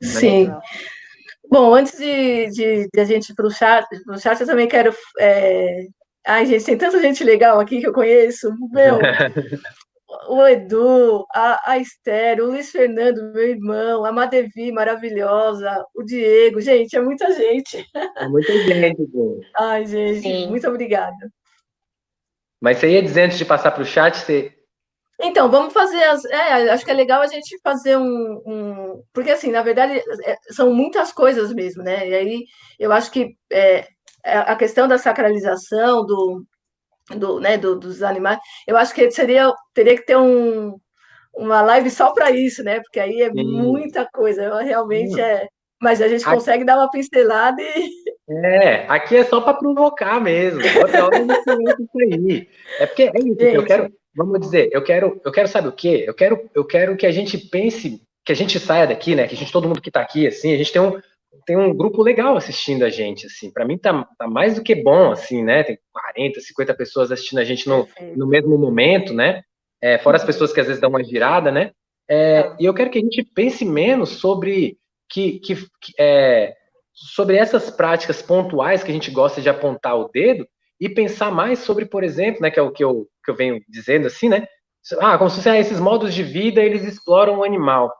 [0.00, 0.46] Sim.
[0.46, 0.60] Né?
[1.50, 4.68] Bom, antes de, de, de, a gente ir para o chat, pro chat, eu também
[4.68, 4.94] quero.
[5.18, 5.86] É...
[6.26, 8.52] Ai, gente, tem tanta gente legal aqui que eu conheço.
[8.72, 8.98] Meu,
[10.28, 16.60] o Edu, a, a Esther, o Luiz Fernando, meu irmão, a Madevi, maravilhosa, o Diego,
[16.60, 17.86] gente, é muita gente.
[18.16, 19.50] É muita gente, gente.
[19.56, 20.48] Ai, gente, Sim.
[20.48, 21.16] muito obrigada.
[22.60, 24.52] Mas você ia dizer antes de passar para o chat, você.
[25.20, 26.24] Então, vamos fazer as.
[26.26, 28.42] É, acho que é legal a gente fazer um.
[28.46, 29.02] um...
[29.12, 32.08] Porque, assim, na verdade, é, são muitas coisas mesmo, né?
[32.08, 32.44] E aí
[32.78, 33.86] eu acho que é,
[34.24, 36.44] é a questão da sacralização, do,
[37.14, 40.76] do, né, do, dos animais, eu acho que seria, teria que ter um,
[41.36, 42.80] uma live só para isso, né?
[42.80, 43.44] Porque aí é Sim.
[43.44, 45.46] muita coisa, realmente é.
[45.80, 46.34] Mas a gente aqui...
[46.34, 47.90] consegue dar uma pincelada e.
[48.28, 50.60] É, aqui é só para provocar mesmo.
[52.80, 56.04] É porque é isso, eu quero, vamos dizer, eu quero, eu quero saber o quê?
[56.06, 59.28] Eu quero, eu quero que a gente pense, que a gente saia daqui, né?
[59.28, 60.98] Que a gente, todo mundo que está aqui, assim, a gente tem um,
[61.44, 63.52] tem um grupo legal assistindo a gente, assim.
[63.52, 65.62] Para mim tá, tá, mais do que bom, assim, né?
[65.62, 69.42] Tem 40, 50 pessoas assistindo a gente no, no mesmo momento, né?
[69.80, 70.26] É, fora as uhum.
[70.26, 71.72] pessoas que às vezes dão uma girada, né?
[72.08, 72.56] É, tá.
[72.60, 76.54] e eu quero que a gente pense menos sobre que, que, que é,
[76.92, 80.46] sobre essas práticas pontuais que a gente gosta de apontar o dedo
[80.80, 83.60] e pensar mais sobre, por exemplo, né, que é o que eu, que eu venho
[83.68, 84.46] dizendo assim, né?
[85.00, 87.92] Ah, como se fosse, ah, esses modos de vida, eles exploram o animal.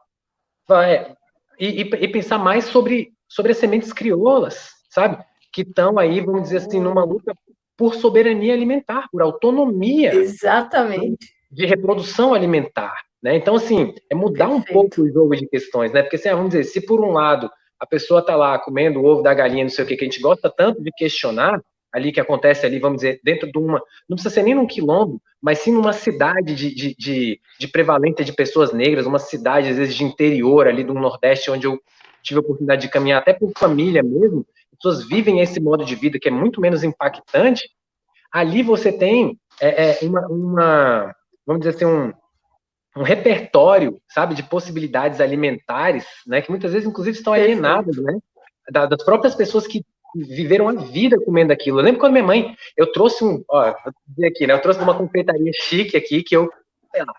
[0.69, 1.15] Vai,
[1.59, 5.23] e, e, e pensar mais sobre sobre as sementes crioulas, sabe?
[5.53, 7.33] Que estão aí, vamos dizer assim, numa luta
[7.77, 10.15] por soberania alimentar, por autonomia.
[10.15, 11.27] Exatamente.
[11.51, 12.95] De reprodução alimentar.
[13.23, 13.37] Né?
[13.37, 14.71] Então, assim, é mudar Perfeito.
[14.71, 16.03] um pouco o jogo de questões, né?
[16.03, 19.23] Porque, assim, vamos dizer, se por um lado a pessoa está lá comendo o ovo
[19.23, 21.61] da galinha, não sei o que, que a gente gosta tanto de questionar,
[21.93, 23.81] ali que acontece ali, vamos dizer, dentro de uma.
[24.09, 28.25] Não precisa ser nem num quilombo, mas sim numa cidade de, de, de, de prevalência
[28.25, 31.79] de pessoas negras, uma cidade, às vezes, de interior ali do Nordeste, onde eu
[32.27, 34.47] tive a oportunidade de caminhar até por família mesmo,
[34.77, 37.69] pessoas vivem esse modo de vida que é muito menos impactante,
[38.33, 41.15] ali você tem é, é, uma, uma,
[41.47, 42.13] vamos dizer assim, um,
[42.97, 48.19] um repertório, sabe, de possibilidades alimentares, né, que muitas vezes, inclusive, estão alienadas, né,
[48.71, 49.85] das próprias pessoas que
[50.15, 51.79] viveram a vida comendo aquilo.
[51.79, 54.81] Eu lembro quando minha mãe, eu trouxe um, ó, vou dizer aqui, né, eu trouxe
[54.81, 56.51] uma confeitaria chique aqui, que eu,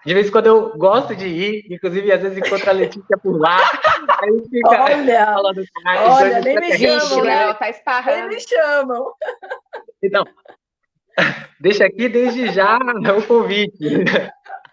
[0.05, 3.39] de vez em quando eu gosto de ir, inclusive às vezes encontro a Letícia por
[3.39, 3.57] lá,
[4.21, 7.53] aí fica olha, falando, olha, nem me chamam, né?
[7.53, 8.27] tá esparrando.
[8.27, 9.11] Nem me chamam.
[10.03, 10.23] Então,
[11.59, 12.77] deixa aqui desde já
[13.17, 14.05] o convite.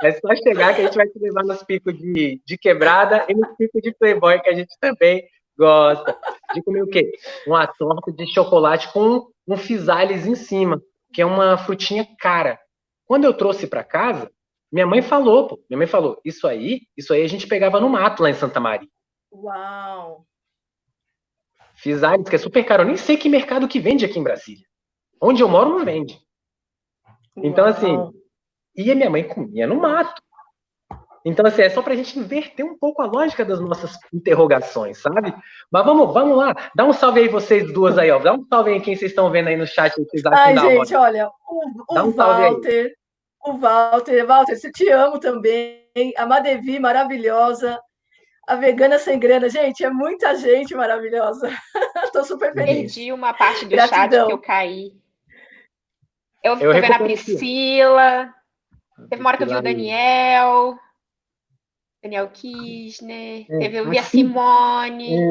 [0.03, 3.35] É só chegar que a gente vai te levar nos picos de, de quebrada e
[3.35, 5.25] nos picos de playboy, que a gente também
[5.57, 6.17] gosta.
[6.53, 7.13] De comer o quê?
[7.47, 10.81] Uma torta de chocolate com um fisales em cima,
[11.13, 12.59] que é uma frutinha cara.
[13.07, 14.31] Quando eu trouxe para casa,
[14.70, 17.89] minha mãe falou, pô, minha mãe falou, isso aí, isso aí a gente pegava no
[17.89, 18.89] mato lá em Santa Maria.
[19.32, 20.27] Uau!
[21.74, 22.82] Fisales, que é super caro.
[22.82, 24.65] Eu nem sei que mercado que vende aqui em Brasília.
[25.20, 26.19] Onde eu moro não vende.
[27.36, 28.12] Então, assim, Uau.
[28.77, 30.23] e a minha mãe comia no mato.
[31.24, 34.99] Então, assim, é só para a gente inverter um pouco a lógica das nossas interrogações,
[34.99, 35.35] sabe?
[35.70, 36.55] Mas vamos, vamos lá.
[36.74, 38.19] Dá um salve aí, vocês duas aí, ó.
[38.19, 39.95] Dá um salve aí quem vocês estão vendo aí no chat.
[39.97, 42.95] Vocês Ai, gente, olha, o, o um Walter,
[43.45, 45.85] o Walter, Walter, você te amo também.
[46.16, 47.79] A Madevi, maravilhosa.
[48.47, 51.49] A vegana sem grana, gente, é muita gente maravilhosa.
[52.12, 52.95] Tô super feliz.
[52.95, 54.01] Perdi uma parte do Gratidão.
[54.01, 54.93] chat que eu caí.
[56.43, 58.35] Eu, eu tô vendo a Priscila.
[59.09, 60.79] Teve uma hora que eu vi o Daniel.
[62.03, 63.47] Daniel Kirchner.
[63.49, 65.15] É, teve eu vi a Simone.
[65.15, 65.31] É.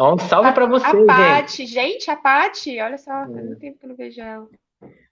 [0.00, 1.72] Um salve para você, a Paty, gente.
[1.72, 4.48] gente, a Paty, olha só, faz muito tempo que eu não vejo ela.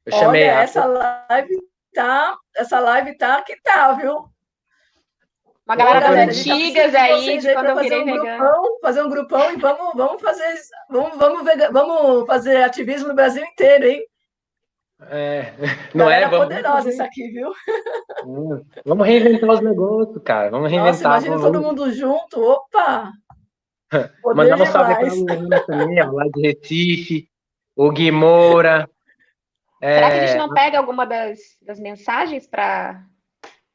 [0.06, 0.62] Eu chamei olha, a...
[0.62, 1.56] essa live
[1.92, 4.28] tá, essa live tá que tá, viu?
[5.66, 9.56] Uma galera das antigas aí, de quando eu virei um grupão, fazer um grupão e
[9.56, 10.54] vamos, vamos fazer
[10.88, 14.06] vamos, vamos, vamos fazer ativismo no Brasil inteiro, hein?
[15.10, 15.52] É,
[15.92, 16.26] não é?
[16.28, 17.50] Vamos, poderosa isso aqui, viu?
[18.24, 20.50] Hum, vamos reinventar os negócios, cara.
[20.50, 21.14] Vamos reinventar.
[21.14, 22.40] Nossa, imagina todo mundo junto.
[22.40, 23.12] Opa!
[24.24, 27.28] Mandar um salve para a também, lá de Recife,
[27.74, 28.88] o Gui Moura.
[29.94, 33.04] Será que a gente é, não pega alguma das, das mensagens para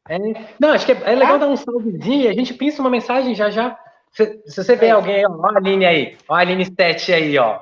[0.10, 0.18] é,
[0.60, 3.36] não, acho que é, é legal dar um salvezinho e a gente pinça uma mensagem
[3.36, 3.78] já já.
[4.12, 4.92] Se, se você vê é.
[4.92, 7.60] alguém, ó, a Aline aí, ó, a Aline Sete aí, ó.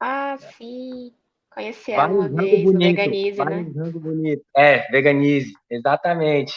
[0.00, 1.12] Ah, sim.
[1.50, 3.64] Conheci ela uma vez, bonito, Veganize, né?
[3.92, 4.44] Bonito.
[4.56, 6.54] É, Veganize, exatamente.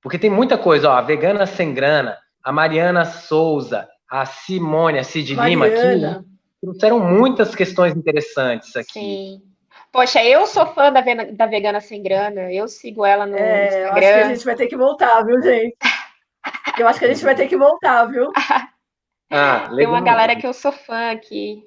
[0.00, 5.04] Porque tem muita coisa, ó, a Vegana Sem Grana, a Mariana Souza, a Simone, a
[5.04, 6.24] Cid Lima aqui, né?
[6.62, 8.92] trouxeram muitas questões interessantes aqui.
[8.92, 9.49] Sim.
[9.92, 11.00] Poxa, eu sou fã da,
[11.32, 13.86] da Vegana Sem Grana, eu sigo ela no é, Instagram.
[13.86, 15.76] Eu acho que a gente vai ter que voltar, viu, gente?
[16.78, 18.32] Eu acho que a gente vai ter que voltar, viu?
[19.32, 21.64] Ah, Tem uma galera que eu sou fã aqui.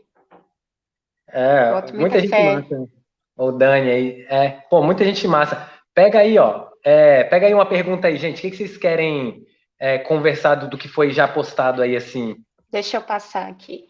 [1.29, 2.55] É, muita gente fé.
[2.55, 2.89] massa.
[3.37, 4.25] O Dani aí.
[4.29, 5.71] É, pô, muita gente massa.
[5.93, 6.67] Pega aí, ó.
[6.83, 8.39] É, pega aí uma pergunta aí, gente.
[8.39, 9.45] O que, que vocês querem
[9.79, 12.35] é, conversar do, do que foi já postado aí, assim?
[12.69, 13.87] Deixa eu passar aqui.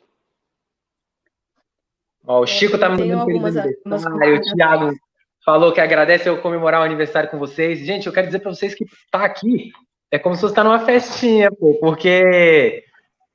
[2.25, 4.95] Ó, o é, Chico tá mandando algumas, aniversário, o Thiago
[5.43, 7.79] falou que agradece eu comemorar o aniversário com vocês.
[7.79, 9.71] Gente, eu quero dizer para vocês que tá aqui
[10.13, 12.83] é como se você tá numa festinha, pô, porque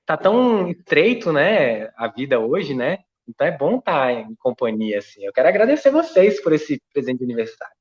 [0.06, 2.98] tá tão estreito, né, a vida hoje, né?
[3.28, 5.24] Então é bom estar tá em companhia, assim.
[5.24, 7.74] Eu quero agradecer vocês por esse presente de aniversário.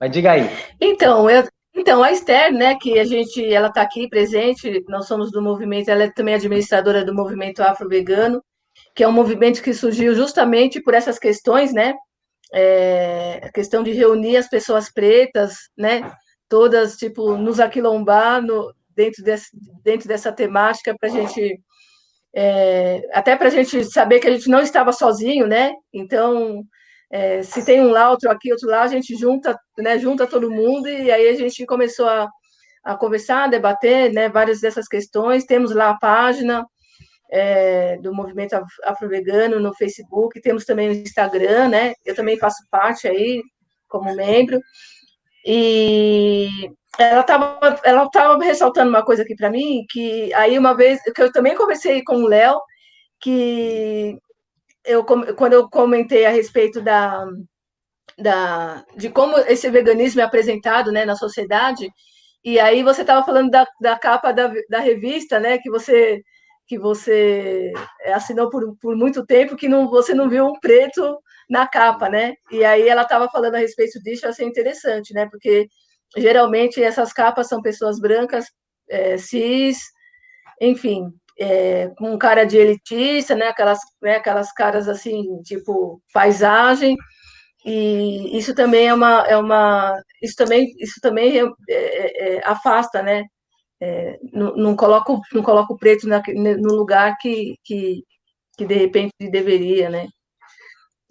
[0.00, 0.48] Mas diga aí.
[0.80, 5.32] Então, eu, então a Esther, né, que a gente, ela está aqui presente, nós somos
[5.32, 8.40] do movimento, ela é também administradora do movimento afro-vegano,
[8.94, 11.94] que é um movimento que surgiu justamente por essas questões, né?
[12.52, 16.12] É, a questão de reunir as pessoas pretas, né?
[16.48, 19.48] Todas, tipo, nos aquilombar no, dentro, desse,
[19.82, 21.60] dentro dessa temática, para a gente.
[22.36, 25.72] É, até para a gente saber que a gente não estava sozinho, né?
[25.92, 26.64] Então,
[27.10, 29.98] é, se tem um lá, outro aqui, outro lá, a gente junta, né?
[29.98, 32.28] Junta todo mundo e aí a gente começou a,
[32.84, 34.28] a conversar, a debater, né?
[34.28, 35.44] Várias dessas questões.
[35.44, 36.64] Temos lá a página,
[37.30, 41.94] é, do movimento afro-vegano no Facebook, temos também o Instagram, né?
[42.04, 43.42] Eu também faço parte aí
[43.88, 44.60] como membro.
[45.46, 46.48] E
[46.98, 51.22] ela estava ela tava ressaltando uma coisa aqui para mim, que aí uma vez, que
[51.22, 52.60] eu também conversei com o Léo,
[53.20, 54.18] que
[54.84, 57.26] eu, quando eu comentei a respeito da,
[58.18, 61.88] da, de como esse veganismo é apresentado né, na sociedade.
[62.44, 65.58] E aí você estava falando da, da capa da, da revista, né?
[65.58, 66.22] Que você
[66.66, 67.72] que você
[68.14, 71.18] assinou por, por muito tempo que não, você não viu um preto
[71.48, 72.34] na capa, né?
[72.50, 75.28] E aí ela estava falando a respeito disso, eu achei interessante, né?
[75.30, 75.68] Porque
[76.16, 78.46] geralmente essas capas são pessoas brancas,
[78.88, 79.78] é, cis,
[80.60, 81.08] enfim,
[81.38, 83.48] é, com cara de elitista, né?
[83.48, 84.16] Aquelas, né?
[84.16, 86.96] Aquelas caras assim, tipo paisagem.
[87.66, 91.38] E isso também é uma, é uma isso também, isso também
[91.68, 93.24] é afasta, né?
[93.80, 98.04] É, não, não, coloco, não coloco o preto na, no lugar que, que,
[98.56, 100.08] que de repente deveria, né?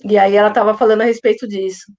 [0.03, 1.91] E aí ela estava falando a respeito disso.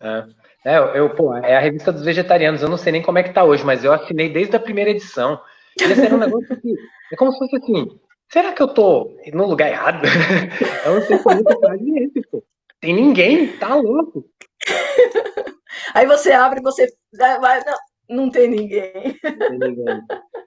[0.00, 0.24] É,
[0.64, 3.32] é, eu, pô, é a revista dos vegetarianos, eu não sei nem como é que
[3.32, 5.40] tá hoje, mas eu assinei desde a primeira edição.
[5.78, 6.74] E esse era um negócio que,
[7.12, 8.00] é como se fosse assim,
[8.32, 10.02] será que eu tô no lugar errado?
[10.86, 12.42] eu não sei como é que esse, pô.
[12.80, 14.24] Tem ninguém, tá louco.
[15.94, 17.76] Aí você abre e você vai, não,
[18.08, 19.18] não tem ninguém.
[19.22, 20.02] Não tem ninguém.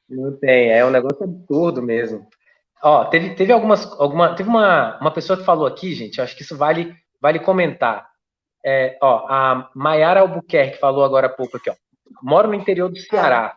[0.10, 2.28] Não tem, é um negócio absurdo mesmo.
[2.82, 6.44] Ó, teve, teve algumas, alguma, teve uma, uma pessoa que falou aqui, gente, acho que
[6.44, 8.08] isso vale, vale comentar.
[8.66, 11.76] É, ó, a Maiara Albuquerque falou agora há pouco aqui, ó.
[12.22, 13.56] Moro no interior do Ceará.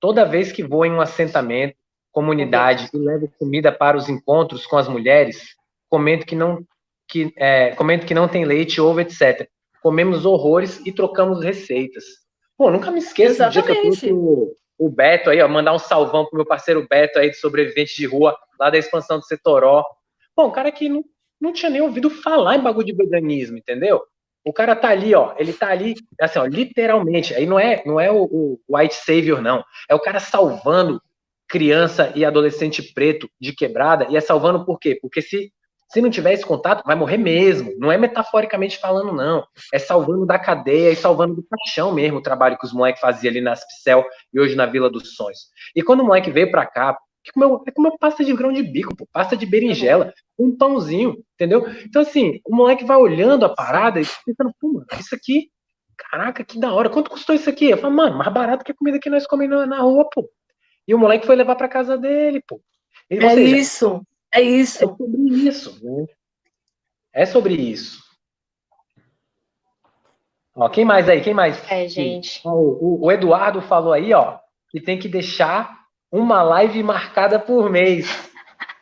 [0.00, 1.76] Toda vez que vou em um assentamento,
[2.12, 5.56] comunidade e levo comida para os encontros com as mulheres,
[5.88, 6.64] comento que não,
[7.08, 9.48] que, é, comento que não tem leite, ovo, etc.
[9.82, 12.04] Comemos horrores e trocamos receitas.
[12.58, 13.70] Pô, nunca me esqueço Exatamente.
[13.76, 16.84] do dia que eu o, o Beto aí, ó, mandar um salvão pro meu parceiro
[16.90, 19.84] Beto aí, de sobrevivente de rua, lá da expansão do Setoró.
[20.36, 21.04] Bom, um cara que não,
[21.40, 24.02] não tinha nem ouvido falar em bagulho de veganismo, entendeu?
[24.44, 28.00] O cara tá ali, ó, ele tá ali, assim, ó, literalmente, aí não é, não
[28.00, 29.64] é o, o white savior, não.
[29.88, 31.00] É o cara salvando
[31.48, 34.98] criança e adolescente preto de quebrada, e é salvando por quê?
[35.00, 35.52] Porque se
[35.90, 37.72] se não tiver esse contato, vai morrer mesmo.
[37.78, 39.44] Não é metaforicamente falando, não.
[39.72, 43.30] É salvando da cadeia e salvando do caixão mesmo o trabalho que os moleques faziam
[43.30, 45.48] ali na Aspicel e hoje na Vila dos Sonhos.
[45.74, 48.62] E quando o moleque veio pra cá, que comeu, é comeu pasta de grão de
[48.62, 51.66] bico, pô, pasta de berinjela, um pãozinho, entendeu?
[51.84, 55.50] Então, assim, o moleque vai olhando a parada e pensando, pô, mano, isso aqui,
[55.96, 56.90] caraca, que da hora.
[56.90, 57.70] Quanto custou isso aqui?
[57.70, 60.28] Eu falo, mano, mais barato que a comida que nós comemos na, na rua, pô.
[60.86, 62.60] E o moleque foi levar pra casa dele, pô.
[63.10, 64.02] E, é seja, isso.
[64.32, 64.84] É isso.
[64.84, 66.06] É sobre isso, né?
[67.12, 68.06] É sobre isso.
[70.54, 71.20] Ó, quem mais aí?
[71.20, 71.56] Quem mais?
[71.70, 72.40] É, gente.
[72.44, 74.38] Ó, o, o, Eduardo falou aí, ó,
[74.70, 75.78] que tem que deixar
[76.10, 78.08] uma live marcada por mês.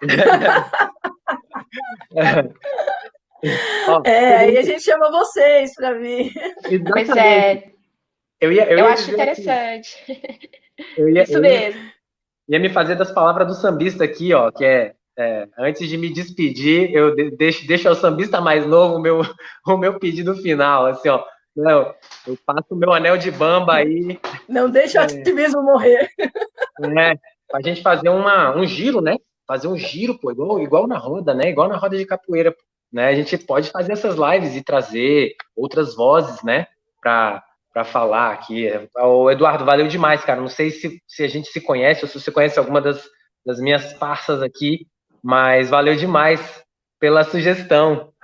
[3.88, 6.32] ó, é, aí a gente chama vocês para vir.
[6.64, 6.90] Exatamente.
[6.90, 7.76] Pois é.
[8.40, 9.94] Eu, ia, eu, eu ia acho interessante.
[10.98, 11.80] Ia, Isso mesmo.
[11.80, 11.92] Ia,
[12.48, 16.12] ia me fazer das palavras do sambista aqui, ó, que é é, antes de me
[16.12, 19.20] despedir, eu deixo, deixo ao sambista mais novo o meu,
[19.66, 21.24] o meu pedido final, assim, ó.
[21.54, 21.94] Não,
[22.26, 24.20] eu passo o meu anel de bamba aí.
[24.46, 26.10] Não deixa o é, ativismo morrer.
[26.98, 27.18] É,
[27.54, 29.16] a gente fazer uma, um giro, né?
[29.46, 31.48] Fazer um giro, pô, igual, igual na roda, né?
[31.48, 32.54] Igual na roda de capoeira,
[32.92, 33.08] né?
[33.08, 36.66] A gente pode fazer essas lives e trazer outras vozes, né?
[37.00, 38.70] Para para falar aqui.
[38.94, 40.40] O Eduardo, valeu demais, cara.
[40.40, 43.06] Não sei se, se a gente se conhece ou se você conhece alguma das,
[43.44, 44.86] das minhas parças aqui,
[45.26, 46.40] mas valeu demais
[47.00, 48.14] pela sugestão.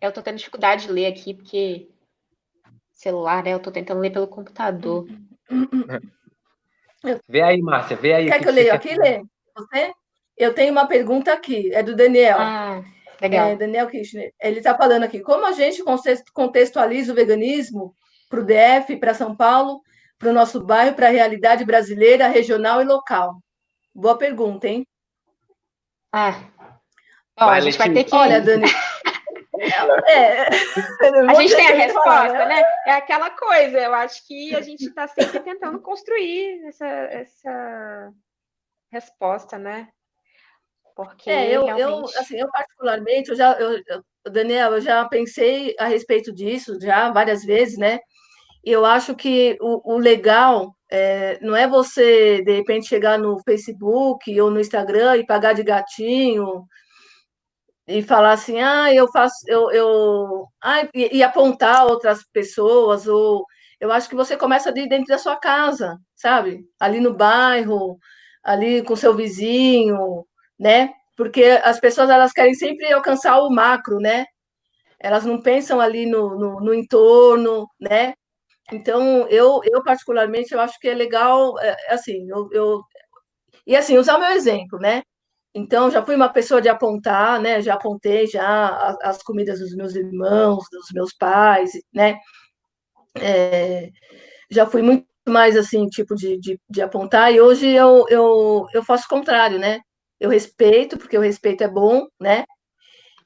[0.00, 1.88] Eu estou tendo dificuldade de ler aqui, porque
[2.92, 3.52] celular, né?
[3.52, 5.08] Eu estou tentando ler pelo computador.
[7.28, 8.26] Vê aí, Márcia, vê aí.
[8.28, 9.24] Quer que, que eu leia aqui, Lê?
[9.56, 9.92] Você?
[10.36, 12.38] Eu tenho uma pergunta aqui, é do Daniel.
[12.38, 12.84] Ah,
[13.20, 13.48] legal.
[13.48, 14.32] É, Daniel Kirchner.
[14.40, 15.82] Ele está falando aqui, como a gente
[16.32, 17.96] contextualiza o veganismo
[18.30, 19.82] para o DF, para São Paulo,
[20.20, 23.42] para o nosso bairro, para a realidade brasileira, regional e local?
[23.94, 24.86] Boa pergunta, hein?
[26.12, 26.34] Ah.
[27.38, 28.14] Ó, a gente vai ter que.
[28.14, 28.66] Olha, Dani.
[30.08, 30.48] É,
[31.28, 32.62] a gente tem a resposta, falar, né?
[32.86, 38.12] É aquela coisa, eu acho que a gente está sempre tentando construir essa, essa
[38.90, 39.88] resposta, né?
[40.96, 42.14] Porque é, eu, realmente...
[42.14, 43.80] eu, assim, eu particularmente, eu já, eu,
[44.30, 48.00] Daniel, eu já pensei a respeito disso já várias vezes, né?
[48.64, 54.40] Eu acho que o, o legal é, não é você, de repente, chegar no Facebook
[54.40, 56.64] ou no Instagram e pagar de gatinho
[57.86, 63.44] e falar assim, ah, eu faço, eu, eu ah, e, e, apontar outras pessoas, ou
[63.80, 66.64] eu acho que você começa de dentro da sua casa, sabe?
[66.80, 67.98] Ali no bairro,
[68.42, 70.24] ali com seu vizinho,
[70.58, 70.92] né?
[71.16, 74.26] Porque as pessoas elas querem sempre alcançar o macro, né?
[75.00, 78.14] Elas não pensam ali no, no, no entorno, né?
[78.72, 82.80] Então, eu, eu particularmente, eu acho que é legal, é, assim, eu, eu,
[83.66, 85.02] e assim, usar o meu exemplo, né?
[85.54, 87.60] Então, já fui uma pessoa de apontar, né?
[87.62, 92.18] Já apontei já as comidas dos meus irmãos, dos meus pais, né?
[93.20, 93.90] É,
[94.50, 98.84] já fui muito mais assim, tipo de, de, de, apontar, e hoje eu, eu, eu
[98.84, 99.80] faço o contrário, né?
[100.20, 102.44] Eu respeito, porque o respeito é bom, né?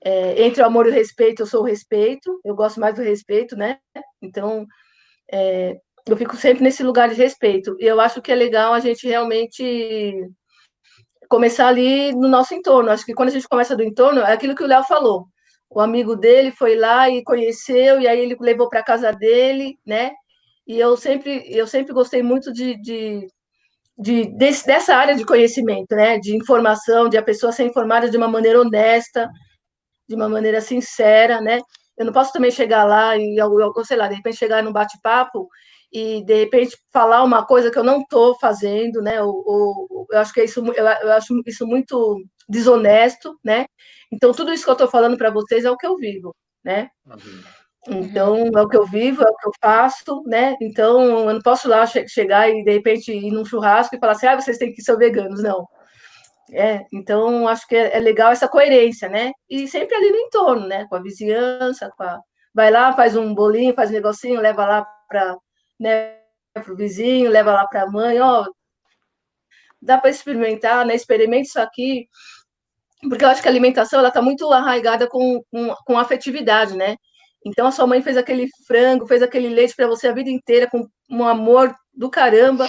[0.04, 3.02] É, entre o amor e o respeito, eu sou o respeito, eu gosto mais do
[3.02, 3.78] respeito, né?
[4.22, 4.66] Então,
[5.30, 5.76] é,
[6.06, 7.76] eu fico sempre nesse lugar de respeito.
[7.80, 10.14] E eu acho que é legal a gente realmente
[11.28, 12.90] começar ali no nosso entorno.
[12.90, 15.26] Acho que quando a gente começa do entorno, é aquilo que o Léo falou.
[15.68, 20.12] O amigo dele foi lá e conheceu, e aí ele levou para casa dele, né?
[20.66, 23.26] E eu sempre, eu sempre gostei muito de, de,
[23.98, 26.18] de desse, dessa área de conhecimento, né?
[26.18, 29.28] De informação, de a pessoa ser informada de uma maneira honesta,
[30.08, 31.60] de uma maneira sincera, né?
[31.98, 35.48] Eu não posso também chegar lá e, eu, sei lá, de repente chegar num bate-papo
[35.92, 39.22] e de repente falar uma coisa que eu não estou fazendo, né?
[39.22, 43.66] Ou, ou, eu acho que é isso, eu, eu, acho isso muito desonesto, né?
[44.12, 46.90] Então tudo isso que eu estou falando para vocês é o que eu vivo, né?
[47.88, 50.56] Então é o que eu vivo, é o que eu faço, né?
[50.60, 54.12] Então eu não posso lá che chegar e de repente ir num churrasco e falar
[54.12, 55.66] assim, ah, vocês têm que ser veganos, não.
[56.52, 59.32] É, então acho que é, é legal essa coerência, né?
[59.50, 60.86] E sempre ali no entorno, né?
[60.88, 62.20] Com a vizinhança, com a...
[62.54, 65.36] vai lá, faz um bolinho, faz um negocinho, leva lá para
[65.78, 66.16] né,
[66.68, 68.46] o vizinho, leva lá para a mãe, ó,
[69.80, 70.94] dá para experimentar, né?
[70.94, 72.08] Experimente isso aqui,
[73.08, 76.96] porque eu acho que a alimentação ela está muito arraigada com, com, com afetividade, né?
[77.44, 80.68] Então a sua mãe fez aquele frango, fez aquele leite para você a vida inteira
[80.68, 82.66] com um amor do caramba.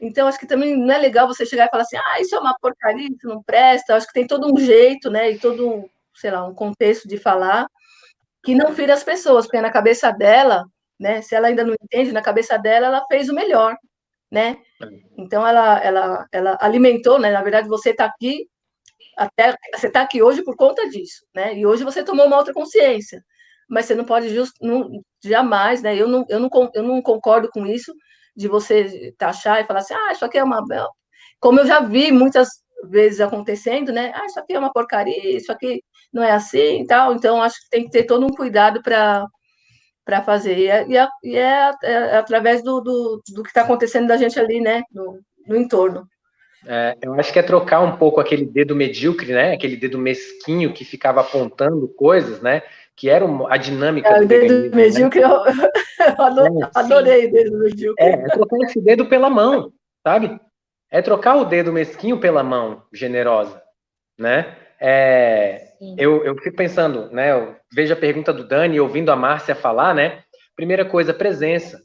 [0.00, 2.38] Então acho que também não é legal você chegar e falar assim, ah, isso é
[2.38, 3.96] uma porcaria, isso não presta.
[3.96, 5.30] Acho que tem todo um jeito, né?
[5.32, 7.66] E todo, sei lá, um contexto de falar
[8.44, 10.64] que não fira as pessoas, porque na cabeça dela
[10.98, 11.22] né?
[11.22, 13.76] Se ela ainda não entende, na cabeça dela, ela fez o melhor,
[14.30, 14.56] né?
[15.16, 17.30] Então ela, ela, ela alimentou, né?
[17.30, 18.48] Na verdade, você está aqui
[19.16, 21.54] até você está aqui hoje por conta disso, né?
[21.56, 23.24] E hoje você tomou uma outra consciência,
[23.68, 24.90] mas você não pode just, não,
[25.24, 25.96] jamais, né?
[25.96, 27.92] Eu não, eu não, eu não concordo com isso
[28.38, 30.64] de você taxar e falar assim, ah, isso aqui é uma,
[31.40, 32.48] como eu já vi muitas
[32.88, 34.12] vezes acontecendo, né?
[34.14, 35.82] Ah, isso aqui é uma porcaria, isso aqui
[36.12, 37.14] não é assim, e tal.
[37.14, 39.26] Então acho que tem que ter todo um cuidado para
[40.04, 40.56] para fazer.
[40.56, 44.16] E, é, e, é, e é, é, através do, do, do que está acontecendo da
[44.16, 46.08] gente ali, né, no, no entorno.
[46.66, 49.52] É, eu acho que é trocar um pouco aquele dedo medíocre, né?
[49.52, 52.62] Aquele dedo mesquinho que ficava apontando coisas, né?
[52.98, 55.28] Que era a dinâmica é, do dedo medíocre, né?
[56.18, 58.04] eu, eu é, adorei o dedo medíocre.
[58.04, 59.72] É, é trocar esse dedo pela mão,
[60.04, 60.38] sabe?
[60.90, 63.62] É trocar o dedo mesquinho pela mão generosa,
[64.18, 64.56] né?
[64.80, 67.30] É, eu, eu fico pensando, né?
[67.30, 70.24] Eu vejo a pergunta do Dani, ouvindo a Márcia falar, né?
[70.56, 71.80] Primeira coisa, presença.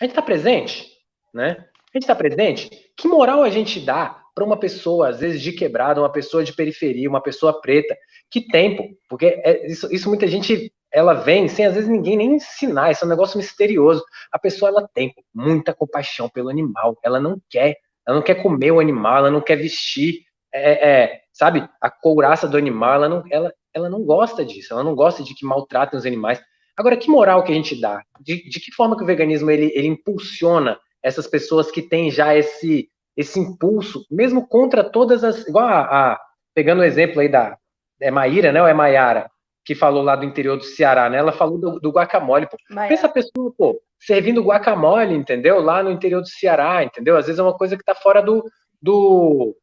[0.00, 0.88] A gente está presente,
[1.32, 1.56] né?
[1.58, 2.70] A gente está presente.
[2.96, 6.54] Que moral a gente dá para uma pessoa, às vezes de quebrada, uma pessoa de
[6.54, 7.94] periferia, uma pessoa preta?
[8.30, 8.88] Que tempo?
[9.08, 13.04] Porque é, isso, isso muita gente ela vem sem às vezes ninguém nem ensinar, isso
[13.04, 14.04] é um negócio misterioso.
[14.30, 17.76] A pessoa ela tem muita compaixão pelo animal, ela não quer,
[18.06, 20.20] ela não quer comer o animal, ela não quer vestir,
[20.52, 24.84] é, é, sabe, a couraça do animal, ela não, ela, ela não gosta disso, ela
[24.84, 26.40] não gosta de que maltratem os animais.
[26.76, 28.02] Agora, que moral que a gente dá?
[28.20, 32.36] De, de que forma que o veganismo ele, ele impulsiona essas pessoas que têm já
[32.36, 35.46] esse, esse impulso, mesmo contra todas as.
[35.46, 36.20] Igual a, a
[36.54, 37.58] pegando o exemplo aí da
[38.00, 38.60] é Maíra, né?
[38.60, 39.30] Ou é Maiara,
[39.64, 41.18] que falou lá do interior do Ceará, né?
[41.18, 42.56] Ela falou do, do guacamole, pô.
[42.88, 45.60] Pensa a pessoa, pô, servindo guacamole, entendeu?
[45.60, 47.16] Lá no interior do Ceará, entendeu?
[47.16, 48.44] Às vezes é uma coisa que tá fora do,
[48.80, 49.56] do,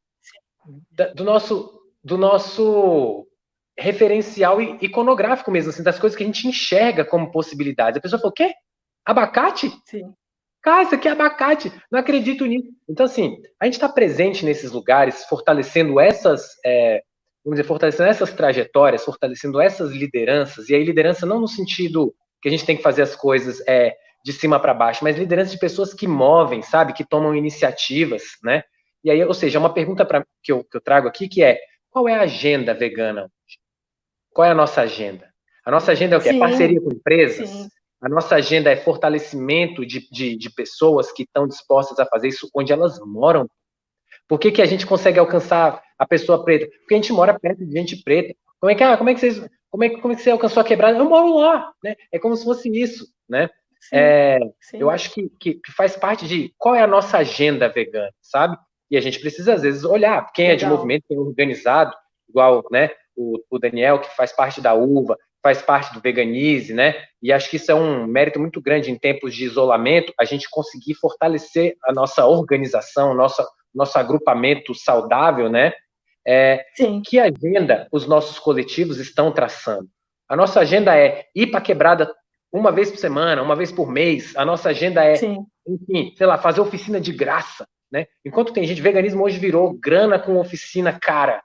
[1.15, 3.27] do nosso do nosso
[3.77, 7.97] referencial iconográfico mesmo, assim, das coisas que a gente enxerga como possibilidades.
[7.97, 8.53] A pessoa falou, o quê?
[9.05, 9.71] Abacate?
[9.85, 10.13] Sim.
[10.61, 12.69] Cara, isso aqui é abacate, não acredito nisso.
[12.87, 17.01] Então, assim, a gente está presente nesses lugares, fortalecendo essas, é,
[17.43, 22.47] vamos dizer, fortalecendo essas trajetórias, fortalecendo essas lideranças, e aí liderança não no sentido que
[22.47, 25.59] a gente tem que fazer as coisas é, de cima para baixo, mas liderança de
[25.59, 28.63] pessoas que movem, sabe, que tomam iniciativas, né?
[29.03, 31.59] E aí, ou seja, uma pergunta pra, que, eu, que eu trago aqui que é:
[31.89, 33.59] qual é a agenda vegana hoje?
[34.31, 35.30] Qual é a nossa agenda?
[35.65, 36.30] A nossa agenda é o quê?
[36.30, 37.49] É parceria com empresas?
[37.49, 37.68] Sim.
[38.01, 42.49] A nossa agenda é fortalecimento de, de, de pessoas que estão dispostas a fazer isso
[42.55, 43.47] onde elas moram.
[44.27, 46.65] Por que, que a gente consegue alcançar a pessoa preta?
[46.80, 48.34] Porque a gente mora perto de gente preta.
[48.60, 49.48] Como é que, ah, como é que vocês.
[49.69, 50.98] Como é, como é que você alcançou a quebrada?
[50.98, 51.95] Eu moro lá, né?
[52.11, 53.48] É como se fosse isso, né?
[53.80, 54.78] Sim, é, sim.
[54.80, 58.57] Eu acho que, que, que, faz parte de qual é a nossa agenda vegana, sabe?
[58.90, 60.56] E a gente precisa, às vezes, olhar quem Legal.
[60.56, 61.95] é de movimento, quem é organizado,
[62.28, 66.95] igual né, o, o, Daniel, que faz parte da UVA, faz parte do Veganize, né?
[67.22, 70.49] E acho que isso é um mérito muito grande em tempos de isolamento, a gente
[70.49, 75.73] conseguir fortalecer a nossa organização, nossa, nosso agrupamento saudável, né?
[76.26, 76.65] É,
[77.06, 79.89] que agenda os nossos coletivos estão traçando?
[80.30, 82.14] A nossa agenda é ir para quebrada
[82.52, 84.35] uma vez por semana, uma vez por mês.
[84.35, 85.45] A nossa agenda é, Sim.
[85.68, 88.07] enfim, sei lá, fazer oficina de graça, né?
[88.26, 91.41] Enquanto tem gente, veganismo hoje virou grana com oficina cara.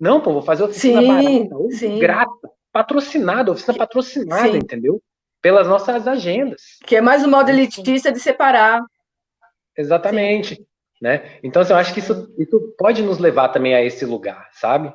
[0.00, 1.98] Não, pô, vou fazer oficina sim, barata, sim.
[1.98, 4.58] grata, patrocinada, oficina patrocinada, sim.
[4.58, 5.00] entendeu?
[5.42, 6.62] Pelas nossas agendas.
[6.84, 8.82] Que é mais um modo elitista de separar.
[9.76, 10.56] Exatamente.
[10.56, 10.66] Sim.
[11.04, 11.38] Né?
[11.42, 14.90] Então, assim, eu acho que isso, isso pode nos levar também a esse lugar, sabe?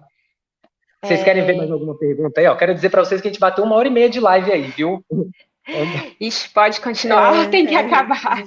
[1.04, 1.24] Vocês é...
[1.24, 2.48] querem ver mais alguma pergunta aí?
[2.48, 4.52] Ó, quero dizer para vocês que a gente bateu uma hora e meia de live
[4.52, 5.06] aí, viu?
[6.20, 7.78] Ixi, pode continuar, é, tem que é...
[7.78, 8.44] acabar.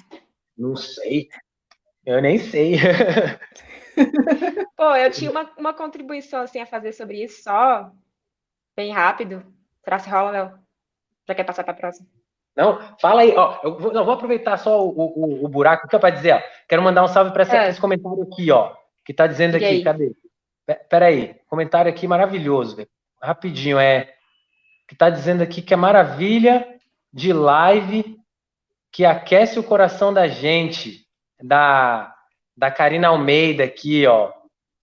[0.59, 1.29] Não sei.
[2.05, 2.79] Eu nem sei.
[4.77, 7.93] Pô, eu tinha uma, uma contribuição assim a fazer sobre isso, só
[8.75, 9.41] bem rápido.
[9.85, 10.59] Será que rola, Léo?
[11.29, 12.09] Já quer passar para a próxima?
[12.57, 13.59] Não, fala aí, ó.
[13.63, 16.43] Eu vou, não, vou aproveitar só o, o, o buraco que é para dizer, ó.
[16.69, 17.71] Quero mandar um salve para é.
[17.71, 18.75] esse comentário aqui, ó.
[19.05, 19.83] Que tá dizendo aqui, aí?
[19.83, 20.13] cadê?
[20.89, 22.89] Pera aí, comentário aqui maravilhoso, velho.
[23.21, 24.15] Rapidinho, é.
[24.87, 26.67] Que tá dizendo aqui que é maravilha
[27.13, 28.19] de live
[28.91, 31.01] que aquece o coração da gente.
[31.43, 32.15] Da,
[32.57, 34.31] da Karina Almeida aqui, ó.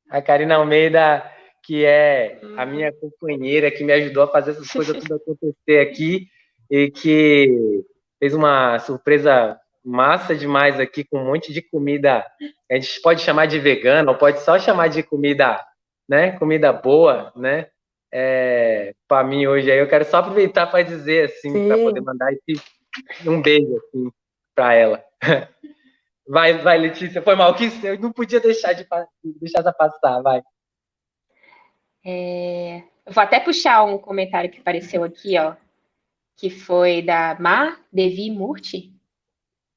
[0.10, 1.24] A Karina Almeida,
[1.64, 6.28] que é a minha companheira, que me ajudou a fazer essas coisas tudo acontecer aqui
[6.70, 7.84] e que
[8.20, 12.26] fez uma surpresa massa demais aqui com um monte de comida.
[12.70, 15.64] A gente pode chamar de vegana, ou pode só chamar de comida,
[16.08, 16.34] né?
[16.38, 17.68] Comida boa, né?
[18.12, 22.34] É, para mim hoje aí eu quero só aproveitar para dizer assim, para poder mandar
[22.34, 22.60] esse
[23.28, 24.12] um beijo assim
[24.56, 25.04] para ela.
[26.32, 28.86] Vai, vai, Letícia, foi mal que eu não podia deixar de
[29.24, 30.44] deixar essa passar, vai.
[32.06, 35.56] É, vou até puxar um comentário que apareceu aqui, ó,
[36.40, 38.94] que foi da Mar Devi Murti,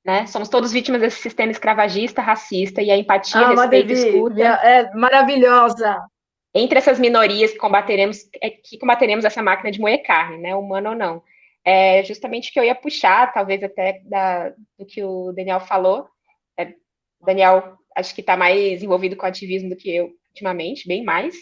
[0.05, 0.27] né?
[0.27, 4.43] Somos todos vítimas desse sistema escravagista, racista, e a empatia, ah, respeito e escuta...
[4.43, 6.01] É maravilhosa!
[6.55, 10.55] Entre essas minorias que combateremos, é, que combateremos essa máquina de moer carne, né?
[10.55, 11.23] Humana ou não.
[11.65, 16.07] É justamente que eu ia puxar, talvez até da, do que o Daniel falou.
[16.59, 16.75] É,
[17.25, 21.35] Daniel, acho que está mais envolvido com ativismo do que eu ultimamente, bem mais.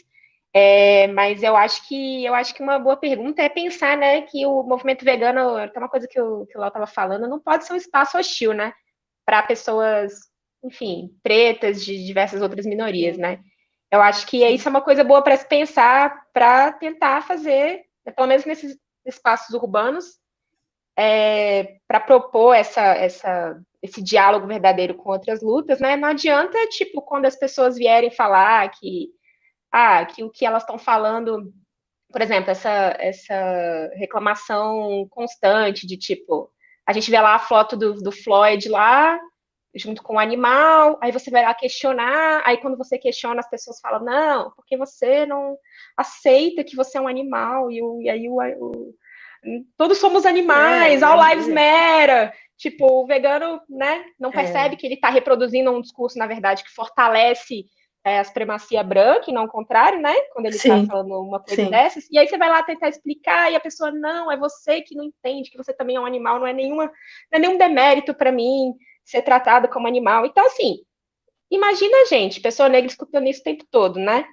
[0.52, 4.44] É, mas eu acho que eu acho que uma boa pergunta é pensar, né, que
[4.46, 7.38] o movimento vegano, que é uma coisa que o, que o Léo estava falando, não
[7.38, 8.72] pode ser um espaço hostil, né,
[9.24, 10.12] para pessoas,
[10.64, 13.38] enfim, pretas, de diversas outras minorias, né.
[13.92, 18.12] Eu acho que isso é uma coisa boa para se pensar, para tentar fazer, né,
[18.12, 20.18] pelo menos nesses espaços urbanos,
[20.98, 25.96] é, para propor essa, essa, esse diálogo verdadeiro com outras lutas, né.
[25.96, 29.10] Não adianta, tipo, quando as pessoas vierem falar que
[29.72, 31.52] ah, que o que elas estão falando,
[32.10, 36.50] por exemplo, essa, essa reclamação constante de tipo,
[36.86, 39.18] a gente vê lá a foto do, do Floyd lá,
[39.74, 43.80] junto com o animal, aí você vai lá questionar, aí quando você questiona, as pessoas
[43.80, 45.56] falam, não, porque você não
[45.96, 48.94] aceita que você é um animal, e, o, e aí o, o
[49.76, 51.52] todos somos animais, é, all lives é.
[51.52, 54.32] matter, tipo, o vegano, né, não é.
[54.32, 54.78] percebe é.
[54.78, 57.64] que ele está reproduzindo um discurso, na verdade, que fortalece
[58.04, 60.14] é, a supremacia branca e não o contrário, né?
[60.32, 61.70] Quando ele está falando uma coisa Sim.
[61.70, 62.08] dessas.
[62.10, 65.04] E aí você vai lá tentar explicar e a pessoa, não, é você que não
[65.04, 66.92] entende que você também é um animal, não é, nenhuma, não
[67.32, 68.74] é nenhum demérito para mim
[69.04, 70.24] ser tratado como animal.
[70.24, 70.78] Então, assim,
[71.50, 74.24] imagina a gente, pessoa negra escutando isso o tempo todo, né?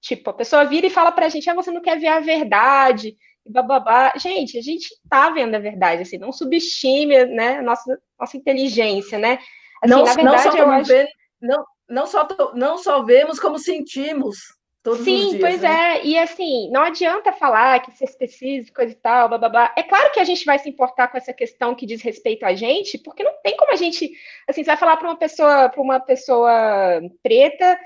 [0.00, 3.16] Tipo, a pessoa vira e fala pra gente, ah, você não quer ver a verdade,
[3.44, 4.12] bababá.
[4.16, 9.40] Gente, a gente tá vendo a verdade, assim, não subestime, né, nossa, nossa inteligência, né?
[9.82, 10.92] Assim, não, na verdade, não só eu acho...
[11.40, 14.36] Não, não só, não só vemos, como sentimos
[14.82, 15.40] todos Sim, os dias.
[15.40, 15.98] pois né?
[15.98, 16.06] é.
[16.06, 19.74] E assim, não adianta falar que ser específico e tal, blá, blá, blá.
[19.76, 22.54] É claro que a gente vai se importar com essa questão que diz respeito a
[22.54, 24.10] gente, porque não tem como a gente,
[24.48, 27.78] assim, você vai falar para uma pessoa, para uma pessoa preta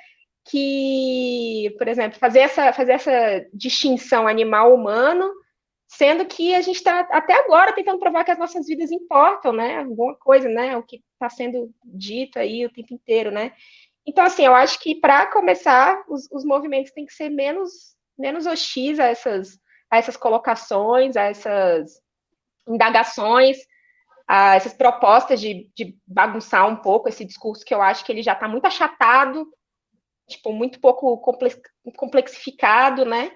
[0.45, 5.31] que, por exemplo, fazer essa, fazer essa distinção animal humano,
[5.87, 9.79] sendo que a gente está até agora tentando provar que as nossas vidas importam, né?
[9.79, 10.77] Alguma coisa, né?
[10.77, 13.53] O que está sendo dito aí o tempo inteiro, né?
[14.07, 18.47] Então, assim, eu acho que para começar, os, os, movimentos têm que ser menos, menos
[18.47, 19.59] hostis a essas,
[19.91, 22.01] a essas colocações, a essas
[22.67, 23.59] indagações,
[24.27, 28.23] a essas propostas de, de bagunçar um pouco esse discurso que eu acho que ele
[28.23, 29.47] já está muito achatado,
[30.29, 31.19] tipo, muito pouco
[31.97, 33.31] complexificado, né?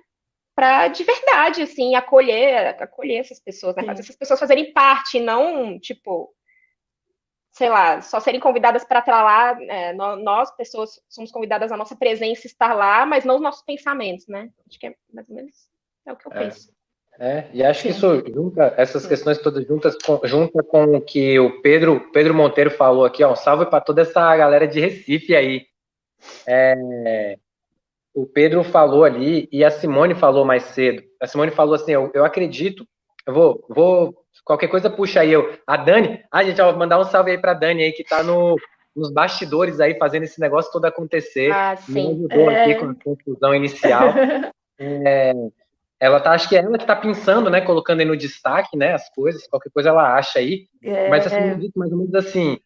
[0.54, 3.84] Para de verdade, assim, acolher, acolher essas pessoas, né?
[3.84, 6.34] Fazer essas pessoas fazerem parte, não, tipo,
[7.56, 11.96] sei lá, só serem convidadas para estar lá, é, nós, pessoas, somos convidadas a nossa
[11.96, 14.50] presença estar lá, mas não os nossos pensamentos, né?
[14.68, 15.54] Acho que é mais ou menos
[16.04, 16.38] é o que eu é.
[16.38, 16.70] penso.
[17.18, 17.88] É, e acho Sim.
[17.88, 19.08] que isso junta, essas Sim.
[19.08, 23.32] questões todas juntas, com, junta com o que o Pedro, Pedro Monteiro falou aqui, ó,
[23.32, 25.64] um salve para toda essa galera de Recife aí.
[26.46, 27.38] É,
[28.14, 31.02] o Pedro falou ali e a Simone falou mais cedo.
[31.18, 32.86] A Simone falou assim: eu, eu acredito,
[33.26, 35.58] eu vou, vou, qualquer coisa puxa aí eu.
[35.66, 38.22] A Dani, a ah, gente, vai mandar um salve aí para Dani aí que está
[38.22, 38.56] no,
[38.94, 41.52] nos bastidores aí fazendo esse negócio todo acontecer.
[41.52, 41.92] Ah, sim.
[41.92, 42.62] Me ajudou é...
[42.62, 44.08] aqui com a confusão inicial.
[44.80, 45.32] é,
[45.98, 48.92] ela tá, acho que é ela que está pensando, né, colocando aí no destaque, né,
[48.92, 50.66] as coisas, qualquer coisa ela acha aí.
[50.82, 51.56] É, Mas assim, é.
[51.74, 52.58] mais ou menos assim,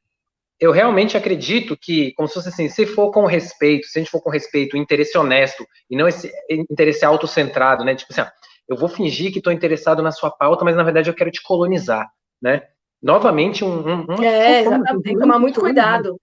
[0.61, 4.11] eu realmente acredito que, como se fosse assim, se for com respeito, se a gente
[4.11, 6.31] for com respeito, interesse honesto, e não esse
[6.71, 7.95] interesse autocentrado, né?
[7.95, 8.33] Tipo assim, ah,
[8.71, 11.43] eu vou fingir que estou interessado na sua pauta, mas na verdade eu quero te
[11.43, 12.09] colonizar,
[12.41, 12.63] né?
[13.03, 14.07] Novamente, um.
[14.09, 16.21] um é, exatamente, tem que tomar muito cuidado.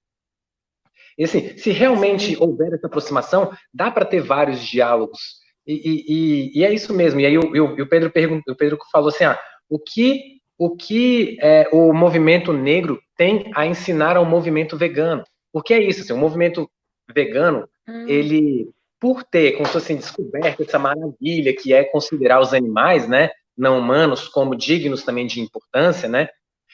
[1.17, 2.37] E assim, se realmente Sim.
[2.39, 5.19] houver essa aproximação, dá para ter vários diálogos.
[5.65, 7.19] E, e, e, é isso mesmo.
[7.19, 9.37] E aí o Pedro perguntou, o Pedro falou assim: ah,
[9.67, 15.23] o que o que é, o movimento negro tem a ensinar ao movimento vegano.
[15.51, 16.69] Porque é isso, assim, o movimento
[17.13, 18.05] vegano, hum.
[18.07, 18.69] ele,
[18.99, 23.29] por ter, como se fosse assim, descoberto essa maravilha que é considerar os animais, né,
[23.55, 26.29] não humanos, como dignos também de importância, né,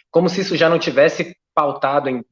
[0.10, 2.24] como se isso já não tivesse pautado em,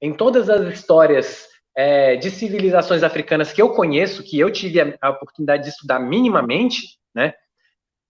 [0.00, 4.98] em todas as histórias é, de civilizações africanas que eu conheço, que eu tive a,
[5.00, 7.34] a oportunidade de estudar minimamente, né,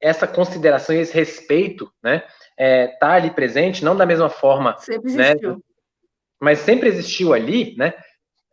[0.01, 2.25] essa consideração e esse respeito, né,
[2.59, 5.35] é, tá ali presente, não da mesma forma, sempre né,
[6.43, 7.95] mas sempre existiu ali, né?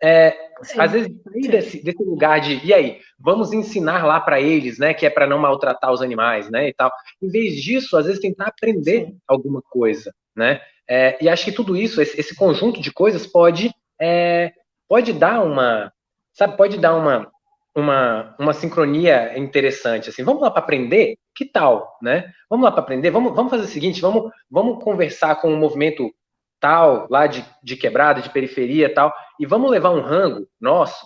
[0.02, 0.34] É,
[0.78, 4.94] às vezes sair desse, desse, lugar de e aí, vamos ensinar lá para eles, né?
[4.94, 6.70] Que é para não maltratar os animais, né?
[6.70, 6.92] E tal.
[7.22, 9.18] Em vez disso, às vezes tentar aprender Sim.
[9.28, 10.62] alguma coisa, né?
[10.88, 14.54] É, e acho que tudo isso, esse, esse conjunto de coisas pode é,
[14.88, 15.92] pode dar uma,
[16.34, 16.56] sabe?
[16.56, 17.30] Pode dar uma
[17.76, 21.18] uma, uma sincronia interessante, assim, vamos lá para aprender?
[21.36, 22.32] Que tal, né?
[22.50, 23.12] Vamos lá para aprender?
[23.12, 26.12] Vamos, vamos fazer o seguinte, vamos, vamos conversar com o movimento
[26.60, 31.06] tal, lá de, de quebrada, de periferia tal, e vamos levar um rango nosso,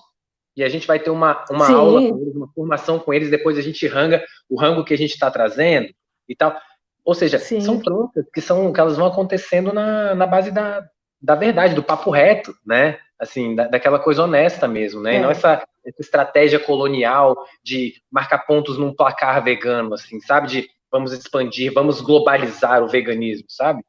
[0.56, 3.58] e a gente vai ter uma, uma aula com eles, uma formação com eles, depois
[3.58, 5.90] a gente ranga o rango que a gente está trazendo
[6.30, 6.56] e tal.
[7.04, 7.60] Ou seja, Sim.
[7.60, 10.88] são trocas que são que elas vão acontecendo na, na base da,
[11.22, 13.00] da verdade, do papo reto, né?
[13.20, 15.16] Assim, da, daquela coisa honesta mesmo, né?
[15.16, 15.18] É.
[15.18, 20.48] E não essa, essa estratégia colonial de marcar pontos num placar vegano, assim, sabe?
[20.48, 23.84] De vamos expandir, vamos globalizar o veganismo, sabe?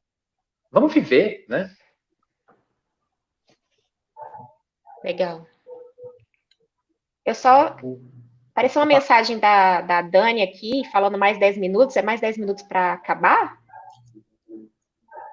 [0.74, 1.70] Vamos viver, né?
[5.04, 5.46] Legal.
[7.24, 7.76] Eu só.
[8.50, 11.96] Apareceu uma mensagem da, da Dani aqui, falando mais 10 minutos.
[11.96, 13.56] É mais 10 minutos para acabar?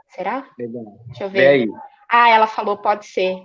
[0.09, 0.47] Será?
[0.59, 0.85] Legal.
[1.07, 1.68] Deixa eu ver.
[2.07, 3.35] Ah, ela falou, pode ser.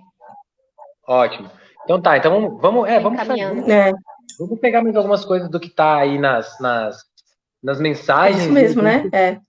[1.09, 1.51] Ótimo.
[1.85, 3.93] Então tá, então vamos, vamos, é, vamos, vamos, é.
[4.39, 6.99] vamos pegar mais algumas coisas do que tá aí nas, nas,
[7.63, 8.41] nas mensagens.
[8.41, 9.09] É isso mesmo, né?
[9.13, 9.41] É.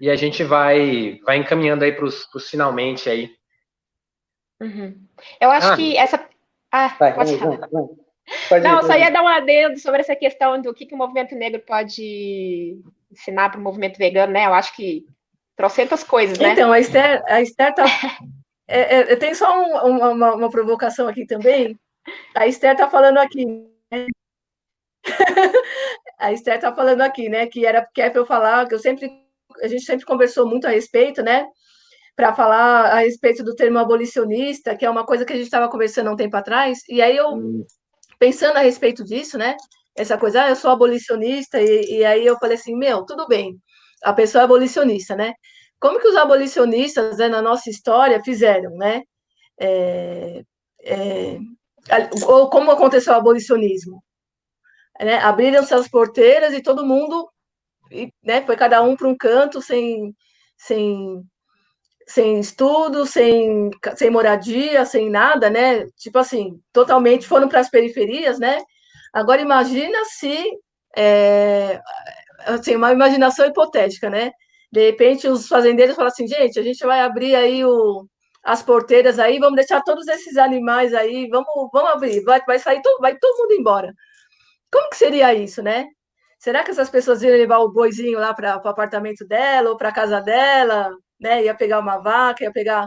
[0.00, 3.30] E a gente vai, vai encaminhando aí para os finalmente aí.
[4.60, 5.06] Uhum.
[5.40, 5.76] Eu acho ah.
[5.76, 6.28] que essa.
[6.70, 7.68] Ah, vai, pode vai, vai,
[8.50, 8.60] vai.
[8.60, 11.34] Não, ir, só ia dar um adendo sobre essa questão do que, que o movimento
[11.34, 12.80] negro pode
[13.10, 14.46] ensinar para o movimento vegano, né?
[14.46, 15.06] Eu acho que
[15.56, 16.52] trocentas coisas, né?
[16.52, 17.84] Então, a Esther, a Esther tá,
[18.68, 21.78] é, é, eu tenho só um, uma, uma, provocação aqui também.
[22.34, 23.44] A Esther está falando aqui.
[23.90, 24.06] Né?
[26.18, 27.46] a Esther está falando aqui, né?
[27.46, 29.10] Que era porque é para eu falar, que eu sempre,
[29.62, 31.46] a gente sempre conversou muito a respeito, né?
[32.16, 35.68] Para falar a respeito do termo abolicionista, que é uma coisa que a gente estava
[35.68, 36.80] conversando há um tempo atrás.
[36.88, 37.64] E aí eu, hum.
[38.18, 39.56] pensando a respeito disso, né?
[39.96, 43.56] Essa coisa, ah, eu sou abolicionista, e, e aí eu falei assim, meu, tudo bem,
[44.02, 45.34] a pessoa é abolicionista, né?
[45.80, 49.02] Como que os abolicionistas, né, na nossa história, fizeram, né?
[49.60, 50.42] É,
[50.84, 51.38] é,
[52.26, 54.02] ou como aconteceu o abolicionismo?
[55.00, 55.18] Né?
[55.18, 57.28] Abriram-se as porteiras e todo mundo,
[58.22, 60.14] né, foi cada um para um canto, sem,
[60.56, 61.22] sem,
[62.06, 65.86] sem estudo, sem, sem moradia, sem nada, né?
[65.96, 68.60] Tipo assim, totalmente foram para as periferias, né?
[69.12, 70.44] Agora imagina se
[70.96, 71.80] é,
[72.46, 74.32] assim, uma imaginação hipotética, né?
[74.70, 78.06] De repente, os fazendeiros falam assim, gente, a gente vai abrir aí o,
[78.42, 82.82] as porteiras aí, vamos deixar todos esses animais aí, vamos, vamos abrir, vai, vai sair
[82.82, 83.94] todo, vai todo mundo embora.
[84.72, 85.86] Como que seria isso, né?
[86.38, 89.88] Será que essas pessoas iam levar o boizinho lá para o apartamento dela ou para
[89.90, 90.90] a casa dela,
[91.20, 91.44] né?
[91.44, 92.86] Ia pegar uma vaca, ia pegar,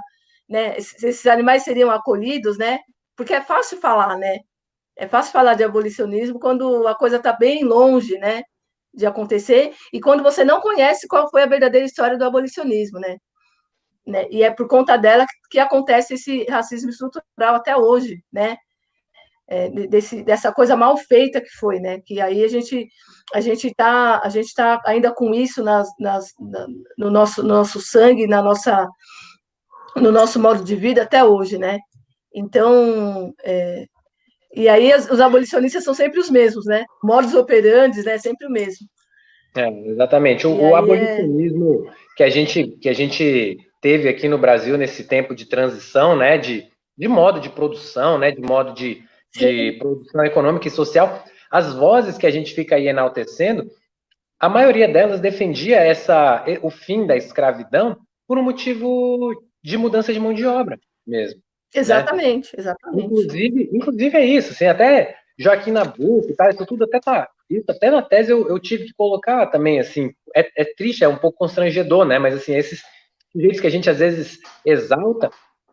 [0.49, 0.77] né?
[0.77, 2.79] Esses animais seriam acolhidos, né?
[3.15, 4.39] Porque é fácil falar, né?
[4.97, 8.43] É fácil falar de abolicionismo quando a coisa está bem longe, né?
[8.93, 13.17] de acontecer, e quando você não conhece qual foi a verdadeira história do abolicionismo, né?
[14.05, 14.27] né?
[14.29, 18.57] E é por conta dela que acontece esse racismo estrutural até hoje, né?
[19.53, 21.99] É, desse, dessa coisa mal feita que foi, né?
[22.05, 22.87] Que aí a gente
[23.33, 26.67] a gente está a gente tá ainda com isso nas, nas, na,
[26.97, 28.87] no nosso nosso sangue, na nossa
[29.97, 31.79] no nosso modo de vida até hoje, né?
[32.33, 33.85] Então é,
[34.53, 36.85] E aí os abolicionistas são sempre os mesmos, né?
[37.03, 38.17] Modus operandi, né?
[38.17, 38.85] Sempre o mesmo.
[39.55, 40.45] É, exatamente.
[40.45, 45.05] O, o é abolicionismo que, a gente, que a gente teve aqui no Brasil nesse
[45.05, 46.37] tempo de transição, né?
[46.37, 46.67] De,
[46.97, 48.31] de modo de produção, né?
[48.31, 49.01] De modo de,
[49.33, 51.23] de produção econômica e social.
[51.49, 53.69] As vozes que a gente fica aí enaltecendo,
[54.39, 57.97] a maioria delas defendia essa, o fim da escravidão
[58.27, 61.37] por um motivo de mudança de mão de obra mesmo.
[61.37, 61.79] Né?
[61.81, 62.61] Exatamente, né?
[62.61, 63.05] exatamente.
[63.05, 67.89] Inclusive, inclusive é isso, assim, até Joaquim Nabuco, tá, isso tudo até tá, isso até
[67.89, 71.37] na tese eu, eu tive que colocar também, assim, é, é, triste, é um pouco
[71.37, 72.81] constrangedor, né, mas assim, esses
[73.35, 75.31] jeitos que a gente às vezes exalta,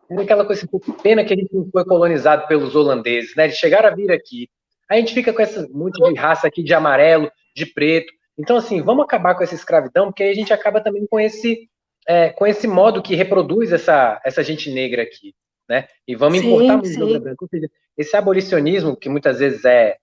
[0.09, 3.57] é aquela coisa, assim, pena que a gente não foi colonizado pelos holandeses, né, eles
[3.57, 4.49] chegaram a vir aqui,
[4.89, 8.81] a gente fica com esse monte de raça aqui de amarelo, de preto, então assim,
[8.81, 11.69] vamos acabar com essa escravidão, porque aí a gente acaba também com esse,
[12.07, 15.35] é, com esse modo que reproduz essa, essa gente negra aqui,
[15.67, 15.87] né?
[16.07, 19.97] E vamos sim, importar muito esse abolicionismo que muitas vezes é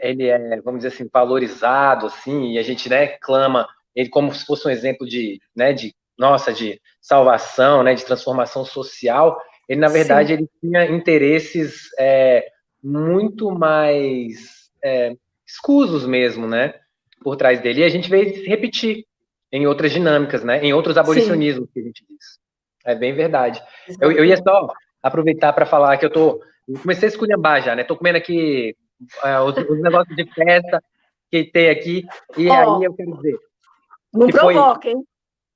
[0.00, 4.44] ele é, vamos dizer assim, valorizado assim, e a gente, né, clama ele como se
[4.44, 9.40] fosse um exemplo de, né, de nossa, de salvação, né, de transformação social.
[9.68, 10.34] Ele na verdade sim.
[10.34, 12.46] ele tinha interesses é,
[12.82, 15.14] muito mais é,
[15.46, 16.74] escusos mesmo, né,
[17.22, 17.80] por trás dele.
[17.80, 19.04] E a gente vê se repetir
[19.52, 21.72] em outras dinâmicas, né, em outros abolicionismos sim.
[21.72, 22.38] que a gente diz.
[22.84, 23.62] É bem verdade.
[24.00, 24.68] Eu, eu ia só
[25.02, 26.40] aproveitar para falar que eu tô.
[26.82, 27.84] Comecei a esculhambar já, né?
[27.84, 28.76] Tô comendo aqui
[29.22, 30.82] é, os, os, negócios de festa
[31.30, 33.38] que tem aqui, e oh, aí eu quero dizer.
[34.12, 34.92] Não provoca, foi...
[34.92, 35.04] hein?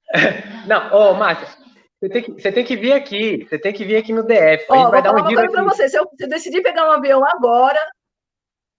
[0.66, 1.48] não, ô, oh, Márcia,
[2.00, 4.66] você tem, que, você tem que vir aqui, você tem que vir aqui no DF.
[4.68, 5.88] Ó, oh, vai dar um giro para você.
[5.88, 7.78] Se eu, se eu decidir pegar um avião agora,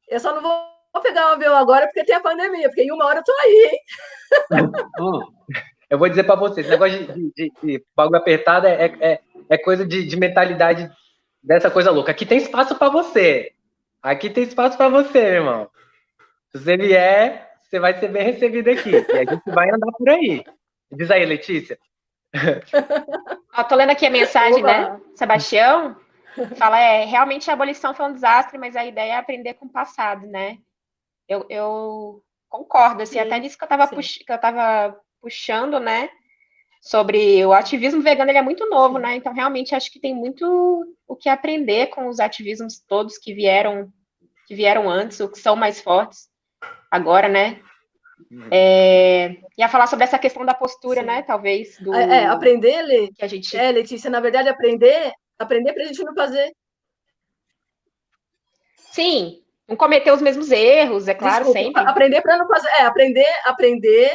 [0.07, 3.05] eu só não vou pegar um avião agora porque tem a pandemia, porque em uma
[3.05, 4.71] hora eu tô aí, hein?
[4.99, 5.21] oh,
[5.89, 9.19] eu vou dizer para você, esse negócio de, de, de bagulho apertado é, é,
[9.49, 10.89] é coisa de, de, mentalidade
[11.43, 12.11] dessa coisa louca.
[12.11, 13.51] Aqui tem espaço para você.
[14.01, 15.69] Aqui tem espaço para você, meu irmão.
[16.51, 18.91] Se você vier, você vai ser bem recebido aqui.
[18.91, 20.43] E a gente vai andar por aí.
[20.91, 21.77] Diz aí, Letícia.
[23.57, 24.67] Ó, tô lendo aqui a mensagem, Oba.
[24.67, 25.01] né?
[25.15, 25.95] Sebastião
[26.55, 29.71] fala, é, realmente a abolição foi um desastre, mas a ideia é aprender com o
[29.71, 30.57] passado, né?
[31.27, 35.79] Eu, eu concordo, assim, sim, até nisso que eu estava pux, que eu tava puxando,
[35.79, 36.09] né?
[36.81, 39.15] Sobre o ativismo vegano, ele é muito novo, né?
[39.15, 43.91] Então, realmente, acho que tem muito o que aprender com os ativismos todos que vieram,
[44.47, 46.29] que vieram antes, ou que são mais fortes
[46.89, 47.61] agora, né?
[48.31, 48.47] Uhum.
[48.51, 51.07] É, ia falar sobre essa questão da postura, Sim.
[51.07, 51.21] né?
[51.21, 55.73] Talvez do é, é, aprender, Lê, que a gente é Letícia, na verdade aprender, aprender
[55.73, 56.51] para a gente não fazer.
[58.91, 61.81] Sim, não cometer os mesmos erros, é claro, Desculpa, sempre.
[61.83, 64.11] Aprender para não fazer, é aprender, aprender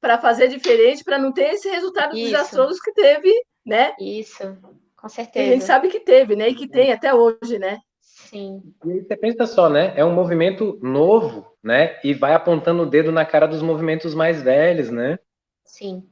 [0.00, 2.26] para fazer diferente, para não ter esse resultado Isso.
[2.26, 3.32] desastroso que teve,
[3.64, 3.94] né?
[4.00, 4.58] Isso,
[4.96, 5.48] com certeza.
[5.48, 6.48] a gente sabe que teve, né?
[6.48, 7.78] E que tem até hoje, né?
[8.00, 8.60] Sim.
[8.84, 9.92] E aí você pensa só, né?
[9.96, 11.98] É um movimento novo, né?
[12.02, 15.18] E vai apontando o dedo na cara dos movimentos mais velhos, né?
[15.64, 16.06] Sim.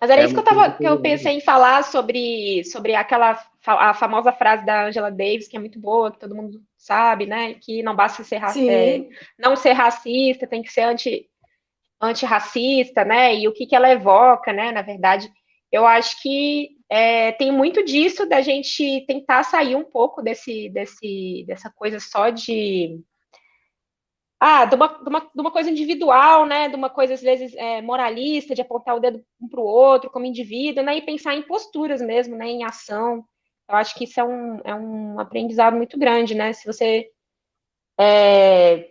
[0.00, 3.38] Mas era é isso que eu, tava, que eu pensei em falar sobre, sobre aquela
[3.64, 7.54] a famosa frase da Angela Davis, que é muito boa, que todo mundo sabe, né?
[7.54, 9.08] Que não basta ser é,
[9.38, 11.28] não ser racista, tem que ser anti,
[12.00, 13.34] antirracista, né?
[13.34, 14.70] E o que, que ela evoca, né?
[14.70, 15.30] Na verdade,
[15.72, 21.44] eu acho que é, tem muito disso da gente tentar sair um pouco desse, desse,
[21.46, 23.00] dessa coisa só de
[24.38, 26.68] ah, de uma, de, uma, de uma coisa individual, né?
[26.68, 30.10] De uma coisa, às vezes, é, moralista, de apontar o dedo um para o outro
[30.10, 30.96] como indivíduo, né?
[30.96, 32.46] E pensar em posturas mesmo, né?
[32.46, 33.24] Em ação.
[33.68, 36.52] Eu acho que isso é um, é um aprendizado muito grande, né?
[36.52, 37.10] Se você
[37.98, 38.90] é,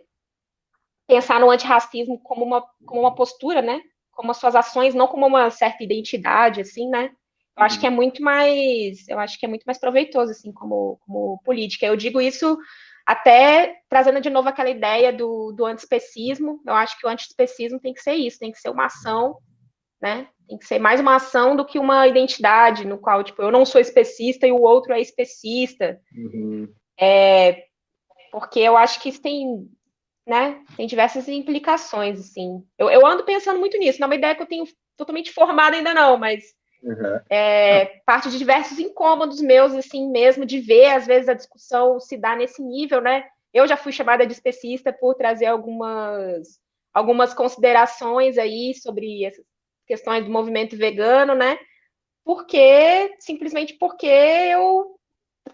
[1.08, 3.82] pensar no antirracismo como uma, como uma postura, né?
[4.12, 7.12] Como as suas ações, não como uma certa identidade, assim, né?
[7.58, 11.00] Eu acho que é muito mais, eu acho que é muito mais proveitoso, assim, como,
[11.06, 11.86] como política.
[11.86, 12.58] Eu digo isso
[13.06, 16.62] até trazendo de novo aquela ideia do, do antiespecismo.
[16.66, 19.38] Eu acho que o antiespecismo tem que ser isso, tem que ser uma ação,
[20.02, 20.28] né?
[20.48, 23.66] Tem que ser mais uma ação do que uma identidade, no qual, tipo, eu não
[23.66, 26.00] sou especista e o outro é especista.
[26.16, 26.68] Uhum.
[27.00, 27.66] É,
[28.32, 29.70] porque eu acho que isso tem
[30.28, 30.64] né?
[30.76, 32.64] Tem diversas implicações, assim.
[32.78, 34.66] Eu, eu ando pensando muito nisso, não é uma ideia que eu tenho
[34.98, 36.44] totalmente formada ainda não, mas
[36.86, 37.20] uhum.
[37.30, 42.16] é, parte de diversos incômodos meus, assim, mesmo, de ver, às vezes, a discussão se
[42.16, 43.26] dar nesse nível, né?
[43.54, 46.60] Eu já fui chamada de especista por trazer algumas,
[46.94, 49.46] algumas considerações aí sobre essas
[49.88, 51.58] questões do movimento vegano, né?
[52.24, 54.96] Porque, simplesmente porque eu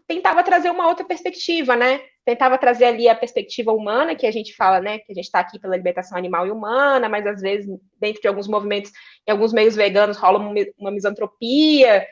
[0.07, 2.01] tentava trazer uma outra perspectiva, né?
[2.25, 5.39] tentava trazer ali a perspectiva humana, que a gente fala, né, que a gente está
[5.39, 7.67] aqui pela libertação animal e humana, mas às vezes,
[7.99, 8.91] dentro de alguns movimentos,
[9.27, 10.39] em alguns meios veganos, rola
[10.77, 12.05] uma misantropia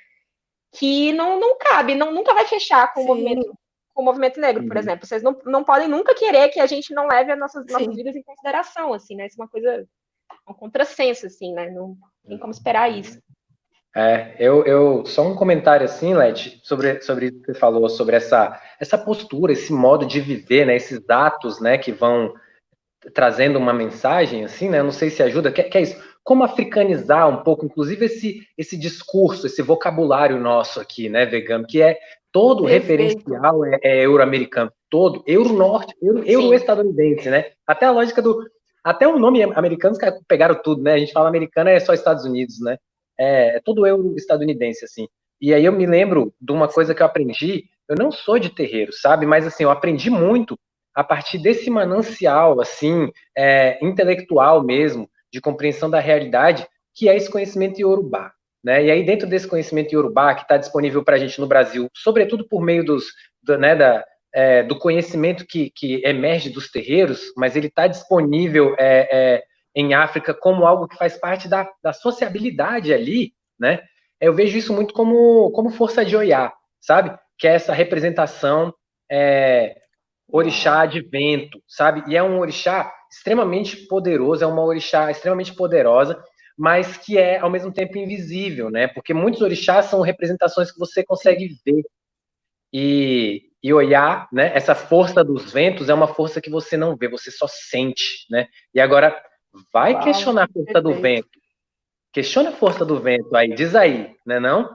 [0.71, 3.53] que não, não cabe, não, nunca vai fechar com o movimento
[3.93, 4.79] com o movimento negro, por uhum.
[4.79, 5.05] exemplo.
[5.05, 8.15] Vocês não, não podem nunca querer que a gente não leve as nossas, nossas vidas
[8.15, 9.25] em consideração, assim, né?
[9.25, 9.85] Isso é uma coisa,
[10.47, 11.69] um contrassenso, assim, né?
[11.69, 13.21] Não tem como esperar isso.
[13.99, 18.15] É, eu, eu só um comentário assim, Leti, sobre sobre o que você falou, sobre
[18.15, 20.77] essa essa postura, esse modo de viver, né?
[20.77, 21.77] Esses dados, né?
[21.77, 22.33] Que vão
[23.13, 24.79] trazendo uma mensagem, assim, né?
[24.79, 25.51] Eu não sei se ajuda.
[25.51, 26.01] Que, que é isso?
[26.23, 31.25] Como africanizar um pouco, inclusive esse esse discurso, esse vocabulário nosso aqui, né?
[31.25, 31.97] Vegano, que é
[32.31, 33.03] todo Perfeito.
[33.03, 37.51] referencial é, é euro-americano, todo euro-norte, euro-estadunidense, euro né?
[37.67, 38.49] Até a lógica do
[38.81, 40.93] até o nome americano pegaram tudo, né?
[40.93, 42.77] A gente fala americano é só Estados Unidos, né?
[43.19, 45.07] É, é todo euro estadunidense, assim.
[45.41, 48.49] E aí eu me lembro de uma coisa que eu aprendi, eu não sou de
[48.49, 49.25] terreiro, sabe?
[49.25, 50.57] Mas, assim, eu aprendi muito
[50.95, 57.29] a partir desse manancial, assim, é, intelectual mesmo, de compreensão da realidade, que é esse
[57.31, 58.31] conhecimento iorubá.
[58.63, 58.85] Né?
[58.85, 62.47] E aí, dentro desse conhecimento iorubá, que está disponível para a gente no Brasil, sobretudo
[62.47, 63.05] por meio dos,
[63.41, 68.75] do, né, da, é, do conhecimento que, que emerge dos terreiros, mas ele está disponível
[68.77, 69.43] é, é,
[69.79, 73.81] em África como algo que faz parte da, da sociabilidade ali, né?
[74.19, 77.17] Eu vejo isso muito como, como força de olhar, sabe?
[77.37, 78.73] Que é essa representação
[79.09, 79.77] é,
[80.27, 82.03] orixá de vento, sabe?
[82.07, 86.21] E é um orixá extremamente poderoso, é uma orixá extremamente poderosa,
[86.57, 88.87] mas que é ao mesmo tempo invisível, né?
[88.87, 91.83] Porque muitos orixás são representações que você consegue ver
[92.73, 94.51] e, e olhar, né?
[94.53, 98.47] Essa força dos ventos é uma força que você não vê, você só sente, né?
[98.73, 99.15] E agora
[99.73, 101.29] Vai questionar a força do vento.
[102.11, 104.69] Questiona a força do vento aí, diz aí, né não?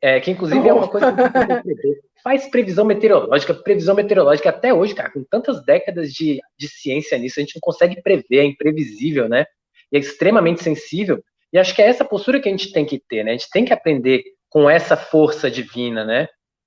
[0.00, 5.10] É, que inclusive é uma coisa que faz previsão meteorológica, previsão meteorológica até hoje, cara,
[5.10, 9.44] com tantas décadas de, de ciência nisso, a gente não consegue prever, é imprevisível, né?
[9.92, 11.22] E é extremamente sensível.
[11.52, 13.30] E acho que é essa postura que a gente tem que ter, né?
[13.32, 16.26] A gente tem que aprender com essa força divina, né?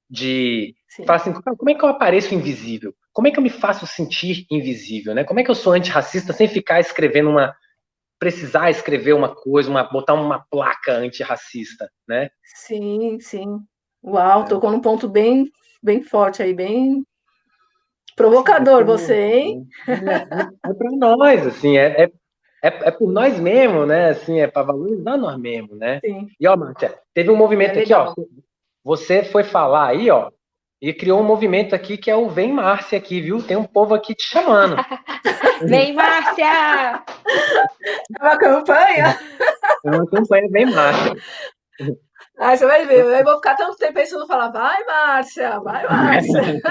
[0.09, 0.73] De
[1.05, 2.93] falar assim, como é que eu apareço invisível?
[3.15, 5.23] Como é que eu me faço sentir invisível, né?
[5.23, 7.55] Como é que eu sou antirracista sem ficar escrevendo uma
[8.19, 12.29] precisar escrever uma coisa, uma botar uma placa antirracista, né?
[12.43, 13.59] Sim, sim.
[14.03, 14.45] Uau, é.
[14.47, 15.49] tocou num ponto bem
[15.81, 17.05] bem forte aí, bem
[18.17, 19.65] provocador é, você, hein?
[19.87, 22.11] É, é, é para nós, assim, é, é,
[22.63, 24.09] é, por nós mesmo, né?
[24.09, 26.01] Assim, é para valorizar nós mesmos, né?
[26.03, 26.27] Sim.
[26.37, 28.13] E ó, Márcia, teve um movimento aqui, ó.
[28.83, 30.29] Você foi falar aí, ó,
[30.81, 33.41] e criou um movimento aqui que é o Vem Márcia aqui, viu?
[33.41, 34.75] Tem um povo aqui te chamando.
[35.67, 37.03] Vem Márcia!
[38.19, 39.19] É uma campanha?
[39.85, 41.15] É uma campanha Vem Márcia.
[42.37, 46.41] Ah, você vai ver, eu vou ficar tanto tempo pensando falar, vai Márcia, vai Márcia.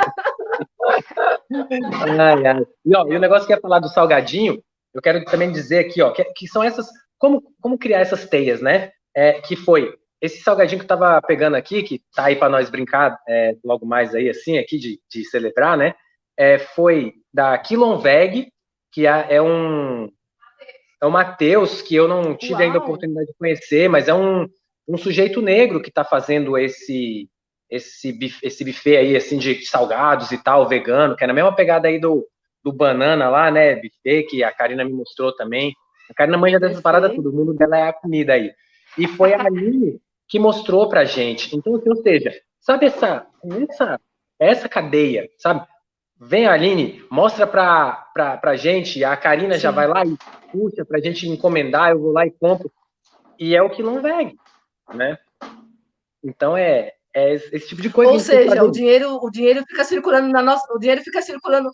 [2.21, 2.67] ai, ai.
[2.85, 4.63] E, ó, e o negócio que ia falar do salgadinho,
[4.93, 6.87] eu quero também dizer aqui, ó, que, que são essas,
[7.19, 8.91] como, como criar essas teias, né?
[9.17, 9.95] É, que foi
[10.25, 13.85] esse salgadinho que eu tava pegando aqui, que tá aí para nós brincar é, logo
[13.85, 15.95] mais aí, assim, aqui de, de celebrar, né?
[16.35, 18.49] É, foi da Kilonveg,
[18.91, 20.09] que é, é um
[21.03, 22.63] é o Matheus, que eu não tive Uau.
[22.63, 24.49] ainda a oportunidade de conhecer, mas é um,
[24.89, 27.29] um sujeito negro que está fazendo esse
[27.69, 31.55] esse buffet, esse buffet aí, assim, de salgados e tal, vegano, que é na mesma
[31.55, 32.27] pegada aí do,
[32.63, 35.75] do banana lá, né, buffet, que a Karina me mostrou também.
[36.11, 38.53] A Karina manja dessas paradas tudo, o mundo dela é a comida aí.
[38.97, 41.55] E foi ali que mostrou para gente.
[41.55, 43.27] Então, assim, ou seja, sabe essa,
[43.69, 44.01] essa,
[44.39, 45.67] essa cadeia, sabe?
[46.21, 49.61] Vem a Aline, mostra para a gente, a Karina Sim.
[49.61, 50.17] já vai lá e
[50.51, 52.71] puxa para a gente encomendar, eu vou lá e compro.
[53.39, 54.37] E é o que não veg,
[54.95, 55.19] né?
[56.23, 58.13] Então é, é esse tipo de coisa.
[58.13, 61.71] Ou seja, o dinheiro, o dinheiro fica circulando na nossa, o dinheiro fica circulando,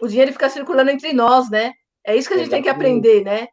[0.00, 1.72] o dinheiro fica circulando entre nós, né?
[2.04, 2.50] É isso que a gente Exatamente.
[2.50, 3.48] tem que aprender, né?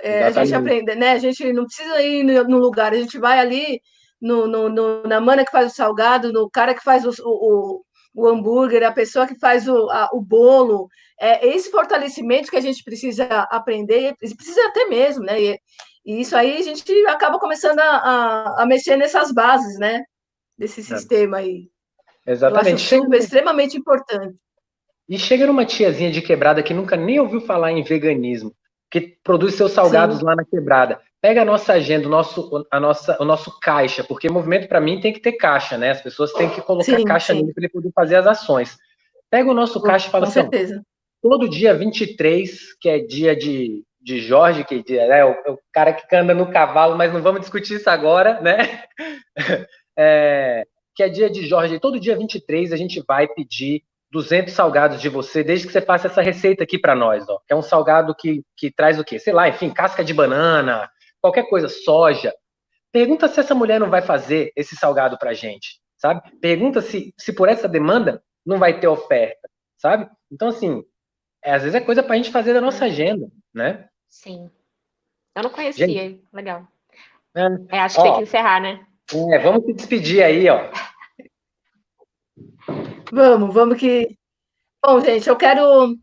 [0.00, 1.12] É, a gente aprende, né?
[1.12, 3.80] A gente não precisa ir no, lugar, a gente vai ali
[4.20, 7.82] no, no, no, na mana que faz o salgado, no cara que faz o, o,
[8.14, 10.88] o hambúrguer, a pessoa que faz o, a, o bolo.
[11.20, 15.40] É esse fortalecimento que a gente precisa aprender, precisa até mesmo, né?
[15.40, 15.58] E,
[16.04, 20.02] e isso aí a gente acaba começando a, a, a mexer nessas bases, né?
[20.58, 20.84] Desse é.
[20.84, 21.68] sistema aí.
[22.26, 22.94] Exatamente.
[22.94, 24.36] Eu acho extremamente importante.
[25.08, 28.54] E chega numa tiazinha de quebrada que nunca nem ouviu falar em veganismo
[28.90, 30.24] que produz seus salgados Sim.
[30.24, 31.00] lá na quebrada.
[31.20, 35.00] Pega a nossa agenda, o nosso, a nossa, o nosso caixa, porque movimento para mim
[35.00, 35.90] tem que ter caixa, né?
[35.90, 37.40] As pessoas têm que colocar sim, caixa sim.
[37.40, 38.76] nele para ele poder fazer as ações.
[39.30, 40.82] Pega o nosso caixa e fala Com assim: certeza.
[41.22, 45.94] Todo dia 23, que é dia de, de Jorge, que é o, é o, cara
[45.94, 48.84] que anda no cavalo, mas não vamos discutir isso agora, né?
[49.96, 51.78] É, que é dia de Jorge.
[51.78, 53.84] Todo dia 23 a gente vai pedir
[54.14, 57.40] 200 salgados de você, desde que você faça essa receita aqui para nós, ó.
[57.44, 59.18] Que é um salgado que, que traz o quê?
[59.18, 60.88] Sei lá, enfim, casca de banana,
[61.20, 62.32] qualquer coisa, soja.
[62.92, 66.22] Pergunta se essa mulher não vai fazer esse salgado pra gente, sabe?
[66.40, 70.08] Pergunta se, se por essa demanda não vai ter oferta, sabe?
[70.30, 70.84] Então, assim,
[71.42, 73.88] é, às vezes é coisa para a gente fazer da nossa agenda, né?
[74.08, 74.48] Sim.
[75.34, 76.68] Eu não conhecia, gente, legal.
[77.34, 78.86] É, é, acho que ó, tem que encerrar, né?
[79.32, 80.70] É, vamos se despedir aí, ó.
[83.14, 84.18] Vamos, vamos que.
[84.84, 85.94] Bom, gente, eu quero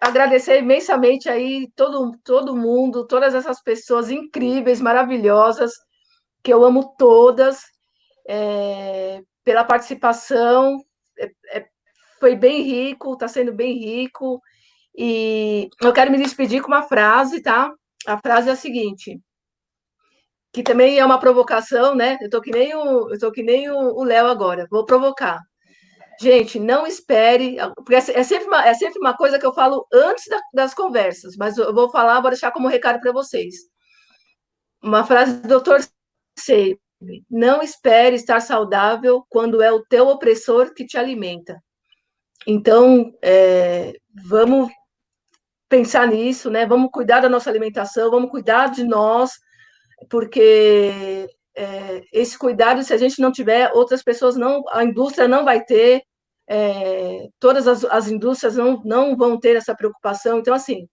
[0.00, 5.72] agradecer imensamente aí todo, todo mundo, todas essas pessoas incríveis, maravilhosas,
[6.44, 7.62] que eu amo todas,
[8.28, 10.78] é, pela participação.
[11.18, 11.66] É, é,
[12.20, 14.40] foi bem rico, está sendo bem rico.
[14.96, 17.72] E eu quero me despedir com uma frase, tá?
[18.06, 19.18] A frase é a seguinte:
[20.52, 22.18] que também é uma provocação, né?
[22.20, 25.38] Eu tô que nem o, eu tô que nem o Léo agora, vou provocar.
[26.20, 29.86] Gente, não espere, porque é, é sempre uma, é sempre uma coisa que eu falo
[29.92, 33.54] antes da, das conversas, mas eu vou falar, vou deixar como recado para vocês.
[34.82, 35.84] Uma frase do Dr.
[36.36, 36.78] Seib,
[37.30, 41.62] não espere estar saudável quando é o teu opressor que te alimenta.
[42.46, 43.94] Então, é,
[44.26, 44.70] vamos
[45.68, 46.66] pensar nisso, né?
[46.66, 49.32] Vamos cuidar da nossa alimentação, vamos cuidar de nós,
[50.10, 55.44] porque é, esse cuidado, se a gente não tiver, outras pessoas não, a indústria não
[55.44, 56.02] vai ter,
[56.48, 60.38] é, todas as, as indústrias não, não vão ter essa preocupação.
[60.38, 60.88] Então, assim,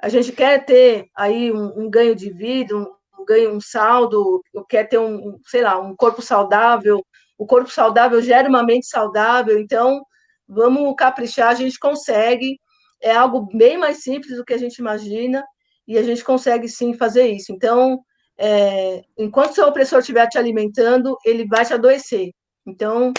[0.00, 2.86] a gente quer ter aí um, um ganho de vida, um,
[3.18, 7.04] um, ganho, um saldo, quer ter um, sei lá, um corpo saudável.
[7.36, 10.02] O corpo saudável gera uma mente saudável, então
[10.48, 12.58] vamos caprichar, a gente consegue.
[13.00, 15.44] É algo bem mais simples do que a gente imagina
[15.86, 17.52] e a gente consegue sim fazer isso.
[17.52, 18.00] Então,
[18.36, 22.30] é, enquanto seu opressor estiver te alimentando, ele vai te adoecer.
[22.66, 23.12] Então,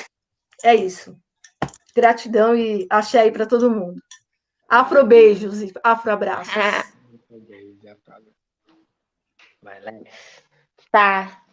[0.63, 1.15] é isso.
[1.95, 4.01] Gratidão e axé aí para todo mundo.
[4.67, 6.53] Afro beijos e afro abraços.
[9.61, 9.81] Vai,
[10.91, 11.43] Tá.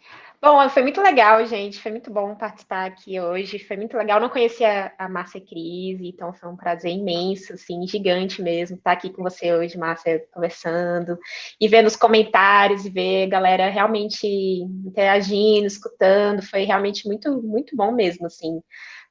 [0.41, 1.81] Bom, foi muito legal, gente.
[1.81, 3.59] Foi muito bom participar aqui hoje.
[3.59, 4.21] Foi muito legal.
[4.21, 9.11] não conhecia a Márcia Cris, então foi um prazer imenso, assim, gigante mesmo, estar aqui
[9.11, 11.19] com você hoje, Márcia, conversando
[11.61, 16.43] e ver nos comentários e ver a galera realmente interagindo, escutando.
[16.43, 18.63] Foi realmente muito, muito bom mesmo, assim.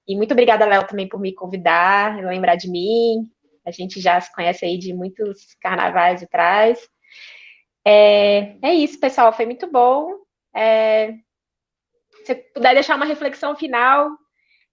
[0.08, 3.30] E muito obrigada, Léo, também por me convidar, lembrar de mim.
[3.66, 6.80] A gente já se conhece aí de muitos carnavais atrás.
[7.84, 9.34] É, é isso, pessoal.
[9.34, 10.14] Foi muito bom.
[10.56, 11.14] É,
[12.24, 14.10] se puder deixar uma reflexão final,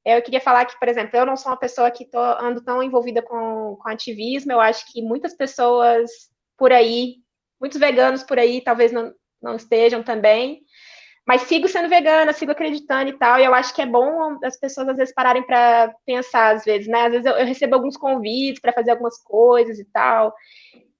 [0.04, 2.82] eu queria falar que, por exemplo, eu não sou uma pessoa que tô, ando tão
[2.82, 6.10] envolvida com, com ativismo, eu acho que muitas pessoas
[6.56, 7.16] por aí,
[7.60, 10.62] muitos veganos por aí, talvez não, não estejam também,
[11.26, 14.58] mas sigo sendo vegana, sigo acreditando e tal, e eu acho que é bom as
[14.58, 17.06] pessoas às vezes pararem para pensar, às vezes, né?
[17.06, 20.34] Às vezes eu, eu recebo alguns convites para fazer algumas coisas e tal,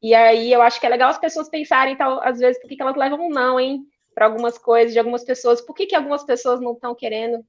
[0.03, 2.77] e aí eu acho que é legal as pessoas pensarem, tal, às vezes, por que,
[2.77, 3.87] que elas levam um não, hein?
[4.15, 5.61] para algumas coisas de algumas pessoas.
[5.61, 7.45] Por que, que algumas pessoas não estão querendo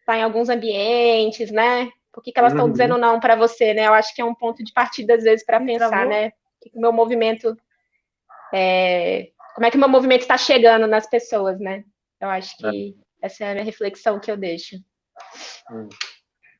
[0.00, 1.90] estar em alguns ambientes, né?
[2.12, 2.72] Por que, que elas estão uhum.
[2.72, 3.86] dizendo não para você, né?
[3.86, 6.30] Eu acho que é um ponto de partida, às vezes, para pensar, né?
[6.60, 7.56] Que o meu movimento.
[8.52, 9.30] É...
[9.54, 11.84] Como é que o meu movimento está chegando nas pessoas, né?
[12.20, 13.26] Eu acho que é.
[13.26, 14.76] essa é a minha reflexão que eu deixo.
[15.70, 15.88] Hum.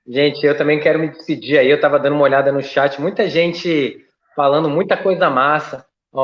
[0.06, 1.68] Gente, eu também quero me despedir aí.
[1.68, 4.04] Eu estava dando uma olhada no chat, muita gente
[4.34, 5.86] falando muita coisa massa.
[6.12, 6.20] O,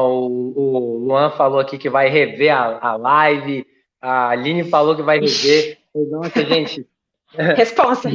[0.57, 3.65] o Luan falou aqui que vai rever a, a live,
[4.01, 5.79] a Aline falou que vai rever.
[5.95, 6.87] Nossa, gente.
[7.57, 8.09] Resposta.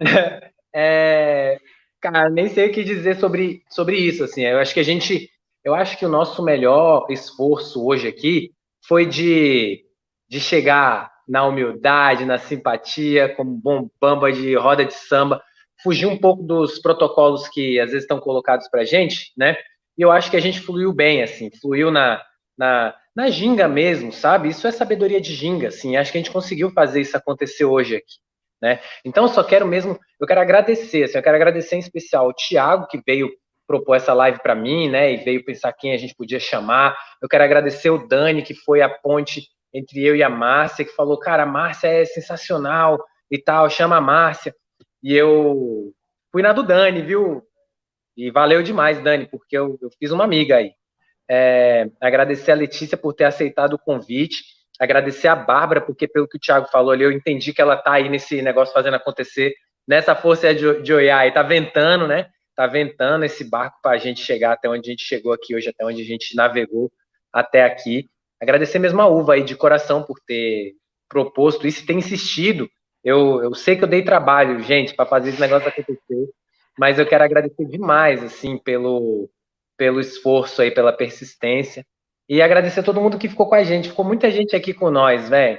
[0.74, 1.60] é,
[2.00, 4.24] cara, nem sei o que dizer sobre, sobre isso.
[4.24, 5.30] Assim, eu acho que a gente,
[5.62, 8.50] eu acho que o nosso melhor esforço hoje aqui
[8.86, 9.84] foi de,
[10.28, 15.42] de chegar na humildade, na simpatia, como bom bamba de roda de samba,
[15.82, 19.56] fugir um pouco dos protocolos que às vezes estão colocados para gente, né?
[19.96, 22.22] E eu acho que a gente fluiu bem, assim, fluiu na,
[22.56, 24.48] na, na ginga mesmo, sabe?
[24.48, 25.96] Isso é sabedoria de ginga, assim.
[25.96, 28.16] Acho que a gente conseguiu fazer isso acontecer hoje aqui,
[28.60, 28.80] né?
[29.04, 32.34] Então, eu só quero mesmo, eu quero agradecer, assim, eu quero agradecer em especial o
[32.34, 33.30] Thiago, que veio
[33.66, 35.12] propor essa live para mim, né?
[35.12, 36.96] E veio pensar quem a gente podia chamar.
[37.20, 40.94] Eu quero agradecer o Dani, que foi a ponte entre eu e a Márcia, que
[40.94, 44.54] falou, cara, a Márcia é sensacional e tal, chama a Márcia.
[45.02, 45.92] E eu
[46.30, 47.42] fui na do Dani, viu?
[48.16, 50.72] E valeu demais, Dani, porque eu, eu fiz uma amiga aí.
[51.30, 54.44] É, agradecer a Letícia por ter aceitado o convite,
[54.78, 57.92] agradecer a Bárbara, porque pelo que o Thiago falou ali, eu entendi que ela tá
[57.92, 59.54] aí nesse negócio fazendo acontecer,
[59.88, 62.28] nessa força de, de aí, tá ventando, né?
[62.54, 65.68] Tá ventando esse barco para a gente chegar até onde a gente chegou aqui hoje,
[65.68, 66.90] até onde a gente navegou
[67.32, 68.10] até aqui.
[68.40, 70.74] Agradecer mesmo a Uva aí de coração por ter
[71.08, 72.68] proposto isso e ter insistido.
[73.02, 76.28] Eu, eu sei que eu dei trabalho, gente, para fazer esse negócio acontecer
[76.78, 79.28] mas eu quero agradecer demais, assim, pelo,
[79.76, 81.84] pelo esforço aí, pela persistência,
[82.28, 84.90] e agradecer a todo mundo que ficou com a gente, ficou muita gente aqui com
[84.90, 85.58] nós, velho,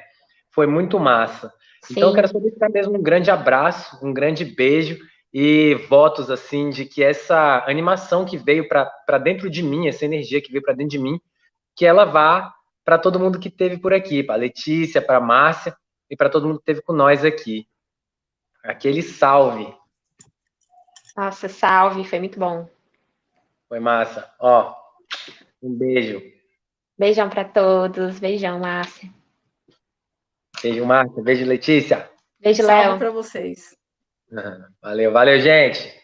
[0.52, 1.54] foi muito massa.
[1.84, 1.96] Sim.
[1.98, 4.98] Então, eu quero só deixar mesmo um grande abraço, um grande beijo
[5.34, 10.40] e votos, assim, de que essa animação que veio para dentro de mim, essa energia
[10.40, 11.20] que veio para dentro de mim,
[11.76, 12.54] que ela vá
[12.86, 15.76] para todo mundo que teve por aqui, para Letícia, para Márcia
[16.10, 17.68] e para todo mundo que teve com nós aqui.
[18.64, 19.74] Aquele salve.
[21.18, 22.70] Nossa, salve, foi muito bom.
[23.68, 24.32] Foi massa.
[24.40, 24.76] Ó,
[25.62, 26.22] um beijo.
[26.98, 28.20] Beijão para todos.
[28.20, 29.10] Beijão, Márcia.
[30.62, 31.24] Beijo, Márcia.
[31.24, 32.10] Beijo, Letícia.
[32.40, 33.00] Beijo, Léo.
[33.00, 33.76] para vocês.
[34.82, 36.03] Valeu, valeu, gente.